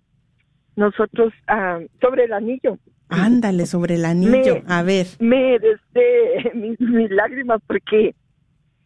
nosotros 0.75 1.33
ah, 1.47 1.79
sobre 2.01 2.25
el 2.25 2.33
anillo. 2.33 2.77
Ándale, 3.09 3.65
sobre 3.65 3.95
el 3.95 4.05
anillo. 4.05 4.55
Me- 4.55 4.63
A 4.67 4.83
ver, 4.83 5.05
me 5.19 5.57
desde 5.59 6.51
mis, 6.55 6.79
mis 6.79 7.11
lágrimas 7.11 7.61
porque 7.67 8.15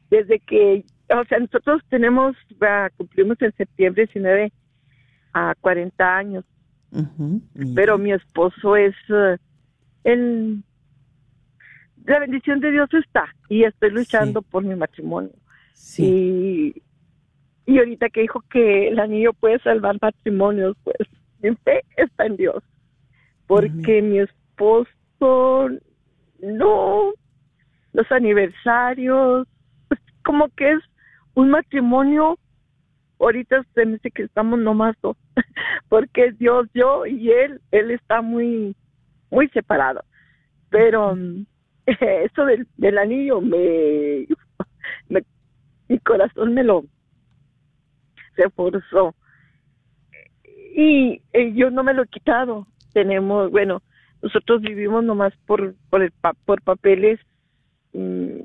desde 0.09 0.39
que 0.39 0.83
o 1.09 1.23
sea 1.25 1.39
nosotros 1.39 1.81
tenemos 1.89 2.35
ah, 2.61 2.89
cumplimos 2.97 3.41
en 3.41 3.51
septiembre 3.53 4.05
19 4.05 4.51
a 5.33 5.55
40 5.61 6.17
años. 6.17 6.45
Pero 7.75 7.97
mi 7.99 8.11
esposo 8.11 8.75
es 8.75 8.95
eh, 9.09 9.37
el 10.03 10.63
la 12.05 12.19
bendición 12.19 12.59
de 12.59 12.71
Dios 12.71 12.89
está 12.93 13.25
y 13.49 13.63
estoy 13.63 13.91
luchando 13.91 14.41
por 14.41 14.63
mi 14.63 14.73
matrimonio. 14.75 15.31
Sí, 15.73 16.73
y, 16.75 16.81
y 17.69 17.77
ahorita 17.77 18.09
que 18.09 18.21
dijo 18.21 18.43
que 18.49 18.87
el 18.87 18.99
anillo 18.99 19.31
puede 19.31 19.59
salvar 19.59 19.95
matrimonios, 20.01 20.75
pues 20.83 20.97
mi 21.39 21.55
fe 21.57 21.83
está 21.97 22.25
en 22.25 22.35
Dios. 22.35 22.63
Porque 23.45 24.01
mi 24.01 24.17
esposo 24.17 25.69
no, 26.41 27.13
los 27.93 28.11
aniversarios, 28.11 29.47
pues 29.87 29.99
como 30.25 30.49
que 30.55 30.71
es 30.71 30.79
un 31.35 31.51
matrimonio. 31.51 32.39
Ahorita 33.19 33.63
se 33.75 33.85
me 33.85 33.93
dice 33.93 34.09
que 34.09 34.23
estamos 34.23 34.57
nomás 34.57 34.95
dos, 35.03 35.15
porque 35.89 36.31
Dios, 36.39 36.67
yo 36.73 37.05
y 37.05 37.29
él, 37.29 37.61
él 37.69 37.91
está 37.91 38.23
muy, 38.23 38.75
muy 39.29 39.47
separado. 39.49 40.03
Pero 40.71 41.15
eso 41.85 42.45
del, 42.45 42.67
del 42.77 42.97
anillo 42.97 43.41
me, 43.41 44.25
me, 45.07 45.23
mi 45.87 45.99
corazón 45.99 46.55
me 46.55 46.63
lo 46.63 46.85
reforzó 48.43 49.15
y 50.75 51.21
eh, 51.33 51.53
yo 51.55 51.69
no 51.71 51.83
me 51.83 51.93
lo 51.93 52.03
he 52.03 52.07
quitado. 52.07 52.65
Tenemos, 52.93 53.51
bueno, 53.51 53.81
nosotros 54.21 54.61
vivimos 54.61 55.03
nomás 55.03 55.33
por 55.45 55.75
por 55.89 56.01
el 56.01 56.13
por 56.45 56.61
papeles. 56.61 57.19
mm, 57.93 58.41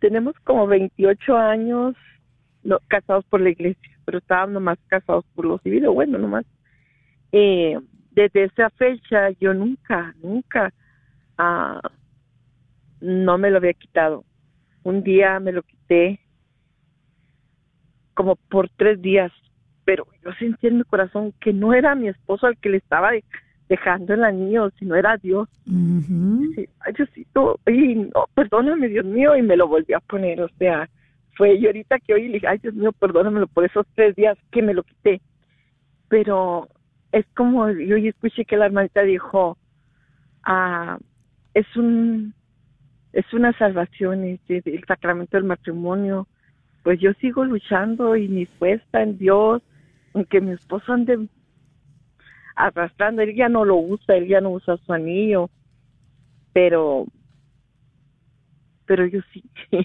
tenemos 0.00 0.34
como 0.42 0.66
28 0.66 1.36
años 1.36 1.94
casados 2.88 3.24
por 3.26 3.40
la 3.40 3.50
iglesia, 3.50 3.96
pero 4.04 4.18
estábamos 4.18 4.54
nomás 4.54 4.78
casados 4.88 5.24
por 5.34 5.44
lo 5.44 5.58
civil, 5.58 5.88
bueno, 5.90 6.18
nomás. 6.18 6.44
Eh, 7.30 7.78
desde 8.10 8.44
esa 8.44 8.68
fecha 8.70 9.30
yo 9.40 9.54
nunca, 9.54 10.14
nunca 10.20 10.72
ah, 11.38 11.80
no 13.00 13.38
me 13.38 13.50
lo 13.50 13.58
había 13.58 13.74
quitado. 13.74 14.24
Un 14.82 15.04
día 15.04 15.38
me 15.38 15.52
lo 15.52 15.62
quité 15.62 16.18
como 18.14 18.36
por 18.36 18.68
tres 18.76 19.00
días, 19.00 19.32
pero 19.84 20.06
yo 20.24 20.32
sentí 20.38 20.66
en 20.68 20.78
mi 20.78 20.84
corazón 20.84 21.32
que 21.40 21.52
no 21.52 21.74
era 21.74 21.94
mi 21.94 22.08
esposo 22.08 22.46
al 22.46 22.56
que 22.58 22.70
le 22.70 22.76
estaba 22.78 23.10
de- 23.12 23.24
dejando 23.68 24.14
el 24.14 24.24
anillo, 24.24 24.70
sino 24.78 24.94
era 24.94 25.16
Dios. 25.16 25.48
Ujú. 25.66 26.52
Sí, 26.54 26.68
ay, 26.80 26.92
Diosito, 26.92 27.58
y 27.66 27.94
no, 27.94 28.26
perdóname, 28.34 28.88
Dios 28.88 29.04
mío, 29.04 29.36
y 29.36 29.42
me 29.42 29.56
lo 29.56 29.66
volví 29.66 29.94
a 29.94 30.00
poner, 30.00 30.42
o 30.42 30.48
sea, 30.58 30.88
fue 31.36 31.58
yo 31.58 31.68
ahorita 31.68 31.98
que 32.00 32.14
hoy 32.14 32.28
le 32.28 32.34
dije, 32.34 32.46
ay, 32.46 32.58
Dios 32.58 32.74
mío, 32.74 32.92
perdónamelo 32.92 33.46
por 33.46 33.64
esos 33.64 33.86
tres 33.94 34.14
días 34.14 34.36
que 34.50 34.62
me 34.62 34.74
lo 34.74 34.82
quité. 34.82 35.20
Pero 36.08 36.68
es 37.10 37.24
como, 37.34 37.70
yo 37.70 37.96
escuché 37.96 38.44
que 38.44 38.56
la 38.56 38.66
hermanita 38.66 39.02
dijo, 39.02 39.56
ah, 40.44 40.98
es 41.54 41.66
un, 41.76 42.34
es 43.12 43.32
una 43.32 43.56
salvación, 43.58 44.24
este, 44.24 44.62
el 44.66 44.84
sacramento 44.84 45.36
del 45.36 45.44
matrimonio. 45.44 46.26
Pues 46.82 47.00
yo 47.00 47.12
sigo 47.14 47.44
luchando 47.44 48.16
y 48.16 48.28
mi 48.28 48.46
puesta 48.46 49.02
en 49.02 49.18
Dios, 49.18 49.62
aunque 50.14 50.40
mi 50.40 50.52
esposo 50.52 50.92
ande 50.92 51.28
arrastrando, 52.56 53.22
él 53.22 53.34
ya 53.34 53.48
no 53.48 53.64
lo 53.64 53.76
usa, 53.76 54.16
él 54.16 54.26
ya 54.28 54.40
no 54.40 54.50
usa 54.50 54.76
su 54.78 54.92
anillo, 54.92 55.48
pero 56.52 57.06
pero 58.84 59.06
yo 59.06 59.20
sí, 59.32 59.42
yo 59.70 59.78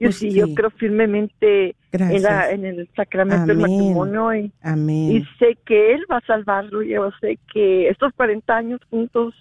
Pues 0.00 0.16
sí, 0.16 0.34
yo 0.34 0.48
creo 0.54 0.70
firmemente 0.70 1.76
en, 2.08 2.22
la- 2.22 2.50
en 2.50 2.64
el 2.64 2.88
sacramento 2.94 3.44
del 3.46 3.58
matrimonio 3.58 4.34
y, 4.34 4.52
y 5.06 5.22
sé 5.38 5.56
que 5.64 5.94
él 5.94 6.04
va 6.10 6.18
a 6.18 6.26
salvarlo, 6.26 6.82
yo 6.82 7.10
sé 7.20 7.38
que 7.52 7.88
estos 7.88 8.12
40 8.14 8.56
años 8.56 8.80
juntos 8.90 9.34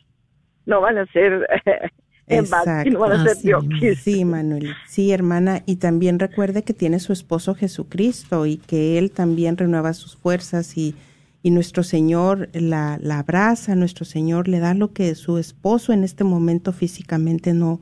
no 0.65 0.81
van 0.81 0.97
a 0.99 1.05
ser 1.07 1.47
en 2.37 2.49
vano, 2.49 2.83
sino 2.83 2.99
van 2.99 3.11
a 3.11 3.23
ser 3.23 3.31
Así 3.31 3.47
Dios. 3.47 3.65
mismo. 3.65 3.89
Sí, 4.03 4.25
Manuel. 4.25 4.73
Sí, 4.87 5.11
hermana. 5.11 5.63
Y 5.65 5.77
también 5.77 6.19
recuerde 6.19 6.63
que 6.63 6.73
tiene 6.73 6.99
su 6.99 7.13
esposo 7.13 7.55
Jesucristo 7.55 8.45
y 8.45 8.57
que 8.57 8.97
Él 8.97 9.11
también 9.11 9.57
renueva 9.57 9.93
sus 9.93 10.15
fuerzas 10.15 10.77
y, 10.77 10.95
y 11.43 11.51
nuestro 11.51 11.83
Señor 11.83 12.49
la, 12.53 12.97
la 13.01 13.19
abraza, 13.19 13.75
nuestro 13.75 14.05
Señor 14.05 14.47
le 14.47 14.59
da 14.59 14.73
lo 14.73 14.93
que 14.93 15.13
su 15.15 15.37
esposo 15.37 15.93
en 15.93 16.03
este 16.03 16.23
momento 16.23 16.73
físicamente 16.73 17.53
no, 17.53 17.81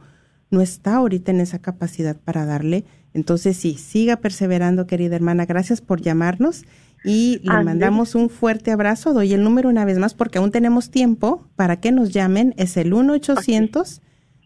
no 0.50 0.62
está 0.62 0.96
ahorita 0.96 1.32
en 1.32 1.42
esa 1.42 1.60
capacidad 1.60 2.16
para 2.18 2.46
darle. 2.46 2.86
Entonces 3.14 3.58
sí, 3.58 3.76
siga 3.76 4.18
perseverando, 4.18 4.88
querida 4.88 5.16
hermana. 5.16 5.46
Gracias 5.46 5.82
por 5.82 6.02
llamarnos 6.02 6.64
y 7.04 7.40
le 7.44 7.64
mandamos 7.64 8.16
un 8.16 8.30
fuerte 8.30 8.72
abrazo. 8.72 9.14
Doy 9.14 9.34
el 9.34 9.44
número 9.44 9.70
una 9.70 9.86
vez 9.86 9.98
más 9.98 10.14
porque 10.14 10.38
aún 10.38 10.52
tenemos 10.52 10.90
tiempo 10.92 11.48
para 11.56 11.80
que 11.80 11.92
nos 11.92 12.12
llamen. 12.12 12.54
Es 12.58 12.78
el 12.78 12.94
1 12.94 13.14
800 13.14 14.02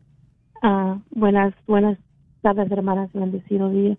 Ah, 0.63 0.99
buenas, 1.11 1.55
buenas 1.67 1.99
tardes, 2.43 2.71
hermanas, 2.71 3.11
bendecido 3.13 3.71
día. 3.71 3.97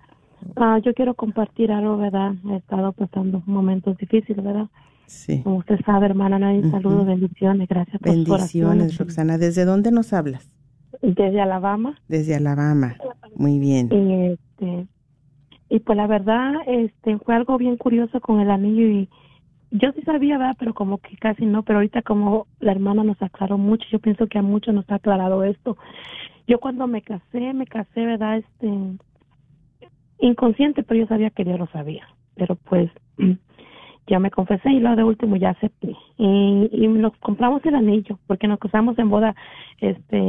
Ah, 0.56 0.80
yo 0.84 0.94
quiero 0.94 1.14
compartir 1.16 1.72
algo, 1.72 1.98
¿verdad? 1.98 2.34
He 2.50 2.56
estado 2.58 2.92
pasando 2.94 3.42
momentos 3.46 3.98
difíciles, 3.98 4.44
¿verdad? 4.44 4.68
Sí. 5.08 5.42
Como 5.44 5.58
usted 5.58 5.80
sabe, 5.86 6.06
hermana, 6.06 6.40
nadie 6.40 6.60
Ujú. 6.60 6.72
saludos, 6.72 7.08
bendiciones, 7.08 7.68
gracias 7.68 8.00
por 8.00 8.12
Bendiciones. 8.12 8.98
Roxana. 8.98 9.38
¿Desde 9.38 9.66
dónde 9.66 9.92
nos 9.92 10.14
hablas? 10.14 10.48
Desde 11.02 11.42
Alabama. 11.42 11.98
Desde 12.08 12.36
Alabama. 12.36 12.98
Muy 13.36 13.60
bien. 13.60 13.90
Y 13.92 14.34
este 14.34 14.88
y 15.72 15.80
pues 15.80 15.96
la 15.96 16.08
verdad 16.08 16.54
este 16.68 17.18
fue 17.20 17.36
algo 17.36 17.58
bien 17.58 17.78
curioso 17.78 18.20
con 18.22 18.40
el 18.40 18.50
anillo 18.50 18.88
y 18.88 19.10
yo 19.72 19.92
sí 19.92 20.02
sabía, 20.02 20.38
¿verdad? 20.38 20.56
Pero 20.58 20.74
como 20.74 20.98
que 20.98 21.16
casi 21.18 21.46
no, 21.46 21.64
pero 21.64 21.78
ahorita 21.78 22.02
como 22.02 22.48
la 22.60 22.72
hermana 22.72 23.04
nos 23.04 23.22
aclaró 23.22 23.58
mucho, 23.58 23.86
yo 23.92 24.00
pienso 24.00 24.28
que 24.28 24.40
a 24.40 24.42
muchos 24.42 24.74
nos 24.74 24.90
ha 24.90 24.96
aclarado 24.96 25.44
esto. 25.44 25.78
Yo 26.48 26.60
cuando 26.60 26.88
me 26.88 27.04
casé, 27.04 27.54
me 27.54 27.68
casé, 27.68 28.06
¿verdad? 28.06 28.38
Este 28.38 28.68
inconsciente, 30.20 30.84
pero 30.84 31.02
yo 31.02 31.08
sabía 31.08 31.30
que 31.30 31.44
Dios 31.44 31.60
lo 31.60 31.68
sabía. 31.68 32.08
Pero 32.36 32.56
pues 32.56 32.90
ya 34.10 34.20
me 34.20 34.32
confesé 34.32 34.72
y 34.72 34.80
lo 34.80 34.96
de 34.96 35.04
último 35.04 35.36
ya 35.36 35.52
acepté. 35.52 35.96
Y, 36.18 36.70
y 36.72 36.88
nos 36.88 37.16
compramos 37.18 37.64
el 37.66 37.76
anillo 37.76 38.20
porque 38.28 38.48
nos 38.48 38.60
casamos 38.60 38.98
en 39.00 39.10
boda 39.10 39.36
este 39.80 40.20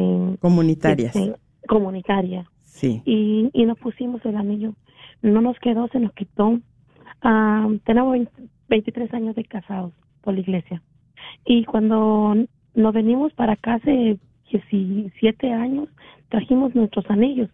Comunitarias. 0.40 1.14
este, 1.16 1.34
comunitaria 1.66 2.46
Sí. 2.64 3.02
y, 3.04 3.50
y 3.52 3.64
nos 3.66 3.78
pusimos 3.78 4.24
el 4.24 4.36
anillo. 4.36 4.74
No 5.22 5.40
nos 5.40 5.58
quedó, 5.58 5.88
se 5.88 6.00
nos 6.00 6.12
quitó. 6.12 6.58
Ah, 7.22 7.68
tenemos 7.84 8.12
20 8.12 8.30
23 8.68 9.12
años 9.14 9.34
de 9.34 9.44
casados 9.44 9.92
por 10.22 10.34
la 10.34 10.40
iglesia. 10.40 10.80
Y 11.44 11.64
cuando 11.64 12.36
nos 12.74 12.94
venimos 12.94 13.32
para 13.34 13.54
acá 13.54 13.74
hace 13.74 14.18
17 14.52 15.52
años, 15.52 15.88
trajimos 16.28 16.74
nuestros 16.74 17.04
anillos. 17.10 17.50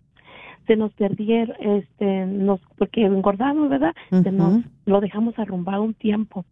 Se 0.67 0.77
nos 0.77 0.93
perdieron, 0.95 1.57
este, 1.61 2.27
nos, 2.27 2.61
porque 2.77 3.05
engordamos, 3.05 3.69
¿verdad? 3.69 3.95
Se 4.11 4.33
nos, 4.33 4.65
lo 4.85 5.01
dejamos 5.01 5.39
arrumbado 5.39 5.83
un 5.83 5.95
tiempo. 5.95 6.45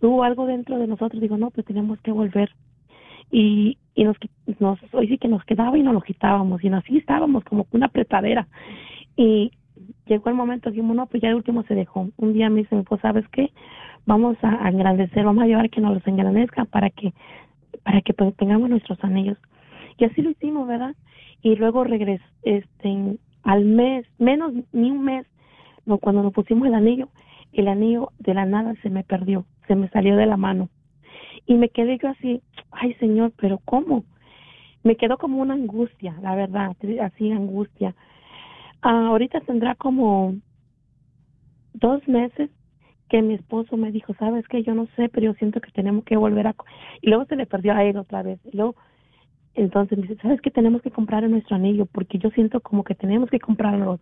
Hubo 0.00 0.22
algo 0.22 0.46
dentro 0.46 0.78
de 0.78 0.86
nosotros, 0.86 1.20
digo, 1.20 1.36
no, 1.36 1.50
pues 1.50 1.66
tenemos 1.66 2.00
que 2.00 2.12
volver. 2.12 2.50
Y, 3.30 3.78
y 3.94 4.04
nos, 4.04 4.16
nos 4.58 4.78
hoy 4.92 5.08
sí 5.08 5.18
que 5.18 5.28
nos 5.28 5.44
quedaba 5.44 5.76
y 5.76 5.82
nos 5.82 5.92
lo 5.92 6.00
quitábamos 6.00 6.62
y 6.64 6.68
así 6.68 6.98
estábamos 6.98 7.44
como 7.44 7.66
una 7.72 7.86
apretadera. 7.86 8.46
Y 9.16 9.50
llegó 10.06 10.30
el 10.30 10.36
momento 10.36 10.70
dijimos 10.70 10.96
no 10.96 11.06
pues 11.06 11.22
ya 11.22 11.30
el 11.30 11.34
último 11.34 11.62
se 11.64 11.74
dejó. 11.74 12.08
Un 12.16 12.32
día 12.32 12.48
me 12.48 12.60
dicen 12.60 12.84
pues 12.84 13.00
sabes 13.00 13.26
qué 13.28 13.50
vamos 14.06 14.36
a, 14.42 14.64
a 14.64 14.68
engrandecer 14.70 15.24
vamos 15.24 15.42
a 15.42 15.46
llevar 15.46 15.68
que 15.68 15.80
nos 15.80 15.94
los 15.94 16.06
engrandezcan 16.06 16.66
para 16.66 16.90
que 16.90 17.12
para 17.82 18.00
que 18.00 18.14
pues, 18.14 18.34
tengamos 18.36 18.70
nuestros 18.70 19.02
anillos. 19.02 19.38
Y 19.98 20.04
así 20.04 20.22
lo 20.22 20.30
hicimos 20.30 20.66
verdad 20.66 20.94
y 21.42 21.56
luego 21.56 21.84
regresé 21.84 22.24
este 22.42 23.18
al 23.48 23.64
mes 23.64 24.06
menos 24.18 24.52
ni 24.72 24.90
un 24.90 25.04
mes 25.04 25.26
cuando 26.00 26.22
nos 26.22 26.32
pusimos 26.32 26.68
el 26.68 26.74
anillo 26.74 27.08
el 27.52 27.68
anillo 27.68 28.12
de 28.18 28.34
la 28.34 28.44
nada 28.44 28.74
se 28.82 28.90
me 28.90 29.04
perdió 29.04 29.46
se 29.66 29.74
me 29.74 29.88
salió 29.88 30.16
de 30.16 30.26
la 30.26 30.36
mano 30.36 30.68
y 31.48 31.54
me 31.54 31.70
quedé 31.70 31.98
yo 31.98 32.10
así, 32.10 32.42
ay 32.70 32.92
Señor, 32.94 33.32
pero 33.40 33.58
¿cómo? 33.64 34.04
Me 34.84 34.96
quedó 34.96 35.16
como 35.16 35.40
una 35.40 35.54
angustia, 35.54 36.14
la 36.20 36.34
verdad, 36.34 36.76
así 37.02 37.32
angustia. 37.32 37.94
Ah, 38.82 39.06
ahorita 39.06 39.40
tendrá 39.40 39.74
como 39.74 40.34
dos 41.72 42.06
meses 42.06 42.50
que 43.08 43.22
mi 43.22 43.34
esposo 43.34 43.78
me 43.78 43.90
dijo, 43.90 44.14
sabes 44.18 44.46
que 44.46 44.62
yo 44.62 44.74
no 44.74 44.86
sé, 44.94 45.08
pero 45.08 45.32
yo 45.32 45.34
siento 45.34 45.62
que 45.62 45.70
tenemos 45.70 46.04
que 46.04 46.18
volver 46.18 46.46
a... 46.46 46.52
co-". 46.52 46.66
Y 47.00 47.08
luego 47.08 47.24
se 47.24 47.36
le 47.36 47.46
perdió 47.46 47.72
a 47.72 47.82
él 47.82 47.96
otra 47.96 48.22
vez. 48.22 48.38
Y 48.44 48.54
luego, 48.54 48.76
entonces 49.54 49.98
me 49.98 50.06
dice, 50.06 50.20
sabes 50.22 50.40
que 50.40 50.50
tenemos 50.50 50.82
que 50.82 50.90
comprar 50.90 51.28
nuestro 51.28 51.56
anillo, 51.56 51.86
porque 51.86 52.18
yo 52.18 52.30
siento 52.30 52.60
como 52.60 52.84
que 52.84 52.94
tenemos 52.94 53.28
que 53.30 53.40
comprarlo. 53.40 53.98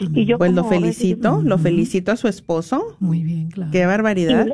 Y 0.00 0.24
yo 0.24 0.38
Pues 0.38 0.52
lo 0.52 0.64
felicito, 0.64 1.42
lo 1.42 1.58
felicito 1.58 2.12
a 2.12 2.16
su 2.16 2.26
esposo. 2.28 2.96
Muy 2.98 3.22
bien, 3.22 3.50
claro. 3.50 3.70
Qué 3.70 3.86
barbaridad. 3.86 4.46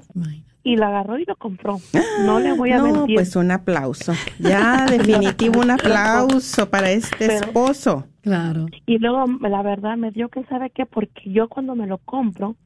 Y 0.64 0.76
lo 0.76 0.85
agarró 0.87 1.18
y 1.18 1.24
lo 1.24 1.37
compró. 1.37 1.79
No 2.26 2.41
le 2.41 2.53
voy 2.53 2.72
a 2.72 2.79
No, 2.79 2.85
mentir. 2.93 3.14
pues 3.14 3.35
un 3.37 3.51
aplauso. 3.51 4.12
Ya, 4.39 4.85
definitivo 4.87 5.61
un 5.61 5.70
aplauso 5.70 6.68
para 6.68 6.91
este 6.91 7.16
Pero- 7.29 7.33
esposo. 7.47 8.07
Claro. 8.20 8.66
Y 8.85 8.99
luego, 8.99 9.24
la 9.49 9.62
verdad, 9.62 9.97
me 9.97 10.11
dio 10.11 10.29
que 10.29 10.45
sabe 10.45 10.68
qué, 10.70 10.85
porque 10.85 11.31
yo 11.33 11.49
cuando 11.49 11.74
me 11.74 11.87
lo 11.87 11.97
compro, 11.99 12.57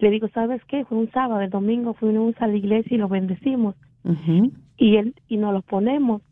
le 0.00 0.10
digo, 0.10 0.26
¿sabes 0.34 0.62
qué? 0.66 0.84
Fue 0.86 0.98
un 0.98 1.10
sábado, 1.12 1.40
el 1.42 1.50
domingo 1.50 1.94
fuimos 1.94 2.34
a 2.40 2.48
la 2.48 2.56
iglesia 2.56 2.94
y 2.96 2.98
lo 2.98 3.08
bendecimos. 3.08 3.76
Y 4.78 4.96
él, 4.96 5.14
y 5.28 5.36
nos 5.36 5.52
lo 5.52 5.60
ponemos. 5.62 6.22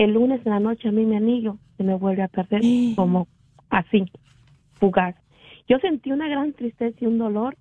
El 0.00 0.14
lunes 0.14 0.40
en 0.46 0.52
la 0.52 0.60
noche 0.60 0.88
a 0.88 0.92
mí 0.92 1.04
mi 1.04 1.14
anillo 1.14 1.58
se 1.76 1.84
me 1.84 1.94
vuelve 1.94 2.22
a 2.22 2.28
perder 2.28 2.62
como 2.96 3.28
así. 3.68 4.06
fugaz. 4.78 5.14
Yo 5.68 5.78
sentí 5.78 6.10
una 6.10 6.26
gran 6.26 6.54
tristeza 6.54 6.96
y 7.02 7.06
un 7.06 7.18
dolor, 7.18 7.54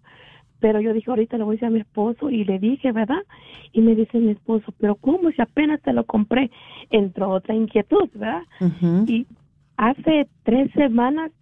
pero 0.61 0.79
yo 0.79 0.93
dije, 0.93 1.09
ahorita 1.09 1.37
le 1.37 1.43
voy 1.43 1.51
a 1.51 1.55
decir 1.55 1.67
a 1.67 1.71
mi 1.71 1.81
esposo 1.81 2.29
y 2.29 2.45
le 2.45 2.57
dije, 2.57 2.93
¿verdad? 2.93 3.23
Y 3.73 3.81
me 3.81 3.93
dice 3.93 4.19
mi 4.19 4.31
esposo, 4.31 4.73
pero 4.79 4.95
¿cómo 4.95 5.29
si 5.31 5.41
apenas 5.41 5.81
te 5.81 5.91
lo 5.91 6.05
compré? 6.05 6.49
Entró 6.89 7.29
otra 7.29 7.53
inquietud, 7.55 8.09
¿verdad? 8.13 8.43
Y 9.05 9.27
hace 9.75 10.29
tres 10.43 10.71
semanas 10.71 11.33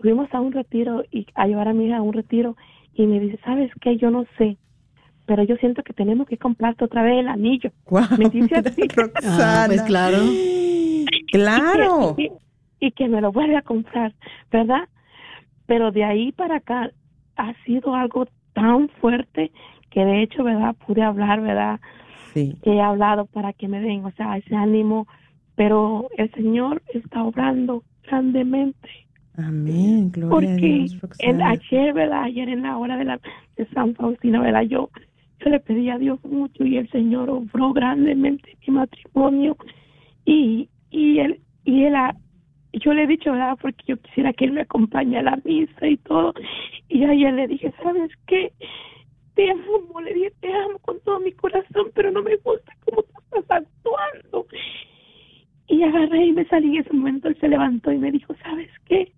fuimos 0.00 0.28
a 0.34 0.40
un 0.42 0.52
retiro 0.52 1.02
y 1.10 1.26
a 1.34 1.46
llevar 1.46 1.68
a 1.68 1.72
mi 1.72 1.86
hija 1.86 1.96
a 1.96 2.02
un 2.02 2.12
retiro 2.12 2.58
y 2.92 3.06
me 3.06 3.20
dice, 3.20 3.38
¿sabes 3.42 3.70
qué? 3.80 3.96
Yo 3.96 4.10
no 4.10 4.26
sé, 4.36 4.58
pero 5.26 5.42
yo 5.42 5.56
siento 5.56 5.82
que 5.82 5.92
tenemos 5.92 6.26
que 6.28 6.38
comprarte 6.38 6.84
otra 6.84 7.02
vez 7.02 7.18
el 7.20 7.28
anillo. 7.28 7.70
Guau, 7.84 8.06
Me 8.18 8.28
dice 8.30 8.56
así. 8.56 8.82
Roxana. 8.88 9.64
Ah, 9.64 9.66
pues 9.66 9.82
claro. 9.82 10.18
Claro. 11.32 12.14
Y 12.16 12.28
que, 12.28 12.32
y- 12.80 12.86
y 12.86 12.90
que 12.92 13.08
me 13.08 13.20
lo 13.20 13.32
vuelve 13.32 13.56
a 13.56 13.62
comprar, 13.62 14.12
¿verdad? 14.50 14.88
Pero 15.66 15.90
de 15.90 16.04
ahí 16.04 16.32
para 16.32 16.56
acá 16.56 16.90
ha 17.36 17.52
sido 17.64 17.94
algo 17.94 18.26
tan 18.54 18.88
fuerte 19.00 19.50
que 19.90 20.04
de 20.04 20.22
hecho, 20.22 20.44
¿verdad? 20.44 20.74
Pude 20.86 21.02
hablar, 21.02 21.40
¿verdad? 21.40 21.80
Sí. 22.32 22.56
He 22.62 22.80
hablado 22.80 23.26
para 23.26 23.52
que 23.52 23.66
me 23.68 23.80
den, 23.80 24.04
o 24.04 24.10
sea, 24.12 24.36
ese 24.36 24.54
ánimo, 24.54 25.06
pero 25.54 26.08
el 26.16 26.30
Señor 26.32 26.82
está 26.92 27.22
obrando 27.24 27.82
grandemente. 28.04 28.88
Amén. 29.38 30.10
Gloria 30.12 30.50
a 30.50 30.54
Porque 30.54 30.66
Dios, 30.66 30.92
el, 30.94 31.00
Roxana. 31.00 31.50
ayer, 31.50 31.92
¿verdad? 31.94 32.22
Ayer 32.24 32.48
en 32.48 32.62
la 32.62 32.76
hora 32.78 32.96
de, 32.96 33.04
la, 33.04 33.20
de 33.56 33.66
San 33.74 33.94
Faustino, 33.94 34.42
¿verdad? 34.42 34.62
Yo, 34.62 34.90
yo 35.40 35.50
le 35.50 35.60
pedí 35.60 35.90
a 35.90 35.98
Dios 35.98 36.22
mucho 36.24 36.64
y 36.64 36.76
el 36.78 36.88
Señor 36.90 37.30
obró 37.30 37.72
grandemente 37.72 38.56
mi 38.66 38.74
matrimonio. 38.74 39.56
Y, 40.24 40.68
y 40.90 41.18
él, 41.18 41.40
y 41.64 41.84
él, 41.84 41.94
ha- 41.94 42.16
yo 42.72 42.92
le 42.94 43.04
he 43.04 43.06
dicho, 43.06 43.32
¿verdad? 43.32 43.58
Porque 43.60 43.84
yo 43.86 43.96
quisiera 43.98 44.32
que 44.32 44.44
él 44.46 44.52
me 44.52 44.62
acompañe 44.62 45.18
a 45.18 45.22
la 45.22 45.38
misa 45.44 45.86
y 45.86 45.96
todo. 45.98 46.34
Y 46.88 47.04
ayer 47.04 47.34
le 47.34 47.46
dije, 47.48 47.72
¿sabes 47.82 48.10
qué? 48.26 48.52
Te 49.34 49.50
amo, 49.50 50.00
le 50.00 50.14
dije, 50.14 50.32
te 50.40 50.52
amo 50.52 50.78
con 50.80 51.00
todo 51.00 51.20
mi 51.20 51.32
corazón, 51.32 51.90
pero 51.94 52.10
no 52.10 52.22
me 52.22 52.36
gusta 52.36 52.72
cómo 52.84 53.02
tú 53.02 53.12
estás 53.40 53.62
actuando. 53.62 54.46
Y 55.68 55.82
agarré 55.82 56.26
y 56.26 56.32
me 56.32 56.46
salí 56.46 56.76
en 56.76 56.82
ese 56.82 56.92
momento. 56.92 57.28
Él 57.28 57.36
se 57.40 57.48
levantó 57.48 57.92
y 57.92 57.98
me 57.98 58.12
dijo, 58.12 58.34
¿sabes 58.42 58.70
qué? 58.86 59.12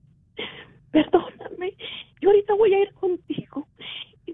Perdóname, 0.90 1.74
yo 2.20 2.30
ahorita 2.30 2.54
voy 2.54 2.74
a 2.74 2.82
ir 2.82 2.92
contigo. 2.94 3.66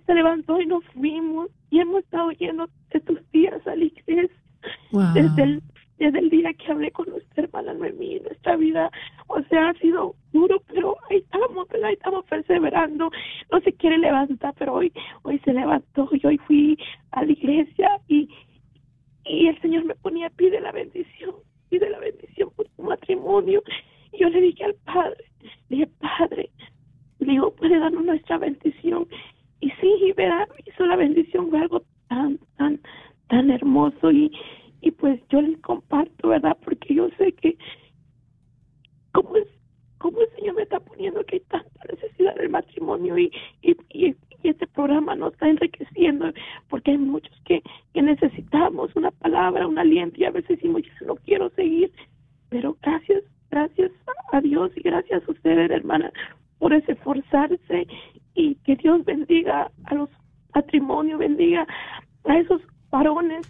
Se 0.06 0.14
levantó 0.14 0.60
y 0.60 0.66
nos 0.66 0.84
fuimos. 0.86 1.50
Y 1.70 1.80
hemos 1.80 2.04
estado 2.04 2.30
yendo 2.32 2.68
de 2.92 3.00
tus 3.00 3.30
días 3.32 3.66
a 3.66 3.76
la 3.76 3.84
iglesia. 3.84 4.36
Wow. 4.92 5.12
Desde 5.14 5.42
el, 5.42 5.62
desde 5.98 6.18
el 6.18 6.30
día 6.30 6.52
que 6.54 6.72
hablé 6.72 6.90
con 6.90 7.08
nuestra 7.08 7.44
hermana 7.44 7.74
Noemí, 7.74 8.20
nuestra 8.20 8.56
vida, 8.56 8.90
o 9.28 9.40
sea, 9.42 9.70
ha 9.70 9.74
sido 9.74 10.14
duro, 10.32 10.62
pero 10.72 10.96
ahí 11.10 11.18
estamos, 11.18 11.68
¿verdad? 11.68 11.88
Ahí 11.88 11.94
estamos 11.94 12.24
perseverando. 12.26 13.10
No 13.50 13.60
se 13.60 13.72
quiere 13.72 13.98
levantar, 13.98 14.54
pero 14.58 14.74
hoy, 14.74 14.92
hoy 15.22 15.38
se 15.40 15.52
levantó 15.52 16.08
y 16.12 16.26
hoy 16.26 16.38
fui 16.38 16.78
a 17.12 17.24
la 17.24 17.32
iglesia 17.32 17.88
y, 18.08 18.28
y 19.24 19.46
el 19.46 19.60
Señor 19.60 19.84
me 19.84 19.94
ponía, 19.94 20.30
pide 20.30 20.60
la 20.60 20.72
bendición, 20.72 21.34
pide 21.68 21.88
la 21.90 21.98
bendición 21.98 22.50
por 22.56 22.68
tu 22.70 22.82
matrimonio. 22.82 23.62
Y 24.12 24.18
yo 24.18 24.28
le 24.28 24.40
dije 24.40 24.64
al 24.64 24.74
Padre, 24.84 25.24
le 25.68 25.76
dije, 25.76 25.90
Padre, 26.00 26.50
le 27.20 27.32
digo, 27.32 27.54
puede 27.54 27.78
darnos 27.78 28.04
nuestra 28.04 28.38
bendición. 28.38 29.06
Y 29.60 29.70
sí, 29.80 30.12
verá, 30.16 30.46
hizo 30.66 30.86
la 30.86 30.96
bendición, 30.96 31.50
fue 31.50 31.60
algo 31.60 31.82
tan, 32.08 32.38
tan, 32.56 32.80
tan 33.28 33.50
hermoso 33.50 34.10
y, 34.10 34.30
y 34.80 34.90
pues 34.90 35.20
yo 35.30 35.40
les 35.40 35.58
comparto, 35.60 36.28
¿verdad? 36.28 36.56
Porque 36.64 36.94
yo 36.94 37.08
sé 37.18 37.32
que 37.32 37.56
como 39.12 39.36
es 39.36 39.46
como 39.98 40.20
el 40.20 40.28
Señor 40.36 40.56
me 40.56 40.62
está 40.62 40.80
poniendo 40.80 41.24
que 41.24 41.36
hay 41.36 41.40
tanta 41.48 41.80
necesidad 41.90 42.34
del 42.34 42.50
matrimonio 42.50 43.16
y, 43.16 43.32
y, 43.62 43.74
y, 43.88 44.14
y 44.42 44.48
este 44.50 44.66
programa 44.66 45.14
nos 45.14 45.32
está 45.32 45.48
enriqueciendo 45.48 46.30
porque 46.68 46.90
hay 46.90 46.98
muchos 46.98 47.34
que, 47.46 47.62
que 47.94 48.02
necesitamos 48.02 48.94
una 48.96 49.10
palabra, 49.12 49.66
un 49.66 49.78
aliento 49.78 50.20
y 50.20 50.26
a 50.26 50.30
veces 50.30 50.58
decimos, 50.58 50.82
yo 50.82 51.06
no 51.06 51.16
quiero 51.16 51.48
seguir, 51.50 51.90
pero 52.50 52.76
gracias, 52.82 53.24
gracias 53.50 53.90
a 54.32 54.42
Dios 54.42 54.70
y 54.76 54.82
gracias 54.82 55.26
a 55.26 55.32
ustedes, 55.32 55.70
hermana, 55.70 56.12
por 56.58 56.74
ese 56.74 56.92
esforzarse 56.92 57.86
y 58.44 58.54
que 58.64 58.76
Dios 58.76 59.04
bendiga 59.04 59.70
a 59.84 59.94
los 59.94 60.10
matrimonios, 60.54 61.18
bendiga 61.18 61.66
a 62.24 62.38
esos 62.38 62.60
varones 62.90 63.46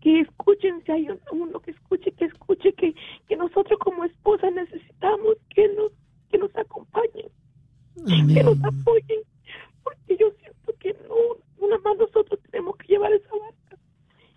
que 0.00 0.20
escuchen, 0.20 0.82
si 0.84 0.92
hay 0.92 1.08
un- 1.10 1.20
uno 1.32 1.60
que 1.60 1.70
escuche, 1.72 2.12
que 2.12 2.26
escuche, 2.26 2.72
que, 2.74 2.94
que 3.28 3.36
nosotros 3.36 3.78
como 3.80 4.04
esposa 4.04 4.50
necesitamos 4.50 5.36
que 5.50 5.68
nos, 5.76 5.92
que 6.30 6.38
nos 6.38 6.54
acompañen, 6.56 7.28
que 7.94 8.42
nos 8.42 8.58
Amén. 8.60 8.80
apoyen, 8.80 9.20
porque 9.82 10.16
yo 10.18 10.30
siento 10.40 10.72
que 10.80 10.94
no, 11.08 11.68
nada 11.68 11.80
más 11.84 11.96
nosotros 11.98 12.38
tenemos 12.50 12.76
que 12.76 12.88
llevar 12.88 13.12
esa 13.12 13.30
barca, 13.30 13.76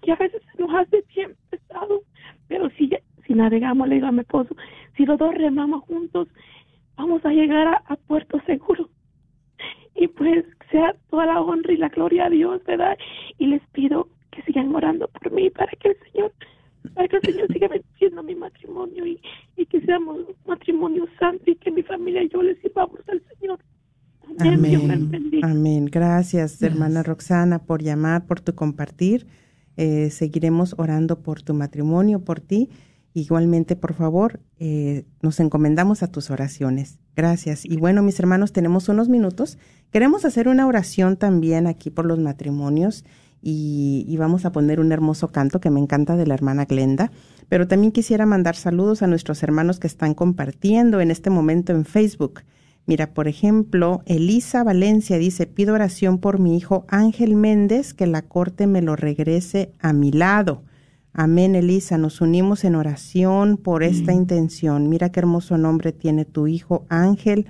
y 0.04 0.12
a 0.12 0.16
veces 0.16 0.42
se 0.52 0.62
nos 0.62 0.74
hace 0.74 1.04
bien 1.16 1.36
pesado, 1.50 2.02
pero 2.48 2.70
si, 2.72 2.90
ya- 2.90 3.02
si 3.26 3.34
navegamos, 3.34 3.88
le 3.88 3.96
digo 3.96 4.08
a 4.08 4.12
mi 4.12 4.22
esposo, 4.22 4.56
si 4.96 5.06
los 5.06 5.18
dos 5.18 5.34
remamos 5.36 5.84
juntos, 5.84 6.28
vamos 6.96 7.24
a 7.26 7.30
llegar 7.30 7.68
a, 7.68 7.84
a 7.88 7.96
puerto 7.96 8.40
seguro. 8.46 8.90
Y 10.00 10.08
pues 10.08 10.46
sea 10.72 10.96
toda 11.10 11.26
la 11.26 11.42
honra 11.42 11.74
y 11.74 11.78
la 11.78 11.87
gloria 11.98 12.28
a 12.28 12.30
Dios, 12.30 12.62
¿verdad? 12.66 12.96
Y 13.40 13.48
les 13.48 13.62
pido 13.74 14.08
que 14.32 14.44
sigan 14.44 14.74
orando 14.74 15.08
por 15.08 15.32
mí 15.32 15.50
para 15.50 15.72
que 15.80 15.90
el 15.90 15.98
Señor, 16.12 16.32
para 16.94 17.08
que 17.08 17.18
el 17.18 17.22
Señor 17.24 17.48
siga 17.52 17.68
bendiciendo 17.68 18.22
mi 18.22 18.36
matrimonio 18.36 19.06
y, 19.06 19.20
y 19.58 19.66
que 19.66 19.82
seamos 19.82 20.18
un 20.18 20.36
matrimonio 20.46 21.08
santo 21.20 21.50
y 21.50 21.56
que 21.56 21.72
mi 21.72 21.82
familia 21.82 22.22
y 22.22 22.30
yo 22.30 22.44
le 22.44 22.56
sirvamos 22.62 23.00
al 23.08 23.22
Señor. 23.40 23.60
Amén. 24.40 24.92
Amén. 24.92 25.32
Amén. 25.44 25.86
Gracias, 25.86 26.62
hermana 26.62 27.02
Roxana, 27.02 27.60
por 27.60 27.82
llamar, 27.82 28.28
por 28.28 28.42
tu 28.42 28.54
compartir. 28.54 29.26
Eh, 29.78 30.10
seguiremos 30.12 30.76
orando 30.78 31.22
por 31.22 31.42
tu 31.42 31.54
matrimonio, 31.54 32.20
por 32.20 32.40
ti. 32.40 32.70
Igualmente, 33.18 33.76
por 33.76 33.96
favor, 33.96 34.42
eh, 34.60 35.06
nos 35.24 35.40
encomendamos 35.40 36.04
a 36.04 36.08
tus 36.08 36.30
oraciones. 36.30 37.00
Gracias. 37.16 37.66
Y 37.66 37.78
bueno, 37.78 38.04
mis 38.04 38.20
hermanos, 38.20 38.52
tenemos 38.54 38.90
unos 38.90 39.10
minutos. 39.10 39.58
Queremos 39.90 40.24
hacer 40.24 40.48
una 40.48 40.68
oración 40.68 41.18
también 41.18 41.66
aquí 41.66 41.90
por 41.90 42.06
los 42.06 42.20
matrimonios 42.20 43.06
y, 43.42 44.06
y 44.08 44.18
vamos 44.18 44.46
a 44.46 44.52
poner 44.52 44.80
un 44.80 44.92
hermoso 44.92 45.30
canto 45.30 45.60
que 45.60 45.72
me 45.72 45.80
encanta 45.80 46.16
de 46.16 46.28
la 46.28 46.36
hermana 46.36 46.66
Glenda. 46.66 47.12
Pero 47.50 47.68
también 47.68 47.92
quisiera 47.92 48.28
mandar 48.28 48.56
saludos 48.56 49.02
a 49.02 49.08
nuestros 49.08 49.42
hermanos 49.42 49.80
que 49.80 49.88
están 49.88 50.14
compartiendo 50.14 51.02
en 51.02 51.10
este 51.10 51.32
momento 51.32 51.72
en 51.74 51.86
Facebook. 51.86 52.42
Mira, 52.86 53.16
por 53.16 53.28
ejemplo, 53.28 54.04
Elisa 54.06 54.64
Valencia 54.64 55.18
dice, 55.18 55.48
pido 55.48 55.74
oración 55.74 56.20
por 56.20 56.38
mi 56.38 56.56
hijo 56.56 56.86
Ángel 56.88 57.36
Méndez, 57.36 57.96
que 57.96 58.06
la 58.06 58.22
corte 58.22 58.68
me 58.68 58.84
lo 58.84 58.96
regrese 58.96 59.72
a 59.80 59.92
mi 59.92 60.12
lado. 60.12 60.67
Amén, 61.20 61.56
Elisa, 61.56 61.98
nos 61.98 62.22
unimos 62.22 62.64
en 62.64 62.76
oración 62.76 63.58
por 63.58 63.82
esta 63.82 64.14
intención. 64.14 64.88
Mira 64.88 65.12
qué 65.12 65.20
hermoso 65.20 65.58
nombre 65.58 65.92
tiene 65.92 66.26
tu 66.26 66.46
hijo 66.46 66.86
Ángel. 66.90 67.48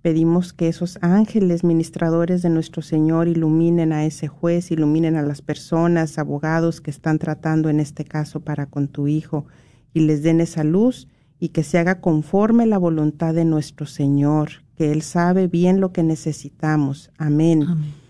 Pedimos 0.00 0.54
que 0.54 0.68
esos 0.68 0.98
ángeles 1.02 1.62
ministradores 1.62 2.40
de 2.40 2.48
nuestro 2.48 2.80
Señor 2.80 3.28
iluminen 3.28 3.92
a 3.92 4.06
ese 4.06 4.28
juez, 4.28 4.70
iluminen 4.70 5.16
a 5.16 5.22
las 5.22 5.42
personas, 5.42 6.18
abogados 6.18 6.80
que 6.80 6.90
están 6.90 7.18
tratando 7.18 7.68
en 7.68 7.80
este 7.80 8.06
caso 8.06 8.40
para 8.40 8.64
con 8.64 8.88
tu 8.88 9.06
hijo 9.08 9.44
y 9.92 10.00
les 10.00 10.22
den 10.22 10.40
esa 10.40 10.64
luz 10.64 11.06
y 11.38 11.50
que 11.50 11.64
se 11.64 11.78
haga 11.78 12.00
conforme 12.00 12.64
la 12.64 12.78
voluntad 12.78 13.34
de 13.34 13.44
nuestro 13.44 13.84
Señor, 13.84 14.64
que 14.74 14.90
Él 14.90 15.02
sabe 15.02 15.48
bien 15.48 15.82
lo 15.82 15.92
que 15.92 16.02
necesitamos. 16.02 17.10
Amén. 17.18 17.64
Amén. 17.64 18.01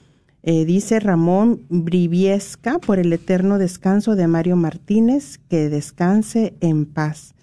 Eh, 0.44 0.64
dice 0.64 0.98
Ramón 0.98 1.60
Briviesca 1.68 2.80
por 2.80 2.98
el 2.98 3.12
eterno 3.12 3.58
descanso 3.58 4.16
de 4.16 4.26
Mario 4.26 4.56
Martínez, 4.56 5.38
que 5.48 5.68
descanse 5.68 6.54
en 6.60 6.84
paz. 6.84 7.34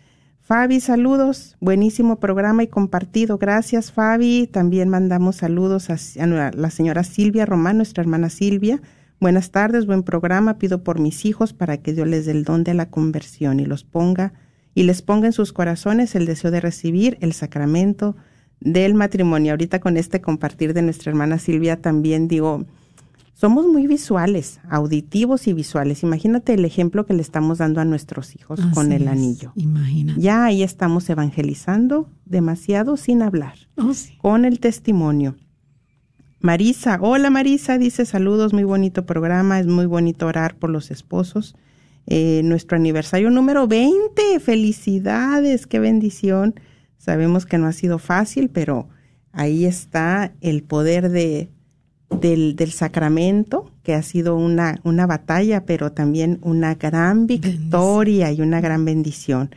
Fabi, 0.41 0.81
saludos, 0.81 1.55
buenísimo 1.61 2.19
programa 2.19 2.63
y 2.63 2.67
compartido. 2.67 3.37
Gracias, 3.37 3.91
Fabi. 3.91 4.47
También 4.47 4.89
mandamos 4.89 5.37
saludos 5.37 5.89
a, 5.89 5.93
a 6.21 6.51
la 6.51 6.69
señora 6.71 7.03
Silvia 7.03 7.45
Román, 7.45 7.77
nuestra 7.77 8.01
hermana 8.01 8.29
Silvia. 8.29 8.81
Buenas 9.21 9.51
tardes, 9.51 9.85
buen 9.85 10.03
programa. 10.03 10.57
Pido 10.57 10.83
por 10.83 10.99
mis 10.99 11.23
hijos 11.25 11.53
para 11.53 11.77
que 11.77 11.93
Dios 11.93 12.07
les 12.07 12.25
dé 12.25 12.31
el 12.31 12.43
don 12.43 12.63
de 12.63 12.73
la 12.73 12.89
conversión 12.89 13.59
y 13.59 13.65
los 13.65 13.83
ponga 13.83 14.33
y 14.73 14.83
les 14.83 15.01
ponga 15.01 15.27
en 15.27 15.33
sus 15.33 15.53
corazones 15.53 16.15
el 16.15 16.25
deseo 16.25 16.51
de 16.51 16.61
recibir 16.61 17.17
el 17.21 17.33
sacramento 17.33 18.15
del 18.59 18.93
matrimonio. 18.93 19.53
Ahorita 19.53 19.79
con 19.79 19.97
este 19.97 20.19
compartir 20.19 20.73
de 20.73 20.81
nuestra 20.81 21.11
hermana 21.11 21.37
Silvia 21.37 21.81
también 21.81 22.27
digo, 22.27 22.65
somos 23.39 23.65
muy 23.67 23.87
visuales, 23.87 24.59
auditivos 24.69 25.47
y 25.47 25.53
visuales. 25.53 26.03
Imagínate 26.03 26.55
el 26.55 26.65
ejemplo 26.65 27.05
que 27.05 27.13
le 27.13 27.21
estamos 27.21 27.59
dando 27.59 27.79
a 27.79 27.85
nuestros 27.85 28.35
hijos 28.35 28.59
con 28.73 28.91
el 28.91 29.03
es, 29.03 29.07
anillo. 29.07 29.53
Imagínate. 29.55 30.19
Ya 30.19 30.43
ahí 30.43 30.61
estamos 30.61 31.09
evangelizando 31.09 32.09
demasiado 32.25 32.97
sin 32.97 33.21
hablar, 33.21 33.53
Oh, 33.77 33.93
sí. 33.93 34.17
con 34.17 34.43
el 34.43 34.59
testimonio. 34.59 35.37
Marisa, 36.41 36.99
hola 37.01 37.29
Marisa, 37.29 37.77
dice 37.77 38.05
saludos, 38.05 38.51
muy 38.51 38.65
bonito 38.65 39.05
programa, 39.05 39.61
es 39.61 39.67
muy 39.67 39.85
bonito 39.85 40.25
orar 40.27 40.57
por 40.57 40.69
los 40.69 40.91
esposos. 40.91 41.55
Eh, 42.07 42.41
nuestro 42.43 42.75
aniversario 42.75 43.29
número 43.29 43.69
20, 43.69 44.41
felicidades, 44.41 45.65
qué 45.65 45.79
bendición. 45.79 46.55
Sabemos 46.97 47.45
que 47.45 47.57
no 47.57 47.67
ha 47.67 47.71
sido 47.71 47.99
fácil, 47.99 48.49
pero 48.49 48.89
Ahí 49.31 49.65
está 49.65 50.33
el 50.41 50.63
poder 50.63 51.09
de, 51.09 51.49
del, 52.09 52.55
del 52.55 52.71
sacramento, 52.71 53.69
que 53.83 53.93
ha 53.93 54.01
sido 54.01 54.35
una, 54.35 54.79
una 54.83 55.07
batalla, 55.07 55.65
pero 55.65 55.91
también 55.91 56.39
una 56.41 56.75
gran 56.75 57.27
victoria 57.27 58.31
y 58.31 58.41
una 58.41 58.61
gran 58.61 58.85
bendición. 58.85 59.51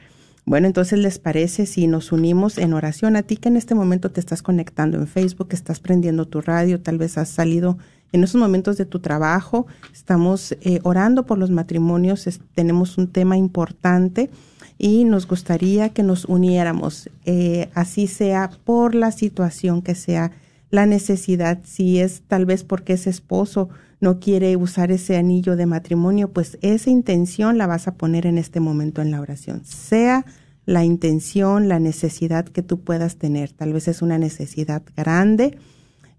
Bueno, 0.45 0.67
entonces 0.67 0.99
les 0.99 1.19
parece 1.19 1.67
si 1.67 1.87
nos 1.87 2.11
unimos 2.11 2.59
en 2.59 2.73
oración 2.73 3.15
a 3.17 3.23
ti 3.23 3.37
que 3.37 3.49
en 3.49 3.57
este 3.57 3.75
momento 3.75 4.11
te 4.11 4.19
estás 4.19 4.43
conectando 4.43 4.99
en 4.99 5.07
Facebook, 5.07 5.49
estás 5.53 5.79
prendiendo 5.79 6.27
tu 6.27 6.41
radio, 6.41 6.81
tal 6.81 6.99
vez 6.99 7.17
has 7.17 7.29
salido 7.29 7.79
en 8.13 8.25
esos 8.25 8.41
momentos 8.41 8.77
de 8.77 8.85
tu 8.85 8.99
trabajo, 8.99 9.67
estamos 9.93 10.53
eh, 10.61 10.81
orando 10.83 11.25
por 11.25 11.39
los 11.39 11.51
matrimonios, 11.51 12.29
tenemos 12.55 12.99
un 12.99 13.07
tema 13.07 13.37
importante 13.37 14.31
y 14.79 15.05
nos 15.05 15.27
gustaría 15.27 15.91
que 15.91 16.03
nos 16.03 16.25
uniéramos, 16.27 17.09
eh, 17.25 17.71
así 17.75 18.07
sea 18.07 18.51
por 18.65 18.95
la 18.95 19.13
situación 19.13 19.81
que 19.81 19.95
sea, 19.95 20.33
la 20.73 20.87
necesidad, 20.87 21.61
si 21.65 22.01
es 22.01 22.23
tal 22.27 22.47
vez 22.47 22.65
porque 22.65 22.95
ese 22.95 23.11
esposo 23.11 23.69
no 24.01 24.19
quiere 24.19 24.57
usar 24.57 24.91
ese 24.91 25.19
anillo 25.19 25.55
de 25.55 25.67
matrimonio, 25.67 26.33
pues 26.33 26.59
esa 26.63 26.89
intención 26.89 27.59
la 27.59 27.67
vas 27.67 27.89
a 27.89 27.95
poner 27.95 28.25
en 28.25 28.39
este 28.39 28.59
momento 28.59 29.03
en 29.03 29.11
la 29.11 29.21
oración. 29.21 29.67
Sea 29.67 30.25
la 30.65 30.83
intención, 30.83 31.69
la 31.69 31.79
necesidad 31.79 32.47
que 32.47 32.63
tú 32.63 32.81
puedas 32.81 33.17
tener. 33.17 33.53
Tal 33.53 33.75
vez 33.75 33.87
es 33.87 34.01
una 34.01 34.17
necesidad 34.17 34.83
grande, 34.97 35.59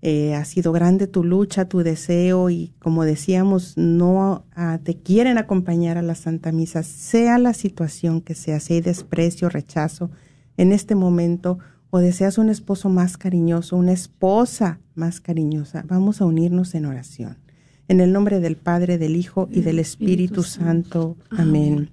eh, 0.03 0.35
ha 0.35 0.45
sido 0.45 0.71
grande 0.71 1.07
tu 1.07 1.23
lucha, 1.23 1.65
tu 1.65 1.79
deseo 1.79 2.51
y 2.51 2.73
como 2.77 3.05
decíamos, 3.05 3.75
no 3.75 4.45
ah, 4.55 4.77
te 4.83 4.97
quieren 4.97 5.39
acompañar 5.39 5.97
a 5.97 6.03
la 6.03 6.13
Santa 6.13 6.51
Misa, 6.51 6.83
sea 6.83 7.39
la 7.39 7.55
situación 7.55 8.21
que 8.21 8.35
sea, 8.35 8.59
si 8.59 8.75
hay 8.75 8.81
desprecio, 8.81 9.49
rechazo 9.49 10.11
en 10.57 10.73
este 10.73 10.93
momento 10.93 11.57
o 11.95 11.99
deseas 11.99 12.39
un 12.39 12.49
esposo 12.49 12.89
más 12.89 13.17
cariñoso, 13.17 13.77
una 13.77 13.91
esposa 13.91 14.79
más 14.95 15.21
cariñosa, 15.21 15.85
vamos 15.87 16.21
a 16.21 16.25
unirnos 16.25 16.73
en 16.73 16.87
oración. 16.87 17.37
En 17.87 17.99
el 17.99 18.11
nombre 18.11 18.39
del 18.39 18.57
Padre, 18.57 18.97
del 18.97 19.15
Hijo 19.15 19.47
y 19.51 19.61
del 19.61 19.77
Espíritu, 19.77 20.41
Santo. 20.41 21.17
Amén. 21.29 21.91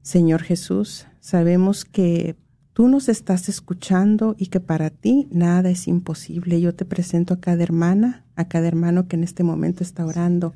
Señor 0.00 0.42
Jesús, 0.42 1.06
sabemos 1.20 1.84
que 1.84 2.36
tú 2.72 2.88
nos 2.88 3.10
estás 3.10 3.50
escuchando 3.50 4.36
y 4.38 4.46
que 4.46 4.60
para 4.60 4.88
ti 4.88 5.28
nada 5.30 5.68
es 5.68 5.86
imposible. 5.86 6.62
Yo 6.62 6.74
te 6.74 6.86
presento 6.86 7.34
a 7.34 7.40
cada 7.40 7.62
hermana, 7.62 8.24
a 8.36 8.48
cada 8.48 8.68
hermano 8.68 9.06
que 9.06 9.16
en 9.16 9.22
este 9.22 9.42
momento 9.42 9.84
está 9.84 10.06
orando 10.06 10.54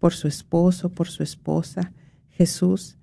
por 0.00 0.12
su 0.12 0.26
esposo, 0.26 0.88
por 0.88 1.06
su 1.06 1.22
esposa. 1.22 1.92
Jesús, 2.30 2.98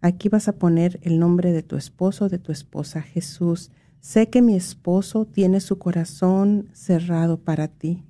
aquí 0.00 0.28
vas 0.28 0.48
a 0.48 0.56
poner 0.56 0.98
el 1.02 1.18
nombre 1.18 1.52
de 1.52 1.62
tu 1.62 1.76
esposo, 1.76 2.28
de 2.28 2.38
tu 2.38 2.52
esposa. 2.52 3.02
Jesús, 3.02 3.70
sé 4.00 4.28
que 4.28 4.42
mi 4.42 4.56
esposo 4.56 5.26
tiene 5.26 5.60
su 5.60 5.78
corazón 5.78 6.68
cerrado 6.72 7.38
para 7.38 7.68
ti. 7.68 8.04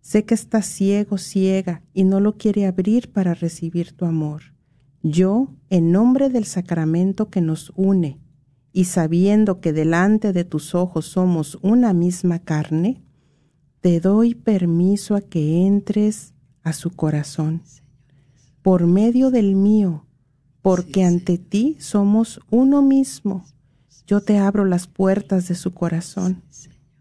Sé 0.00 0.24
que 0.24 0.34
está 0.34 0.62
ciego, 0.62 1.16
ciega, 1.16 1.82
y 1.94 2.04
no 2.04 2.20
lo 2.20 2.36
quiere 2.36 2.66
abrir 2.66 3.12
para 3.12 3.34
recibir 3.34 3.92
tu 3.92 4.04
amor. 4.04 4.42
Yo, 5.02 5.54
en 5.70 5.92
nombre 5.92 6.28
del 6.28 6.44
sacramento 6.44 7.30
que 7.30 7.40
nos 7.40 7.72
une, 7.76 8.18
y 8.72 8.84
sabiendo 8.84 9.60
que 9.60 9.72
delante 9.72 10.32
de 10.32 10.44
tus 10.44 10.74
ojos 10.74 11.06
somos 11.06 11.58
una 11.62 11.92
misma 11.92 12.40
carne, 12.40 13.02
te 13.80 14.00
doy 14.00 14.34
permiso 14.34 15.14
a 15.14 15.20
que 15.20 15.66
entres 15.66 16.34
a 16.62 16.72
su 16.72 16.90
corazón, 16.90 17.62
por 18.62 18.86
medio 18.86 19.30
del 19.30 19.56
mío, 19.56 20.06
porque 20.62 21.04
ante 21.04 21.38
ti 21.38 21.76
somos 21.78 22.40
uno 22.50 22.80
mismo. 22.80 23.44
Yo 24.06 24.20
te 24.20 24.38
abro 24.38 24.64
las 24.64 24.86
puertas 24.86 25.48
de 25.48 25.54
su 25.54 25.74
corazón, 25.74 26.42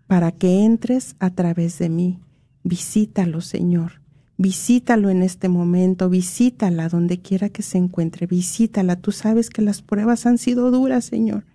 para 0.08 0.32
que 0.32 0.66
entres 0.66 1.16
a 1.20 1.30
través 1.30 1.80
de 1.80 1.90
mí 1.90 2.20
Visítalo, 2.64 3.42
Señor. 3.42 4.02
Visítalo 4.38 5.10
en 5.10 5.24
este 5.24 5.50
momento, 5.50 6.10
visítala 6.10 6.90
donde 6.90 7.22
quiera 7.22 7.50
que 7.50 7.62
se 7.62 7.78
encuentre, 7.78 8.28
visítala. 8.28 8.96
Tú 8.96 9.12
sabes 9.12 9.50
que 9.50 9.62
las 9.62 9.82
pruebas 9.82 10.26
han 10.26 10.38
sido 10.38 10.72
duras, 10.72 11.06
Señor. 11.06 11.46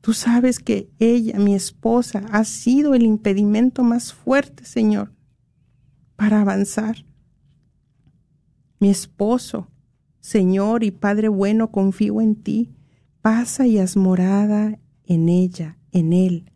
Tú 0.00 0.12
sabes 0.14 0.60
que 0.60 0.88
ella, 0.98 1.38
mi 1.38 1.54
esposa, 1.54 2.24
ha 2.30 2.44
sido 2.44 2.94
el 2.94 3.02
impedimento 3.02 3.82
más 3.82 4.12
fuerte, 4.12 4.64
Señor, 4.64 5.12
para 6.16 6.40
avanzar. 6.40 7.04
Mi 8.78 8.90
esposo, 8.90 9.68
Señor 10.20 10.84
y 10.84 10.90
Padre 10.90 11.28
bueno, 11.28 11.70
confío 11.70 12.20
en 12.20 12.36
ti. 12.36 12.70
Pasa 13.22 13.66
y 13.66 13.78
haz 13.78 13.96
morada 13.96 14.78
en 15.04 15.28
ella, 15.28 15.78
en 15.92 16.12
él, 16.12 16.50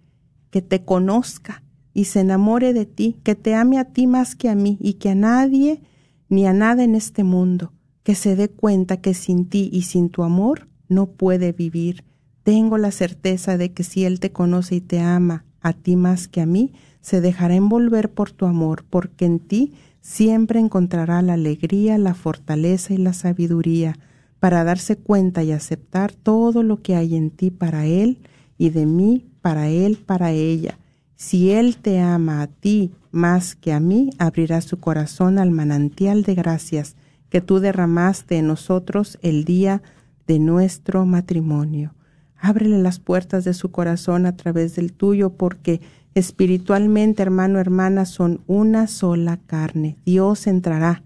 que 0.51 0.63
te 0.63 0.85
conozca, 0.85 1.63
y 1.95 2.05
se 2.05 2.21
enamore 2.21 2.73
de 2.73 2.87
ti, 2.87 3.17
que 3.23 3.35
te 3.35 3.55
ame 3.55 3.79
a 3.79 3.87
ti 3.87 4.07
más 4.07 4.35
que 4.35 4.49
a 4.49 4.55
mí 4.55 4.79
y 4.81 4.95
que 4.95 5.11
a 5.11 5.15
nadie 5.15 5.83
ni 6.29 6.47
a 6.47 6.53
nada 6.53 6.83
en 6.85 6.95
este 6.95 7.25
mundo, 7.25 7.73
que 8.03 8.15
se 8.15 8.37
dé 8.37 8.49
cuenta 8.49 8.99
que 9.01 9.15
sin 9.15 9.49
ti 9.49 9.69
y 9.73 9.83
sin 9.83 10.09
tu 10.09 10.23
amor 10.23 10.69
no 10.89 11.07
puede 11.07 11.53
vivir. 11.53 12.05
Tengo 12.43 12.79
la 12.79 12.91
certeza 12.91 13.59
de 13.59 13.73
que 13.73 13.85
si 13.85 14.05
Él 14.05 14.19
te 14.19 14.33
conoce 14.33 14.77
y 14.77 14.81
te 14.81 15.01
ama 15.01 15.45
a 15.61 15.73
ti 15.75 15.97
más 15.97 16.29
que 16.29 16.41
a 16.41 16.47
mí, 16.47 16.73
se 17.01 17.21
dejará 17.21 17.55
envolver 17.55 18.11
por 18.11 18.33
tu 18.33 18.47
amor, 18.47 18.85
porque 18.89 19.27
en 19.27 19.41
ti 19.41 19.75
siempre 20.03 20.61
encontrará 20.61 21.23
la 21.23 21.33
alegría, 21.33 21.97
la 21.97 22.13
fortaleza 22.13 22.93
y 22.93 22.99
la 22.99 23.15
sabiduría 23.15 23.99
para 24.39 24.63
darse 24.63 24.97
cuenta 24.97 25.43
y 25.43 25.53
aceptar 25.53 26.13
todo 26.13 26.63
lo 26.63 26.83
que 26.83 26.97
hay 26.97 27.17
en 27.17 27.31
ti 27.31 27.51
para 27.51 27.87
Él 27.87 28.19
y 28.59 28.69
de 28.69 28.85
mí 28.85 29.25
para 29.41 29.71
Él, 29.71 29.97
para 29.97 30.33
ella 30.33 30.79
si 31.23 31.53
Él 31.53 31.77
te 31.77 32.01
ama 32.01 32.43
a 32.43 32.49
ti 32.49 32.91
más 33.13 33.55
que 33.55 33.73
a 33.73 33.79
mí, 33.79 34.11
abrirá 34.19 34.61
su 34.61 34.81
corazón 34.81 35.39
al 35.39 35.53
manantial 35.53 36.25
de 36.25 36.35
gracias 36.35 36.97
que 37.29 37.41
tú 37.41 37.61
derramaste 37.61 38.39
en 38.39 38.49
nosotros 38.49 39.21
el 39.23 39.45
día 39.45 39.85
de 40.27 40.41
nuestro 40.41 41.07
matrimonio. 41.07 41.95
Ábrele 42.37 42.83
las 42.83 42.99
puertas 42.99 43.45
de 43.45 43.55
su 43.55 43.71
corazón 43.71 44.27
a 44.27 44.37
través 44.37 44.75
del 44.75 44.93
tuyo, 44.93 45.31
porque 45.35 45.81
espiritualmente, 46.15 47.23
hermano, 47.23 47.59
hermana, 47.59 48.05
son 48.05 48.43
una 48.47 48.87
sola 48.87 49.39
carne. 49.47 49.97
Dios 50.05 50.47
entrará, 50.47 51.03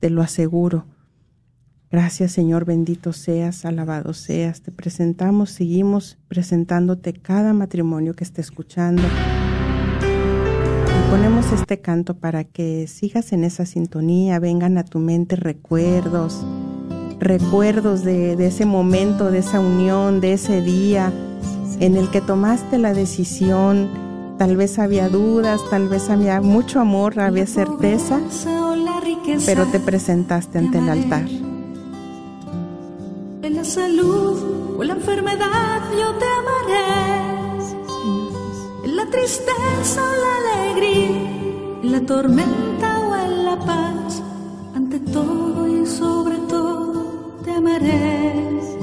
te 0.00 0.10
lo 0.10 0.22
aseguro. 0.22 0.86
Gracias, 1.90 2.32
Señor, 2.32 2.64
bendito 2.64 3.12
seas, 3.12 3.64
alabado 3.64 4.12
seas. 4.12 4.60
Te 4.60 4.72
presentamos, 4.72 5.50
seguimos 5.50 6.18
presentándote 6.28 7.14
cada 7.14 7.52
matrimonio 7.52 8.14
que 8.14 8.24
esté 8.24 8.40
escuchando 8.40 9.02
ponemos 11.10 11.52
este 11.52 11.80
canto 11.80 12.14
para 12.14 12.44
que 12.44 12.86
sigas 12.86 13.32
en 13.32 13.42
esa 13.44 13.64
sintonía, 13.64 14.38
vengan 14.40 14.76
a 14.76 14.84
tu 14.84 14.98
mente 14.98 15.36
recuerdos, 15.36 16.44
recuerdos 17.18 18.04
de, 18.04 18.34
ese 18.46 18.66
momento, 18.66 19.30
de 19.30 19.38
esa 19.38 19.58
unión, 19.58 20.20
de 20.20 20.34
ese 20.34 20.60
día 20.60 21.10
en 21.80 21.96
el 21.96 22.10
que 22.10 22.20
tomaste 22.20 22.76
la 22.76 22.92
decisión. 22.92 24.07
Tal 24.38 24.56
vez 24.56 24.78
había 24.78 25.08
dudas, 25.08 25.60
tal 25.68 25.88
vez 25.88 26.08
había 26.10 26.40
mucho 26.40 26.78
amor, 26.78 27.18
había 27.18 27.46
certeza, 27.46 28.20
pero 29.44 29.66
te 29.66 29.80
presentaste 29.80 30.58
ante 30.58 30.78
el 30.78 30.88
altar. 30.88 31.28
En 33.42 33.56
la 33.56 33.64
salud 33.64 34.76
o 34.78 34.84
la 34.84 34.94
enfermedad 34.94 35.82
yo 35.98 36.14
te 36.14 36.24
amaré 36.24 37.18
la 38.84 39.06
tristeza 39.10 40.02
o 40.02 40.14
la 40.24 40.32
alegría, 40.62 41.80
en 41.82 41.92
la 41.92 42.00
tormenta 42.00 43.00
o 43.00 43.16
en 43.16 43.44
la 43.44 43.58
paz, 43.58 44.22
ante 44.74 45.00
todo 45.00 45.66
y 45.66 45.84
sobre 45.84 46.36
todo 46.48 47.40
te 47.44 47.50
amaré. 47.50 48.77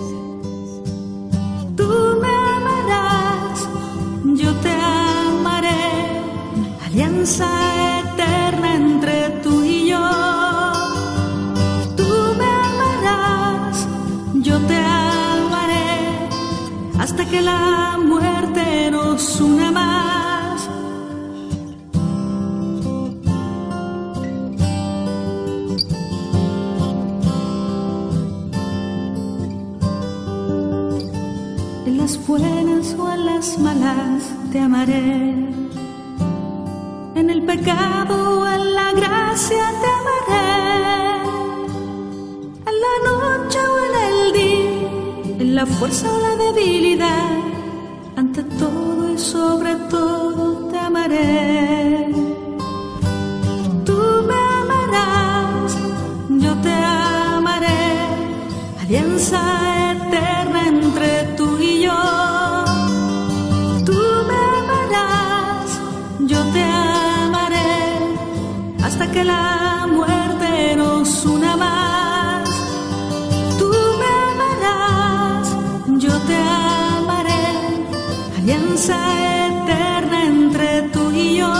Alianza 7.25 8.01
eterna 8.01 8.75
entre 8.75 9.29
tú 9.41 9.63
y 9.63 9.89
yo. 9.89 10.09
Tú 11.97 12.07
me 12.37 12.45
amarás, 12.45 13.87
yo 14.35 14.59
te 14.67 14.77
amaré, 14.77 16.29
hasta 16.99 17.25
que 17.25 17.41
la 17.41 17.97
muerte 17.97 18.91
nos 18.91 19.41
una 19.41 19.71
más. 19.71 20.69
buenas 32.27 32.95
o 32.97 33.07
a 33.07 33.17
las 33.17 33.59
malas 33.59 34.23
te 34.51 34.59
amaré. 34.59 35.54
En 37.25 37.31
el 37.31 37.41
pecado 37.41 38.47
en 38.47 38.75
la 38.75 38.91
gracia 38.93 39.65
te 39.81 39.87
amaré. 39.99 41.23
En 42.69 42.75
la 42.85 42.95
noche 43.09 43.59
o 43.73 43.75
en 43.87 43.93
el 44.09 44.33
día, 44.39 45.39
en 45.39 45.55
la 45.55 45.65
fuerza 45.65 46.07
o 46.13 46.19
la 46.19 46.35
debilidad, 46.35 47.31
ante 48.15 48.43
todo 48.43 49.11
y 49.11 49.17
sobre 49.17 49.73
todo 49.89 50.67
te 50.69 50.77
amaré. 50.77 52.13
Tú 53.85 53.99
me 54.27 54.41
amarás, 54.61 55.75
yo 56.29 56.53
te 56.61 56.73
amaré, 56.73 58.07
alianza 58.81 59.64
que 69.15 69.23
la 69.23 69.87
muerte 69.89 70.75
nos 70.75 71.25
una 71.25 71.55
más. 71.55 72.49
Tú 73.57 73.71
me 74.01 74.11
amarás, 74.31 75.47
yo 76.03 76.13
te 76.29 76.35
amaré, 76.35 77.47
alianza 78.37 78.97
eterna 79.47 80.25
entre 80.25 80.81
tú 80.93 81.11
y 81.11 81.37
yo. 81.37 81.53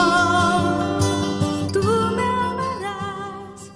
Tú 1.71 1.79
me 2.17 2.23
amarás. 2.23 3.71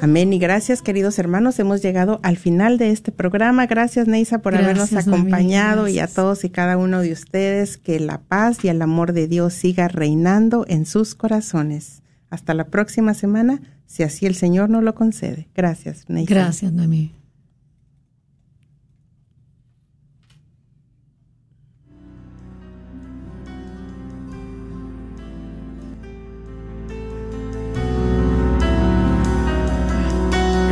Amén 0.00 0.32
y 0.32 0.40
gracias 0.40 0.82
queridos 0.82 1.20
hermanos. 1.20 1.60
Hemos 1.60 1.82
llegado 1.82 2.18
al 2.24 2.36
final 2.36 2.78
de 2.78 2.90
este 2.90 3.12
programa. 3.12 3.66
Gracias 3.66 4.08
Neisa 4.08 4.38
por 4.42 4.56
habernos 4.56 4.90
Gracias, 4.90 5.06
acompañado 5.06 5.86
y 5.86 6.00
a 6.00 6.08
todos 6.08 6.42
y 6.42 6.50
cada 6.50 6.76
uno 6.76 7.00
de 7.00 7.12
ustedes 7.12 7.76
que 7.76 8.00
la 8.00 8.18
paz 8.18 8.64
y 8.64 8.68
el 8.68 8.82
amor 8.82 9.12
de 9.12 9.28
Dios 9.28 9.54
siga 9.54 9.86
reinando 9.86 10.64
en 10.66 10.84
sus 10.84 11.14
corazones. 11.14 12.00
Hasta 12.30 12.54
la 12.54 12.64
próxima 12.68 13.12
semana, 13.12 13.60
si 13.86 14.04
así 14.04 14.24
el 14.24 14.36
Señor 14.36 14.70
nos 14.70 14.84
lo 14.84 14.94
concede. 14.94 15.48
Gracias 15.54 16.08
Neisa. 16.08 16.32
Gracias, 16.32 16.72
Noemí. 16.72 17.12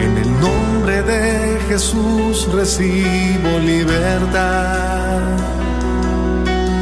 En 0.01 0.17
el 0.17 0.41
nombre 0.41 1.03
de 1.03 1.59
Jesús 1.69 2.49
recibo 2.53 3.59
libertad. 3.59 5.21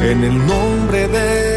En 0.03 0.23
el 0.23 0.37
nombre 0.45 1.07
de 1.07 1.56